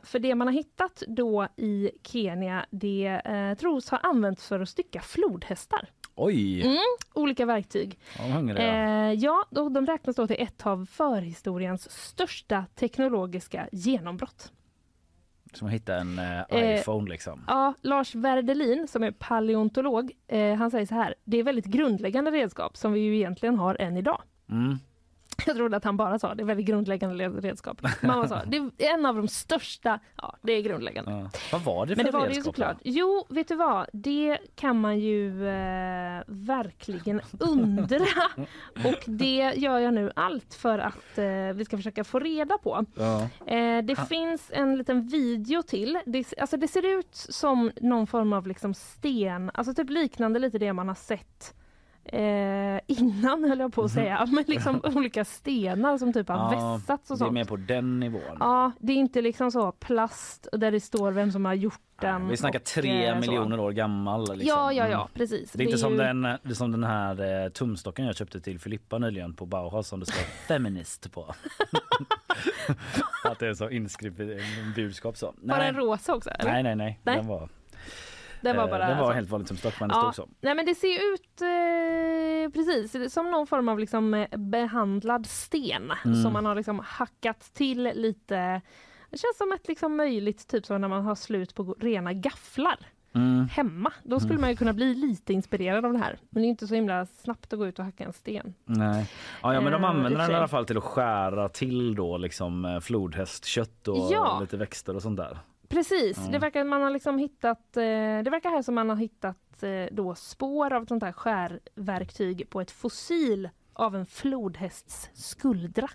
[0.02, 4.68] för det man har hittat då i Kenya, det eh, tros ha använts för att
[4.68, 5.88] stycka flodhästar.
[6.14, 6.76] Oj, Mm,
[7.14, 7.98] olika verktyg.
[8.58, 14.52] Eh, ja, då, de räknas då till ett av förhistoriens största teknologiska genombrott.
[15.52, 17.44] Som att hitta en eh, Eh, iPhone liksom.
[17.46, 21.14] Ja, Lars Werdelin som är paleontolog, eh, han säger så här.
[21.24, 24.22] Det är väldigt grundläggande redskap som vi ju egentligen har än idag.
[24.50, 24.78] Mm.
[25.46, 27.82] Jag trodde att han bara sa det är väldigt grundläggande redskap.
[28.02, 30.00] Mamma sa det är en av de största.
[30.16, 31.10] Ja, det är grundläggande.
[31.10, 31.30] Ja.
[31.52, 32.54] Vad var det för Men det var det ju redskap?
[32.54, 32.76] såklart.
[32.84, 33.86] Jo, vet du vad?
[33.92, 38.06] Det kan man ju eh, verkligen undra.
[38.84, 41.24] Och det gör jag nu allt för att eh,
[41.54, 42.84] vi ska försöka få reda på.
[42.94, 43.22] Ja.
[43.54, 45.98] Eh, det finns en liten video till.
[46.06, 50.58] Det, alltså det ser ut som någon form av liksom sten, alltså typ liknande lite
[50.58, 51.54] det man har sett
[52.04, 54.26] eh, innan höll jag på att säga.
[54.32, 57.32] Men liksom olika stenar som typ har Ja, vässats och det är sånt.
[57.34, 58.36] mer på den nivån.
[58.40, 62.28] Ja, det är inte liksom så plast där det står vem som har gjort den.
[62.28, 63.20] Vi snackar och, tre eh, så.
[63.20, 64.20] miljoner år gammal.
[64.20, 64.38] Liksom.
[64.48, 65.08] Ja, ja, ja, Mm.
[65.14, 65.52] precis.
[65.52, 68.40] Det är inte som, ju- den, det är som den här eh, tumstocken jag köpte
[68.40, 71.22] till Filippa nyligen på Bauhaus som det står feminist på.
[73.24, 75.34] att det är så inskrivet en budskap så.
[75.42, 76.30] Var den rosa också?
[76.30, 76.52] eller?
[76.52, 77.00] Nej, nej, nej.
[77.02, 77.16] Nej.
[77.16, 77.48] Den var,
[78.44, 79.12] Den var eh, bara den var så.
[79.12, 83.30] helt vanlig tumstock men det Ja, stod nej men det ser ut eh, precis som
[83.30, 86.22] någon form av liksom eh, behandlad sten Mm.
[86.22, 88.60] som man har liksom hackat till lite.
[89.10, 92.76] Det känns som ett liksom möjligt typ som när man har slut på rena gafflar
[93.16, 93.48] Mm.
[93.48, 93.92] hemma.
[94.02, 94.40] Då skulle Mm.
[94.40, 96.18] man ju kunna bli lite inspirerad av det här.
[96.30, 98.54] Men det är inte så himla snabbt att gå ut och hacka en sten.
[98.64, 99.10] Nej.
[99.42, 101.94] Ja, ja men de Eh, använder för den i alla fall till att skära till
[101.94, 104.38] då liksom flodhästkött och Ja.
[104.40, 105.38] lite växter och sånt där.
[105.68, 106.32] Precis, Ja.
[106.32, 107.76] det verkar man har liksom hittat.
[107.76, 107.82] Eh,
[108.24, 112.50] det verkar här som man har hittat eh, då spår av ett sånt här skärverktyg
[112.50, 115.88] på ett fossil av en flodhästs skuldra.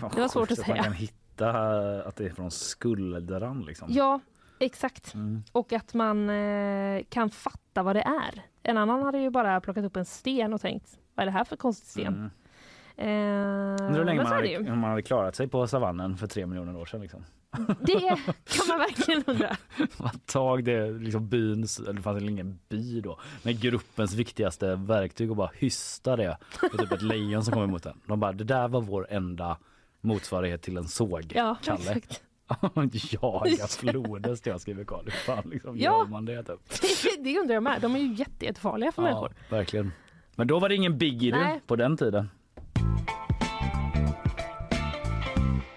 [0.00, 0.82] Fan, Det var svårt att Man säga.
[0.82, 3.88] kan hitta eh, att det är från skuldran liksom.
[3.90, 4.20] Ja,
[4.58, 5.14] exakt.
[5.14, 5.42] Mm.
[5.52, 6.30] Och att man
[7.08, 8.42] kan fatta vad det är.
[8.62, 11.44] En annan hade ju bara plockat upp en sten och tänkt, vad är det här
[11.44, 12.14] för konstig sten?
[12.14, 12.30] Mm.
[12.98, 16.76] Eh, Undrar hur länge man hade, man hade klarat sig på savannen för tre miljoner
[16.76, 17.00] år sedan.
[17.00, 17.24] Liksom.
[17.80, 18.00] Det
[18.44, 19.56] kan man verkligen undra.
[19.96, 25.36] Vad tag det liksom byns, det fanns ingen by då, men gruppens viktigaste verktyg och
[25.36, 26.36] bara hysta det
[26.70, 28.00] för typ ett lejon som kom emot den.
[28.06, 29.58] De bara, det där var vår enda
[30.00, 31.80] motsvarighet till en såg, Ja, Kalle.
[31.90, 32.22] exakt.
[33.12, 35.04] Jaga flodhäst jag skriver Karl.
[35.04, 35.82] Hur fan liksom Ja.
[35.98, 36.42] gör man det?
[36.42, 36.60] Typ?
[37.24, 37.80] det undrar jag med.
[37.80, 39.32] De är ju jätte, jättefarliga för Ja, människor.
[39.50, 39.92] verkligen.
[40.36, 42.30] Men då var det ingen biggie på den tiden.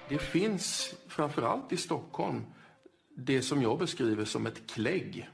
[0.09, 2.45] Det finns framförallt i Stockholm
[3.15, 5.29] det som jag beskriver som ett klägg.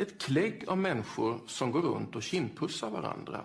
[0.00, 3.44] Ett klägg av människor som går runt och kindpussar varandra.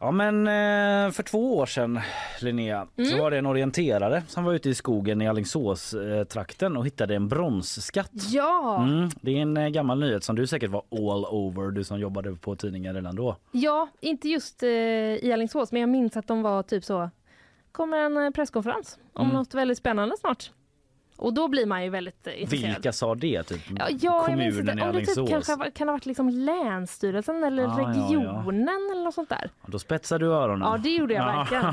[0.00, 2.00] Ja men eh, för två år sedan
[2.40, 3.18] Linnea så Mm.
[3.18, 7.14] var det en orienterare som var ute i skogen i Alingsås eh, trakten och hittade
[7.14, 8.10] en bronsskatt.
[8.30, 11.84] Ja, Mm, det är en eh, gammal nyhet som du säkert var all over, du
[11.84, 13.36] som jobbade på tidningen redan då.
[13.52, 17.10] ja inte just i Alingsås men jag minns att de var typ så.
[17.72, 19.36] Kommer en presskonferens om Mm.
[19.36, 20.50] något väldigt spännande snart.
[21.16, 22.74] Och då blir man ju väldigt eh, intresserad.
[22.74, 23.42] Vilka sa det?
[23.42, 24.60] Typ Ja, ja, jag kommunen i.
[24.60, 25.28] Om det typ Alingsås?
[25.30, 27.88] kanske har varit- kan ha varit liksom länsstyrelsen eller Ah, ja, ja.
[27.88, 29.50] regionen eller något sånt där.
[29.66, 30.68] Då spetsar du öronen.
[30.68, 31.64] Ja, det gjorde jag verkligen.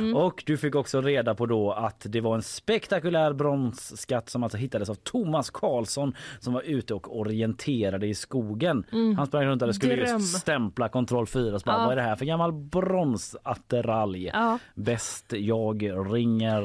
[0.00, 0.16] Mm.
[0.16, 4.58] Och du fick också reda på då att det var en spektakulär bronsskatt som alltså
[4.58, 8.84] hittades av Thomas Karlsson som var ute och orienterade i skogen.
[8.92, 9.16] Mm.
[9.16, 10.06] Han sprang runt där och skulle Dröm.
[10.18, 11.82] just stämpla kontroll 4 och bara, Ja.
[11.82, 14.30] vad är det här för gammal bronsattiralj?
[14.32, 14.58] Ja.
[14.74, 15.82] Bäst jag
[16.14, 16.62] ringer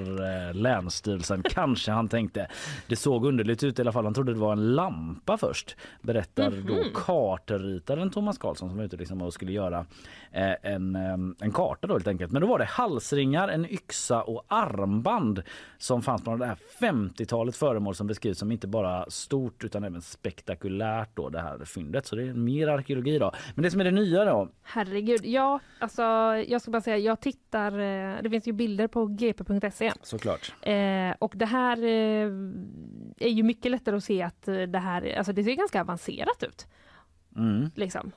[0.50, 1.44] eh, Länsstyrelsen.
[1.50, 2.48] Kanske han tänkte.
[2.88, 4.04] Det såg underligt ut i alla fall.
[4.04, 5.76] Han trodde det var en lampa först.
[6.02, 6.68] Berättar Mhm.
[6.68, 9.86] då kartritaren Thomas Karlsson som var ute liksom och skulle göra
[10.36, 12.32] en, eh, en karta då helt enkelt.
[12.32, 15.44] Men då var det halsringar, en yxa och armband
[15.78, 20.02] som fanns på det här 50-talet föremål som beskrivs som inte bara stort utan även
[20.02, 22.06] spektakulärt då det här fyndet.
[22.06, 23.32] Så det är mer arkeologi då.
[23.56, 26.02] Men det som är det nya då Herregud, ja alltså
[26.48, 30.54] jag ska bara säga, jag tittar, eh, det finns ju bilder på gp.se såklart.
[30.62, 32.30] eh, och det här eh,
[33.18, 36.44] är ju mycket lättare att se att eh, det här, alltså det ser ganska avancerat
[36.44, 36.68] ut.
[37.36, 37.72] Mm.
[37.76, 38.12] liksom.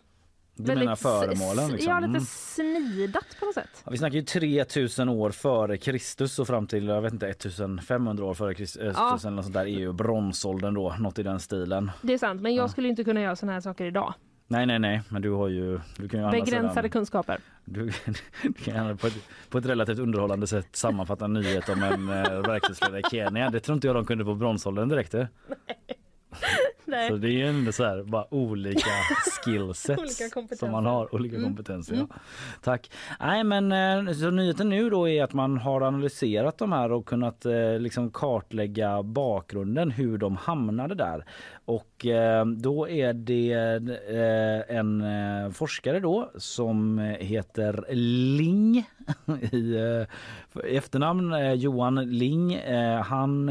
[0.59, 1.91] Du menar s- föremålen liksom?
[1.93, 2.21] Ja, lite Mm.
[2.21, 3.83] snidat på något sätt.
[3.85, 8.25] Ja, vi snackar ju 3000 år före Kristus och fram till jag vet inte 1500
[8.25, 9.19] år före Kristus Ja.
[9.23, 11.91] eller något sånt där är ju bronsåldern då, något i den stilen.
[12.03, 14.15] Det är sant, men jag skulle inte kunna göra såna här saker idag.
[14.51, 17.39] Nej nej nej men du har ju du kan ju Begränsade sidan, kunskaper.
[17.65, 17.93] du,
[18.43, 19.15] du kan på ett,
[19.51, 23.51] på ett relativt underhållande sätt sammanfatta en nyhet om en eh, i Kenya.
[23.51, 25.15] Det tror inte jag de kunde på bronsåldern direkt.
[25.15, 25.27] eh.
[26.85, 27.09] Nej.
[27.09, 28.91] Så det är ju ändå så här bara olika
[29.45, 31.49] skillsets Olika som man har, olika Mm.
[31.49, 31.95] kompetenser.
[31.95, 32.07] Mm.
[32.11, 32.17] Ja.
[32.63, 32.91] Tack.
[33.21, 33.73] Nej men
[34.09, 37.79] eh, så nyheten nu då är att man har analyserat de här och kunnat eh,
[37.79, 41.25] liksom kartlägga bakgrunden hur de hamnade där.
[41.65, 43.53] Och eh, då är det
[44.09, 48.89] eh, en eh, forskare då som heter Ling
[49.53, 50.07] i eh,
[50.77, 52.59] efternamn Johan Ling.
[53.05, 53.51] Han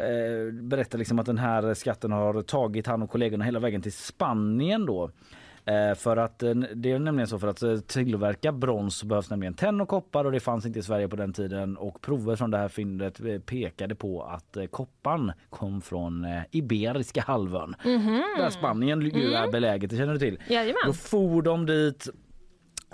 [0.00, 3.92] eh, berättar liksom att den här skatten har tagit han och kollegorna hela vägen till
[3.92, 5.10] Spanien då.
[5.64, 9.54] Eh, För att eh, det är nämligen så för att eh, tillverka brons behövs nämligen
[9.54, 12.50] tenn och koppar och det fanns inte i Sverige på den tiden och prover från
[12.50, 17.74] det här fyndet pekade på att kopparn kom från Iberiska halvön.
[17.84, 18.22] Mhm.
[18.38, 19.50] Där Spanien ju är Mm.
[19.50, 20.38] beläget, det känner du till.
[20.48, 20.74] Jajamän.
[20.86, 22.08] Då for de dit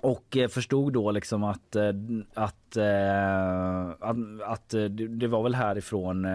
[0.05, 1.89] och eh, förstod då liksom att, eh,
[2.35, 4.17] att, eh, att,
[4.47, 6.27] att eh, det var väl härifrån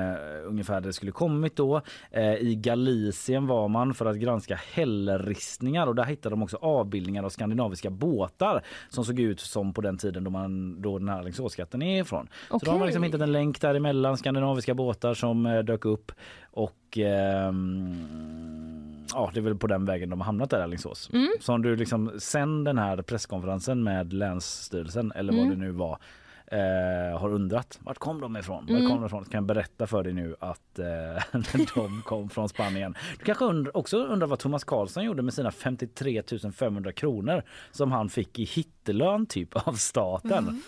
[0.46, 1.82] ungefär det skulle kommit då.
[2.40, 7.30] I Galicien var man för att granska hällristningar och där hittade de också avbildningar av
[7.30, 11.82] skandinaviska båtar som såg ut som på den tiden då, man, då den här Alingsåsskatten
[11.82, 12.28] är ifrån.
[12.50, 16.12] Så då har man liksom hittat en länk däremellan skandinaviska båtar som dök upp
[16.52, 21.10] och ehm, ja, det är väl på den vägen de har hamnat där Alingsås.
[21.14, 21.30] Mm.
[21.40, 25.60] Så om du liksom sen den här presskonferensen med Länsstyrelsen eller vad Mm.
[25.60, 25.98] det nu var
[26.52, 28.70] eh, har undrat vart kom de ifrån?
[28.70, 28.88] Mm.
[28.88, 29.24] kom de ifrån?
[29.26, 30.86] Kan jag berätta för dig nu att eh,
[31.76, 32.96] de kom från Spanien.
[33.20, 36.24] Du kanske und- också undrar vad Thomas Karlsson gjorde med sina 53
[36.58, 40.62] 500 kronor som han fick i hittelön typ av staten.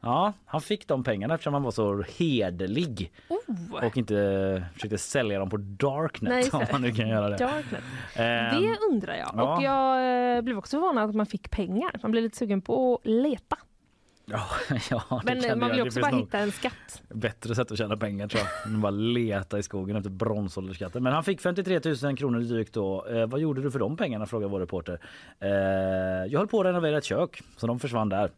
[0.00, 3.84] Ja, han fick de pengarna eftersom han var så hederlig Oh.
[3.86, 6.72] och inte försökte sälja dem på Darknet Nej, om det.
[6.72, 7.36] man nu kan göra det.
[7.36, 7.82] Darknet.
[8.16, 9.30] Ehm, Det undrar jag.
[9.36, 9.56] ja.
[9.56, 11.90] Och jag eh, blev också förvånad att man fick pengar.
[12.02, 13.56] Man blev lite sugen på att leta.
[14.26, 14.46] Ja,
[14.90, 17.02] ja Men eh, man vill också bara hitta en skatt.
[17.08, 18.80] Bättre sätt att tjäna pengar tror jag.
[18.80, 21.02] bara leta i skogen efter bronsåldersskatten.
[21.02, 23.06] Men han fick 53 000 kronor drygt då.
[23.06, 24.26] Eh, vad gjorde du för de pengarna?
[24.26, 25.00] frågar vår reporter.
[25.40, 25.50] Eh,
[26.32, 28.30] jag höll på att renovera ett kök så de försvann där.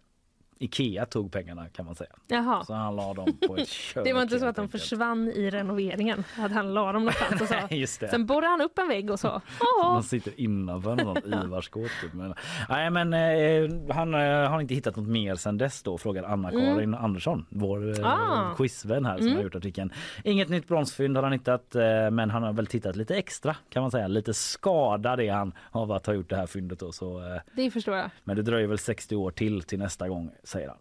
[0.59, 2.11] Ikea tog pengarna kan man säga.
[2.29, 2.65] Jaha.
[2.65, 4.05] Så han la dem på ett kök.
[4.05, 6.25] Det var inte så att de försvann i renoveringen.
[6.39, 7.55] Att han la dem någonstans och så.
[7.75, 8.09] Just det.
[8.09, 9.41] Sen borrade han upp en vägg och så.
[9.83, 11.91] De sitter innanför någon Ivarskåt.
[12.03, 12.13] Typ.
[12.15, 12.35] Men,
[12.69, 16.75] nej men eh, han eh, har inte hittat något mer sen dess då frågar Anna-Karin
[16.75, 16.95] Mm.
[17.05, 18.55] Andersson, vår eh, Ah.
[18.57, 19.37] quizvän här som Mm.
[19.37, 19.93] har gjort artikeln.
[20.25, 23.83] Inget nytt bronsfynd har han hittat eh, men han har väl tittat lite extra kan
[23.83, 24.09] man säga.
[24.09, 26.93] Lite skadad är han av att ha gjort det här fyndet då.
[26.93, 28.11] Så, eh, Det förstår jag.
[28.25, 30.79] men det dröjer väl 60 år till till nästa gång säger han.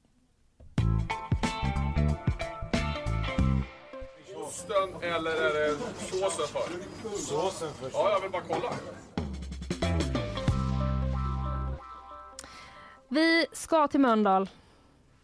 [4.35, 7.17] Osten eller är det såsen för?
[7.17, 7.89] Såsen för.
[7.93, 8.69] Ja, jag vill bara kolla.
[13.09, 14.49] Vi ska till Mölndal.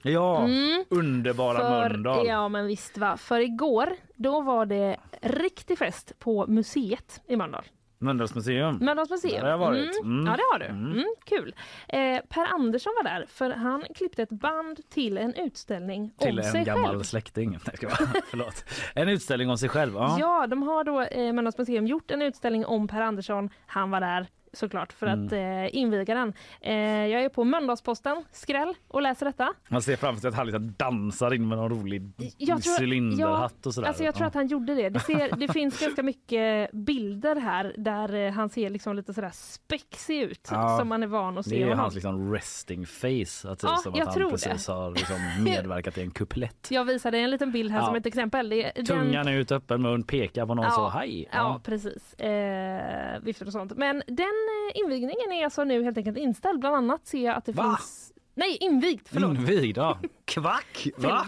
[0.02, 0.86] Ja, Mm.
[0.90, 2.28] underbara För, Mölndal.
[2.28, 3.18] ja men visst va.
[3.18, 7.64] För igår då var det riktig fest på museet i Mölndal.
[8.02, 8.78] Mölndals museum.
[8.82, 9.34] Mölndals museum.
[9.36, 10.00] Där har jag varit.
[10.02, 10.12] Mm.
[10.20, 10.26] Mm.
[10.26, 10.66] Ja det har du.
[10.66, 10.92] Mm.
[10.92, 11.56] Mm, kul.
[11.88, 16.38] Eh, per Andersson var där för han klippte ett band till en utställning Till om
[16.38, 17.04] en sig gammal själv.
[17.04, 17.50] släkting.
[17.68, 18.66] Nej, ska jag- Förlåt.
[18.96, 19.94] En utställning om sig själv.
[19.96, 20.18] Ja.
[20.20, 23.50] Ja, de har då eh, Mölndals museum gjort en utställning om Per Andersson.
[23.68, 25.26] Han var där såklart för Mm.
[25.26, 26.34] att eh, inviga den.
[26.62, 26.74] Eh,
[27.08, 29.54] jag är på Mölndalsposten, skräll, och läser detta.
[29.68, 33.66] Man ser framför sig att han liksom dansar in med någon rolig Jag tror- cylinderhatt
[33.66, 33.88] och sådär.
[33.88, 34.28] Alltså jag tror Ja.
[34.28, 34.90] att han gjorde det.
[34.90, 39.32] Det, ser, det finns ganska mycket bilder här där eh, han ser liksom lite sådär
[39.34, 40.78] spexig ut Ja.
[40.80, 41.80] som man är van att se Det är honom.
[41.80, 43.50] hans liksom resting face.
[43.52, 44.46] Att det Ja, som jag att tror han det.
[44.50, 46.68] precis har liksom medverkat i en kuplett.
[46.72, 48.50] Jag visade en liten bild här som ett exempel.
[48.50, 51.30] Det, den- Tungan ut, öppen mun, pekar på någon Ja, så hej.
[51.34, 52.14] Ja, precis.
[52.14, 53.78] Eh, viftar och sånt.
[53.78, 54.39] Men den
[54.76, 56.60] invigningen är alltså nu helt enkelt inställd.
[56.60, 57.78] Bland annat ser jag att det Va?
[57.80, 59.10] finns Nej, invigt.
[59.12, 59.38] Förlåt.
[59.38, 59.98] Invigd, ja.
[60.26, 60.88] Kvack!
[60.98, 61.26] Va?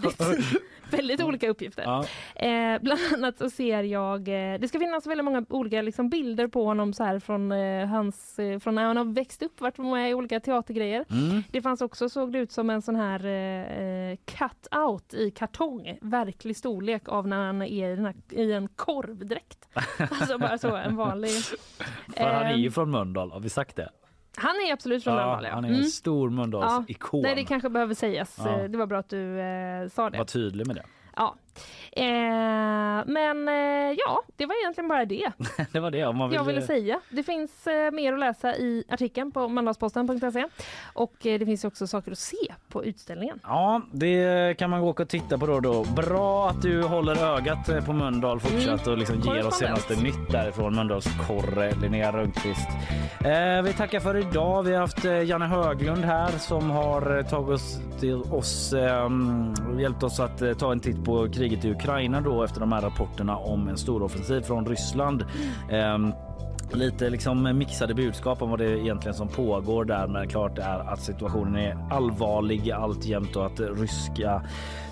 [0.96, 1.82] Väldigt, väldigt olika uppgifter.
[1.82, 2.04] Ja.
[2.46, 6.46] Eh, bland annat så ser jag, eh, det ska finnas väldigt många olika liksom, bilder
[6.46, 9.78] på honom så här från, eh, hans, eh, från när han har växt upp, varit
[9.78, 11.04] med i olika teatergrejer.
[11.10, 11.42] Mm.
[11.50, 16.56] Det fanns också, såg det ut som en sån här eh, cut-out i kartong, verklig
[16.56, 19.68] storlek av när han är i, här, i en korvdräkt.
[20.10, 21.30] alltså bara så, en vanlig.
[22.16, 23.88] För han är ju Eh, från Mölndal, har vi sagt det?
[24.36, 25.50] Han är absolut från Mölndal, ja.
[25.54, 25.86] Han är en Mm.
[25.86, 27.22] stor Mölndalsikon.
[27.22, 28.38] Nej, det kanske behöver sägas.
[28.44, 28.48] Ja.
[28.58, 30.18] Eh, Det var bra att du eh, sa det.
[30.18, 30.82] Var tydlig med det.
[31.16, 31.34] Ja.
[31.92, 32.04] Eh,
[33.06, 35.32] men eh, ja, det var egentligen bara det
[35.72, 36.04] det var det.
[36.04, 36.36] Om man vill...
[36.36, 37.00] jag ville säga.
[37.10, 40.46] Det finns eh, mer att läsa i artikeln på mandagsposten.se
[40.92, 43.40] och eh, det finns också saker att se på utställningen.
[43.42, 45.60] Ja, det kan man gå och titta på då.
[45.60, 45.84] då.
[45.84, 50.30] Bra att du håller ögat eh, på Mölndal fortsatt och liksom ger oss senaste nytt
[50.30, 52.68] därifrån Mölndals korre Linnea Rönnqvist.
[53.24, 54.62] Eh, vi tackar för idag.
[54.62, 59.10] Vi har haft eh, Janne Höglund här som har eh, tagit oss till oss, eh,
[59.80, 62.80] hjälpt oss att eh, ta en titt på kriget i Ukraina då efter de här
[62.80, 65.24] rapporterna om en stor offensiv från Ryssland.
[65.70, 65.98] Eh,
[66.76, 71.00] lite liksom mixade budskap om vad det egentligen som pågår där men klart är att
[71.00, 74.42] situationen är allvarlig alltjämt och att ryska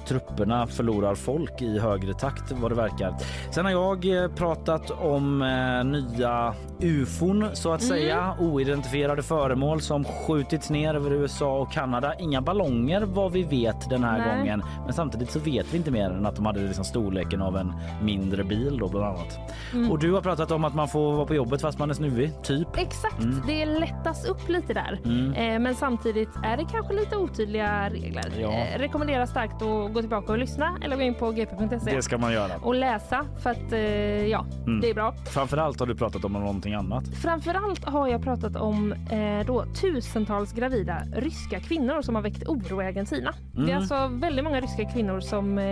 [0.07, 3.15] trupperna förlorar folk i högre takt vad det verkar.
[3.51, 10.05] Sen har jag eh, pratat om eh, nya ufon så att säga, oidentifierade föremål som
[10.05, 12.15] skjutits ner över USA och Kanada.
[12.19, 14.39] Inga ballonger vad vi vet den här Nej.
[14.39, 17.57] gången, men samtidigt så vet vi inte mer än att de hade liksom storleken av
[17.57, 17.73] en
[18.03, 19.39] mindre bil då bland annat.
[19.73, 19.91] Mm.
[19.91, 22.33] Och du har pratat om att man får vara på jobbet fast man är snuvig,
[22.43, 22.69] typ.
[22.77, 23.43] Exakt, Mm.
[23.47, 25.01] det lättas upp lite där.
[25.05, 25.33] Mm.
[25.33, 28.33] Eh, men samtidigt är det kanske lite otydliga regler.
[28.41, 28.49] Ja.
[28.53, 32.19] Eh, rekommenderar starkt att gå tillbaka och lyssna eller gå in på gp.se Det ska
[32.19, 32.53] man göra.
[32.62, 33.79] och läsa för att eh,
[34.27, 34.81] ja, Mm.
[34.81, 35.15] det är bra.
[35.31, 37.05] Framförallt har du pratat om någonting annat.
[37.23, 42.83] Framförallt har jag pratat om eh, då, tusentals gravida ryska kvinnor som har väckt oro
[42.83, 43.33] i Argentina.
[43.53, 43.77] Det är Mm.
[43.77, 45.65] alltså väldigt många ryska kvinnor som eh,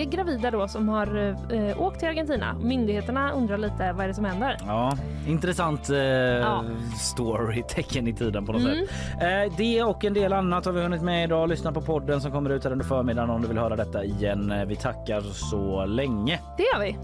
[0.00, 2.56] är gravida då som har eh, åkt till Argentina.
[2.62, 4.56] Myndigheterna undrar lite vad är det som händer.
[4.66, 4.96] Ja,
[5.26, 6.62] intressant eh,
[6.98, 8.74] story, tecken i tiden på något Mm.
[8.86, 8.90] sätt.
[9.50, 11.48] Eh, det och en del annat har vi hunnit med idag.
[11.48, 14.52] Lyssna på podden som kommer ut här under förmiddagen om du vill höra detta igen.
[14.52, 16.40] Eh, vi tackar så länge.
[16.56, 16.98] Det gör vi.